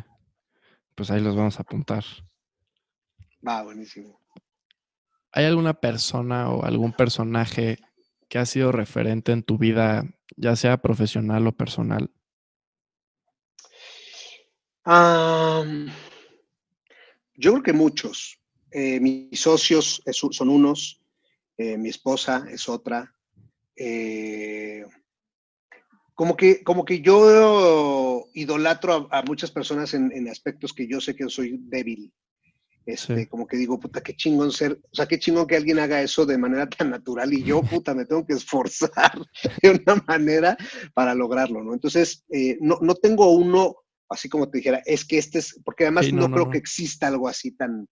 Pues 0.95 1.11
ahí 1.11 1.21
los 1.21 1.37
vamos 1.37 1.59
a 1.59 1.63
apuntar. 1.63 2.05
Va, 3.47 3.63
buenísimo. 3.63 4.21
¿Hay 5.33 5.45
alguna 5.45 5.75
persona 5.75 6.51
o 6.51 6.65
algún 6.65 6.93
personaje 6.93 7.79
que 8.29 8.39
ha 8.39 8.47
sido 8.47 8.73
referente 8.73 9.33
en 9.33 9.43
tu 9.43 9.59
vida, 9.59 10.05
ya 10.37 10.57
sea 10.57 10.79
profesional 10.79 11.47
o 11.47 11.53
personal? 11.53 12.11
yo 17.35 17.53
creo 17.53 17.63
que 17.63 17.73
muchos. 17.73 18.39
Eh, 18.71 19.01
mis 19.01 19.41
socios 19.41 20.03
son 20.31 20.49
unos. 20.49 21.03
eh, 21.59 21.77
mi 21.77 21.89
esposa 21.89 22.47
es 22.51 22.69
otra. 22.69 23.13
Eh, 23.75 24.85
como, 26.17 26.35
que, 26.35 26.65
como 26.65 26.85
que 26.85 27.03
yo 27.03 28.27
idolatro 28.33 29.07
a, 29.13 29.23
muchas 29.23 29.51
personas 29.51 29.93
en, 29.93 30.29
aspectos 30.29 30.73
que 30.73 30.89
yo 30.89 31.01
sé 31.01 31.15
que 31.15 31.29
soy 31.29 31.59
débil. 31.61 32.13
Este, 32.87 33.29
Como 33.29 33.49
que 33.49 33.57
digo, 33.57 33.81
puta, 33.81 34.01
qué 34.01 34.15
chingón 34.15 34.53
ser, 34.53 34.81
o 34.81 34.95
sea, 34.95 35.07
qué 35.07 35.19
chingón 35.19 35.47
que 35.47 35.57
alguien 35.57 35.81
haga 35.81 36.01
eso 36.01 36.25
de 36.25 36.39
manera 36.39 36.69
tan 36.71 36.91
natural 36.91 37.33
y 37.35 37.43
yo, 37.43 37.61
puta, 37.61 37.95
me 37.95 38.07
tengo 38.07 38.25
que 38.25 38.33
esforzar 38.33 39.13
de 39.63 39.71
una 39.71 40.03
manera 40.07 40.57
para 40.95 41.15
lograrlo, 41.15 41.63
¿no? 41.63 41.75
Entonces, 41.75 42.25
eh, 42.31 42.57
no, 42.61 42.79
no 42.81 42.95
tengo 42.95 43.31
uno, 43.33 43.75
así 44.09 44.29
como 44.29 44.49
te 44.49 44.59
dijera, 44.59 44.83
es 44.87 45.05
que 45.05 45.19
este 45.19 45.41
es, 45.41 45.61
porque 45.65 45.85
además 45.85 46.11
no, 46.13 46.31
creo 46.31 46.49
que 46.49 46.59
exista 46.59 47.09
algo 47.09 47.29
así 47.29 47.51
tan, 47.51 47.89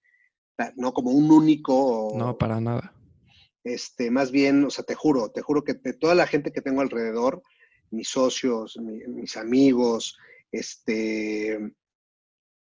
no 0.77 0.95
como 0.95 1.11
un 1.11 1.31
único. 1.31 2.15
No, 2.17 2.39
para 2.39 2.59
nada. 2.59 2.95
Este, 3.65 4.11
más 4.11 4.31
bien, 4.31 4.65
o 4.65 4.71
sea, 4.71 4.85
te 4.85 4.95
juro, 4.95 5.31
te 5.31 5.43
juro 5.43 5.65
que 5.65 5.75
de 5.75 5.93
toda 5.93 6.15
la 6.15 6.27
gente 6.27 6.53
que 6.53 6.63
tengo 6.63 6.81
alrededor, 6.81 7.43
mis 7.95 8.09
socios, 8.09 8.77
mis 8.79 9.37
amigos, 9.37 10.19
este, 10.51 11.59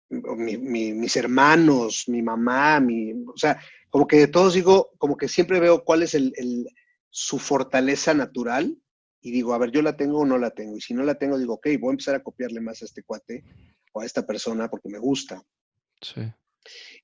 mis 0.09 1.15
hermanos, 1.15 2.05
mi 2.07 2.21
mamá, 2.21 2.79
mi, 2.79 3.11
o 3.11 3.37
sea, 3.37 3.59
como 3.89 4.07
que 4.07 4.17
de 4.17 4.27
todos 4.27 4.53
digo, 4.53 4.91
como 4.97 5.17
que 5.17 5.27
siempre 5.27 5.59
veo 5.59 5.83
cuál 5.83 6.03
es 6.03 6.15
el, 6.15 6.33
su 7.09 7.39
fortaleza 7.39 8.13
natural 8.13 8.77
y 9.21 9.31
digo, 9.31 9.53
a 9.53 9.57
ver, 9.57 9.71
yo 9.71 9.81
la 9.81 9.95
tengo 9.95 10.19
o 10.19 10.25
no 10.25 10.37
la 10.37 10.51
tengo. 10.51 10.77
Y 10.77 10.81
si 10.81 10.93
no 10.93 11.03
la 11.03 11.15
tengo, 11.15 11.37
digo, 11.37 11.55
ok, 11.55 11.67
voy 11.79 11.89
a 11.89 11.91
empezar 11.91 12.15
a 12.15 12.23
copiarle 12.23 12.59
más 12.59 12.81
a 12.81 12.85
este 12.85 13.03
cuate 13.03 13.43
o 13.93 14.01
a 14.01 14.05
esta 14.05 14.25
persona 14.25 14.69
porque 14.69 14.89
me 14.89 14.97
gusta. 14.97 15.43
Sí. 16.01 16.21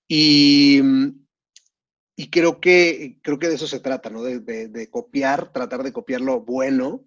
Y, 0.07 0.81
y 2.15 2.29
creo, 2.29 2.59
que, 2.59 3.19
creo 3.21 3.37
que 3.37 3.49
de 3.49 3.55
eso 3.55 3.67
se 3.67 3.79
trata, 3.79 4.09
¿no? 4.09 4.23
De, 4.23 4.89
copiar, 4.89 5.51
tratar 5.51 5.83
de 5.83 5.93
copiar 5.93 6.21
lo 6.21 6.41
bueno 6.41 7.05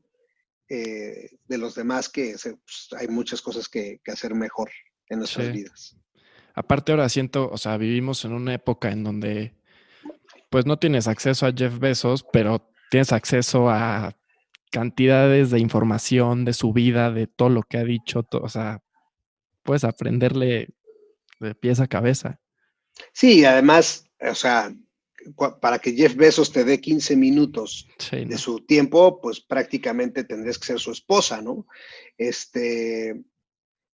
eh, 0.72 1.30
de 1.48 1.58
los 1.58 1.74
demás, 1.74 2.08
que 2.08 2.36
pues, 2.40 2.88
hay 2.96 3.08
muchas 3.08 3.42
cosas 3.42 3.68
que, 3.68 4.00
hacer 4.06 4.36
mejor 4.36 4.70
en 5.08 5.18
nuestras 5.18 5.52
vidas. 5.52 5.96
Aparte 6.54 6.92
ahora 6.92 7.08
siento, 7.08 7.50
o 7.50 7.58
sea, 7.58 7.76
vivimos 7.76 8.24
en 8.24 8.32
una 8.32 8.54
época 8.54 8.92
en 8.92 9.02
donde 9.02 9.56
pues 10.48 10.66
no 10.66 10.78
tienes 10.78 11.08
acceso 11.08 11.46
a 11.46 11.52
Jeff 11.52 11.80
Bezos, 11.80 12.24
pero 12.32 12.70
tienes 12.88 13.12
acceso 13.12 13.68
a 13.68 14.16
cantidades 14.70 15.50
de 15.50 15.58
información 15.58 16.44
de 16.44 16.52
su 16.52 16.72
vida, 16.72 17.10
de 17.10 17.26
todo 17.26 17.48
lo 17.48 17.62
que 17.64 17.78
ha 17.78 17.84
dicho, 17.84 18.24
o 18.30 18.48
sea, 18.48 18.80
puedes 19.64 19.82
aprenderle 19.82 20.68
de 21.40 21.54
pies 21.56 21.80
a 21.80 21.88
cabeza. 21.88 22.40
Sí, 23.12 23.44
además, 23.44 24.08
o 24.20 24.36
sea, 24.36 24.72
para 25.60 25.78
que 25.78 25.92
Jeff 25.92 26.14
Bezos 26.14 26.52
te 26.52 26.64
dé 26.64 26.80
15 26.80 27.16
minutos 27.16 27.86
de 28.10 28.38
su 28.38 28.60
tiempo, 28.60 29.20
pues 29.20 29.40
prácticamente 29.40 30.24
tendrías 30.24 30.58
que 30.58 30.66
ser 30.66 30.80
su 30.80 30.92
esposa, 30.92 31.40
¿no? 31.42 31.66
Este, 32.16 33.10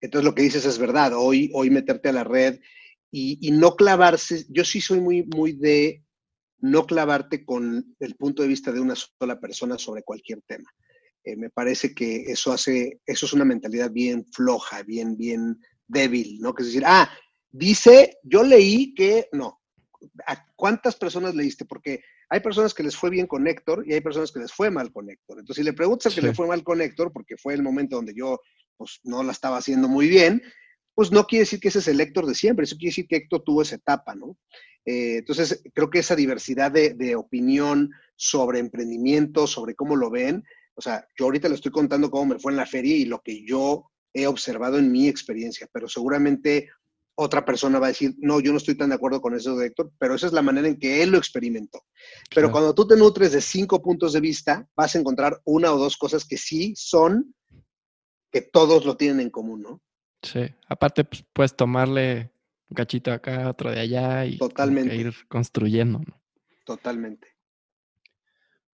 entonces 0.02 0.26
lo 0.26 0.36
que 0.36 0.44
dices 0.44 0.66
es 0.66 0.78
verdad, 0.78 1.14
hoy, 1.16 1.50
hoy 1.54 1.70
meterte 1.70 2.10
a 2.10 2.14
la 2.14 2.24
red 2.24 2.60
y, 3.12 3.52
no 3.52 3.76
clavarse, 3.76 4.46
yo 4.50 4.66
sí 4.66 4.82
soy 4.82 5.00
muy, 5.00 5.24
muy 5.24 5.54
de 5.54 6.04
no 6.60 6.86
clavarte 6.86 7.46
con 7.46 7.96
el 8.00 8.16
punto 8.16 8.42
de 8.42 8.48
vista 8.48 8.72
de 8.72 8.80
una 8.80 8.96
sola 8.96 9.40
persona 9.40 9.78
sobre 9.78 10.04
cualquier 10.04 10.42
tema. 10.48 10.72
Eh, 11.24 11.36
me 11.36 11.50
parece 11.50 11.94
que 11.94 12.24
eso 12.24 12.52
hace, 12.52 13.00
eso 13.06 13.26
es 13.26 13.34
una 13.34 13.46
mentalidad 13.46 13.92
bien 13.92 14.26
floja, 14.26 14.82
bien, 14.84 15.16
bien 15.16 15.60
débil, 15.88 16.40
¿no? 16.40 16.54
Que 16.54 16.64
es 16.64 16.70
decir, 16.70 16.84
ah, 16.86 17.10
Dice, 17.54 18.18
yo 18.24 18.42
leí 18.42 18.96
que, 18.96 19.30
no, 19.32 19.62
¿a 20.28 20.46
cuántas 20.56 20.96
personas 20.96 21.36
leíste? 21.36 21.66
Porque 21.66 22.04
hay 22.30 22.40
personas 22.40 22.74
que 22.74 22.84
les 22.84 22.96
fue 22.96 23.10
bien 23.10 23.28
con 23.28 23.48
Héctor 23.48 23.84
y 23.88 23.94
hay 23.94 24.02
personas 24.02 24.32
que 24.32 24.40
les 24.40 24.52
fue 24.52 24.72
mal 24.72 24.92
con 24.92 25.10
Héctor. 25.10 25.40
Entonces, 25.40 25.62
si 25.62 25.64
le 25.64 25.74
preguntas 25.74 26.08
al 26.08 26.16
que 26.16 26.28
le 26.28 26.34
fue 26.34 26.48
mal 26.48 26.64
con 26.64 26.82
Héctor, 26.82 27.12
porque 27.12 27.38
fue 27.38 27.54
el 27.54 27.64
momento 27.64 27.96
donde 27.96 28.14
yo 28.16 28.40
pues, 28.78 29.00
no 29.04 29.24
la 29.24 29.32
estaba 29.32 29.58
haciendo 29.58 29.88
muy 29.88 30.08
bien, 30.08 30.42
pues 30.96 31.12
no 31.12 31.26
quiere 31.26 31.42
decir 31.42 31.60
que 31.60 31.70
ese 31.70 31.80
es 31.80 31.88
el 31.88 32.00
Héctor 32.00 32.26
de 32.26 32.36
siempre, 32.36 32.64
eso 32.66 32.76
quiere 32.76 32.92
decir 32.92 33.08
que 33.08 33.18
Héctor 33.18 33.44
tuvo 33.44 33.62
esa 33.62 33.76
etapa, 33.76 34.16
¿no? 34.16 34.38
Eh, 34.86 35.18
entonces, 35.18 35.64
creo 35.74 35.90
que 35.90 36.00
esa 36.00 36.16
diversidad 36.16 36.72
de, 36.72 36.94
de, 36.94 37.16
opinión 37.16 37.90
sobre 38.16 38.60
emprendimiento, 38.60 39.48
sobre 39.48 39.76
cómo 39.76 39.96
lo 39.96 40.12
ven, 40.12 40.44
o 40.76 40.82
sea, 40.82 41.08
yo 41.18 41.26
ahorita 41.26 41.50
le 41.50 41.56
estoy 41.56 41.72
contando 41.72 42.12
cómo 42.12 42.34
me 42.34 42.40
fue 42.40 42.52
en 42.52 42.58
la 42.58 42.66
feria 42.66 42.96
y 42.96 43.06
lo 43.06 43.22
que 43.22 43.46
yo 43.46 43.92
he 44.14 44.28
observado 44.28 44.78
en 44.78 44.92
mi 44.92 45.08
experiencia, 45.08 45.68
pero 45.72 45.88
seguramente 45.88 46.70
otra 47.16 47.46
persona 47.46 47.80
va 47.80 47.88
a 47.88 47.90
decir, 47.90 48.16
no, 48.18 48.40
yo 48.40 48.52
no 48.52 48.58
estoy 48.58 48.76
tan 48.76 48.90
de 48.90 48.96
acuerdo 48.96 49.22
con 49.22 49.36
eso 49.36 49.56
de 49.56 49.68
Héctor, 49.68 49.92
pero 50.00 50.16
esa 50.16 50.28
es 50.28 50.34
la 50.34 50.42
manera 50.42 50.68
en 50.68 50.78
que 50.78 51.04
él 51.04 51.12
lo 51.12 51.18
experimentó. 51.18 51.82
Pero 52.34 52.52
cuando 52.52 52.74
tú 52.74 52.88
te 52.88 52.96
nutres 52.96 53.32
de 53.32 53.42
cinco 53.42 53.82
puntos 53.82 54.14
de 54.14 54.20
vista, 54.20 54.68
vas 54.76 54.96
a 54.96 55.00
encontrar 55.00 55.40
una 55.46 55.72
o 55.72 55.78
dos 55.78 55.96
cosas 55.96 56.26
que 56.26 56.38
sí 56.38 56.74
son, 56.76 57.36
que 58.32 58.42
todos 58.42 58.86
lo 58.86 58.98
tienen 58.98 59.20
en 59.20 59.30
común, 59.30 59.62
¿no? 59.62 59.82
Sí, 60.24 60.42
aparte 60.68 61.04
pues, 61.04 61.24
puedes 61.34 61.56
tomarle 61.56 62.32
un 62.70 62.76
cachito 62.76 63.12
acá, 63.12 63.50
otro 63.50 63.70
de 63.70 63.80
allá 63.80 64.26
y 64.26 64.38
Totalmente. 64.38 64.96
ir 64.96 65.14
construyendo. 65.28 66.00
¿no? 66.00 66.22
Totalmente. 66.66 67.28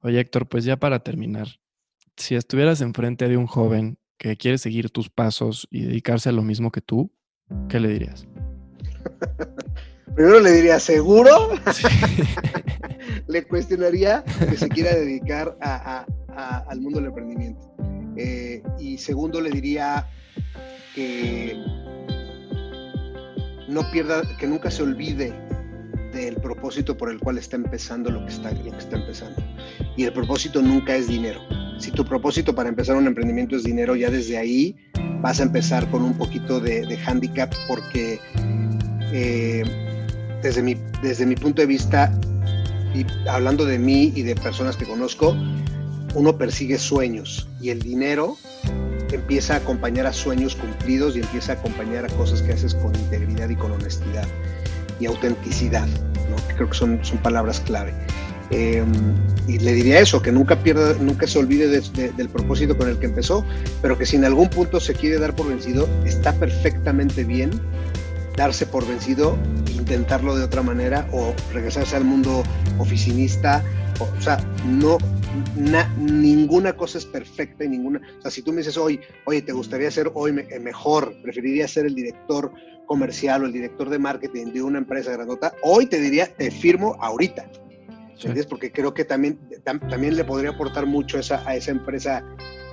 Oye, 0.02 0.20
Héctor, 0.20 0.48
pues 0.48 0.64
ya 0.64 0.78
para 0.78 1.00
terminar, 1.00 1.60
si 2.16 2.36
estuvieras 2.36 2.80
enfrente 2.80 3.28
de 3.28 3.36
un 3.36 3.48
joven 3.48 3.98
que 4.18 4.38
quiere 4.38 4.58
seguir 4.58 4.92
tus 4.92 5.10
pasos 5.10 5.68
y 5.72 5.82
dedicarse 5.82 6.30
a 6.30 6.34
lo 6.34 6.44
mismo 6.44 6.72
que 6.72 6.82
tú, 6.82 7.12
¿qué 7.68 7.80
le 7.80 7.89
dirías? 7.89 8.28
Primero 10.16 10.39
le 10.39 10.52
diría, 10.52 10.80
¿seguro? 10.80 11.52
le 13.28 13.43
cuestionaría 13.43 14.24
que 14.24 14.58
se 14.58 14.68
quiera 14.70 14.95
dedicar 14.95 15.58
al 15.62 16.82
mundo 16.82 17.00
del 17.00 17.08
emprendimiento. 17.08 17.74
Eh, 18.18 18.62
y 18.80 18.97
segundo 18.97 19.39
le 19.39 19.50
diría 19.50 20.08
que 20.93 21.56
no 23.70 23.89
pierda, 23.91 24.24
que 24.38 24.47
nunca 24.47 24.70
se 24.70 24.84
olvide 24.84 25.34
del 26.12 26.36
propósito 26.38 26.97
por 26.97 27.10
el 27.10 27.20
cual 27.20 27.38
está 27.38 27.56
empezando 27.56 28.10
lo 28.10 28.26
que 28.26 28.32
está, 28.32 28.52
lo 28.52 28.72
que 28.72 28.78
está 28.78 28.97
empezando. 28.97 29.41
Y 29.95 30.04
el 30.04 30.12
propósito 30.12 30.62
nunca 30.62 30.95
es 30.95 31.08
dinero. 31.08 31.39
Si 31.78 31.91
tu 31.91 32.04
propósito 32.04 32.54
para 32.54 32.68
empezar 32.68 32.97
un 32.97 33.08
emprendimiento 33.08 33.56
es 33.56 33.64
dinero, 33.64 33.95
ya 33.95 34.10
desde 34.10 34.38
ahí 34.38 34.76
vas 35.22 35.39
a 35.39 35.43
empezar 35.43 35.89
con 35.89 36.03
un 36.03 36.13
poquito 36.13 36.59
de, 36.59 36.86
de 36.86 36.97
handicap 37.05 37.53
porque 37.67 38.20
eh, 39.11 39.63
desde, 40.41 40.61
mi, 40.61 40.76
desde 41.01 41.26
mi 41.26 41.36
punto 41.36 41.61
de 41.61 41.67
vista, 41.67 42.11
y 42.93 43.05
hablando 43.28 43.65
de 43.65 43.78
mí 43.78 44.13
y 44.15 44.24
de 44.24 44.36
personas 44.36 44.78
que 44.78 44.86
conozco, 44.86 45.36
uno 46.15 46.38
persigue 46.38 46.78
sueños 46.78 47.47
y 47.61 47.70
el 47.70 47.80
dinero 47.80 48.38
empieza 49.11 49.55
a 49.55 49.57
acompañar 49.57 50.05
a 50.05 50.13
sueños 50.13 50.55
cumplidos 50.55 51.15
y 51.15 51.22
empieza 51.22 51.53
a 51.53 51.55
acompañar 51.55 52.05
a 52.05 52.09
cosas 52.09 52.41
que 52.41 52.53
haces 52.53 52.76
con 52.76 52.95
integridad 52.95 53.49
y 53.49 53.55
con 53.55 53.72
honestidad 53.72 54.28
y 54.99 55.05
autenticidad, 55.05 55.88
¿no? 56.30 56.36
creo 56.55 56.70
que 56.70 56.78
son, 56.78 57.03
son 57.03 57.17
palabras 57.20 57.59
clave. 57.61 57.93
Em, 58.52 58.91
y 59.47 59.60
le 59.60 59.74
diría 59.74 60.00
eso, 60.00 60.22
que 60.22 60.32
nunca 60.32 60.56
pierda, 60.62 60.95
nunca 61.00 61.28
se 61.28 61.38
olvide 61.38 61.68
del 61.68 62.30
propósito 62.30 62.78
con 62.78 62.89
el 62.89 62.97
que 62.97 63.06
empezó, 63.06 63.45
pero 63.82 63.97
que 63.97 64.06
si 64.06 64.16
en 64.16 64.26
algún 64.26 64.50
punto 64.50 64.80
se 64.80 64.93
quiere 64.93 65.20
dar 65.20 65.36
por 65.36 65.47
vencido, 65.47 65.88
está 66.06 66.34
perfectamente 66.34 67.24
bien 67.24 67.52
darse 68.39 68.66
por 68.66 68.88
vencido, 68.88 69.38
intentarlo 69.76 70.36
de 70.36 70.45
otra 70.45 70.64
manera 70.64 71.06
o 71.12 71.34
regresarse 71.52 71.95
al 71.95 72.06
mundo 72.06 72.43
oficinista. 72.78 73.64
O, 74.00 74.22
sea, 74.22 74.38
no, 74.66 74.97
ninguna 75.97 76.72
cosa 76.72 77.00
es 77.00 77.06
perfecta 77.06 77.66
y 77.66 77.70
ninguna. 77.70 78.00
O 78.20 78.22
sea, 78.22 78.32
si 78.32 78.41
tú 78.41 78.52
me 78.52 78.60
dices 78.60 78.78
hoy, 78.78 79.02
oye, 79.26 79.41
¿te 79.41 79.52
gustaría 79.52 79.91
ser 79.91 80.10
hoy 80.14 80.32
mejor? 80.32 81.14
¿Preferiría 81.22 81.68
ser 81.68 81.86
el 81.86 81.95
director 81.95 82.52
comercial 82.86 83.43
o 83.43 83.45
el 83.45 83.52
director 83.52 83.89
de 83.89 84.00
marketing 84.00 84.54
de 84.54 84.62
una 84.62 84.78
empresa 84.78 85.12
grandota? 85.12 85.54
Hoy 85.62 85.88
te 85.88 86.00
diría, 86.00 86.34
te 86.34 86.50
firmo 86.50 86.95
ahorita. 87.02 87.45
Porque 88.49 88.72
creo 88.72 88.93
que 88.93 89.05
también, 89.05 89.39
también 89.63 90.15
le 90.15 90.24
podría 90.24 90.51
aportar 90.51 90.86
mucho 90.86 91.20
esa, 91.20 91.47
a 91.47 91.55
esa 91.55 91.72
empresa 91.72 92.24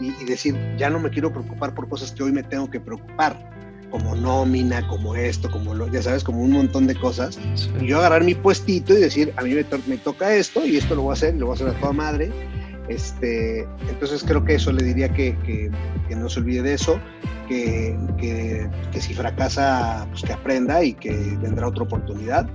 y, 0.00 0.24
decir, 0.24 0.56
ya 0.76 0.90
no 0.90 0.98
me 0.98 1.10
quiero 1.10 1.32
preocupar 1.32 1.74
por 1.74 1.88
cosas 1.88 2.12
que 2.12 2.22
hoy 2.22 2.32
me 2.32 2.42
tengo 2.42 2.70
que 2.70 2.80
preocupar, 2.80 3.50
como 3.90 4.14
nómina, 4.14 4.86
como 4.88 5.14
esto, 5.14 5.50
como 5.50 5.74
lo, 5.74 5.88
ya 5.88 6.02
sabes, 6.02 6.24
como 6.24 6.42
un 6.42 6.52
montón 6.52 6.86
de 6.86 6.94
cosas. 6.94 7.38
Y 7.80 7.86
yo 7.86 7.98
agarrar 7.98 8.24
mi 8.24 8.34
puestito 8.34 8.92
y 8.96 9.00
decir, 9.00 9.32
a 9.36 9.42
mí 9.42 9.54
me, 9.54 9.64
me, 9.86 9.98
toca 9.98 10.34
esto 10.34 10.66
y 10.66 10.76
esto 10.76 10.94
lo 10.94 11.02
voy 11.02 11.10
a 11.10 11.14
hacer, 11.14 11.34
lo 11.34 11.46
voy 11.46 11.52
a 11.52 11.56
hacer 11.56 11.68
a 11.68 11.80
toda 11.80 11.92
madre. 11.92 12.30
Este, 12.88 13.66
entonces 13.88 14.22
creo 14.22 14.44
que 14.44 14.54
eso 14.54 14.72
le 14.72 14.84
diría 14.84 15.08
que, 15.08 15.36
que, 15.44 15.70
que 16.08 16.16
no 16.16 16.28
se 16.28 16.40
olvide 16.40 16.62
de 16.62 16.74
eso, 16.74 17.00
que, 17.48 17.96
que, 18.18 19.00
si 19.00 19.14
fracasa, 19.14 20.06
pues 20.10 20.22
que 20.22 20.32
aprenda 20.32 20.82
y 20.84 20.94
que 20.94 21.12
tendrá 21.40 21.68
otra 21.68 21.84
oportunidad 21.84 22.48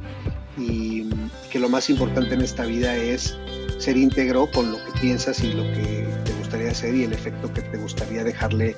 y 0.62 1.10
que 1.50 1.60
lo 1.60 1.70
más 1.70 1.90
importante 1.90 2.34
en 2.34 2.42
esta 2.42 2.66
vida 2.66 2.96
es 2.96 3.38
ser 3.78 3.98
íntegro 3.98 4.50
con 4.52 4.72
lo 4.72 4.78
que 4.78 4.92
piensas 5.00 5.44
y 5.44 5.52
lo 5.54 5.64
que 5.64 6.08
te 6.24 6.32
gustaría 6.34 6.72
hacer 6.72 6.96
y 6.96 7.04
el 7.04 7.14
efecto 7.14 7.52
que 7.54 7.62
te 7.62 7.78
gustaría 7.78 8.24
dejarle 8.24 8.76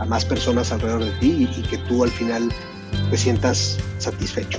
a 0.00 0.04
más 0.04 0.24
personas 0.24 0.72
alrededor 0.72 1.04
de 1.04 1.10
ti 1.20 1.48
y, 1.54 1.62
que 1.62 1.78
tú 1.78 2.02
al 2.02 2.10
final 2.10 2.48
te 3.10 3.16
sientas 3.16 3.78
satisfecho. 3.98 4.58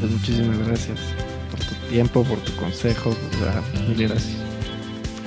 Pues 0.00 0.12
muchísimas 0.12 0.58
gracias. 0.58 0.98
por 1.50 1.60
tu 1.60 1.74
tiempo, 1.88 2.24
por 2.24 2.38
tu 2.40 2.54
consejo. 2.56 3.16
mil 3.88 4.08
gracias. 4.08 4.36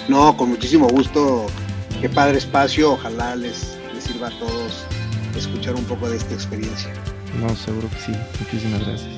No, 0.08 0.38
con 0.38 0.50
muchísimo 0.50 0.88
gusto. 0.88 1.48
Qué 2.00 2.10
padre 2.10 2.38
espacio. 2.38 2.94
Ojalá 2.94 3.36
les, 3.36 3.78
les 3.94 4.04
sirva 4.04 4.28
a 4.28 4.40
todos 4.40 4.86
escuchar 5.36 5.76
un 5.76 5.84
poco 5.86 6.10
de 6.10 6.18
esta 6.18 6.34
experiencia. 6.34 6.94
No, 7.40 7.56
seguro 7.56 7.90
que 7.90 8.12
sí. 8.12 8.12
Muchísimas 8.40 8.86
gracias. 8.86 9.17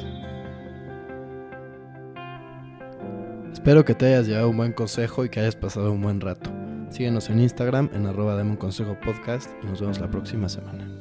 Espero 3.69 3.85
que 3.85 3.93
te 3.93 4.07
hayas 4.07 4.25
llevado 4.25 4.49
un 4.49 4.57
buen 4.57 4.73
consejo 4.73 5.23
y 5.23 5.29
que 5.29 5.41
hayas 5.41 5.55
pasado 5.55 5.91
un 5.91 6.01
buen 6.01 6.21
rato. 6.21 6.49
Síguenos 6.89 7.29
en 7.29 7.39
Instagram 7.39 7.91
en 7.93 8.07
arroba 8.07 8.43
Consejo 8.57 8.99
Podcast 8.99 9.47
y 9.61 9.67
nos 9.67 9.79
vemos 9.79 9.99
la 9.99 10.09
próxima 10.09 10.49
semana. 10.49 10.98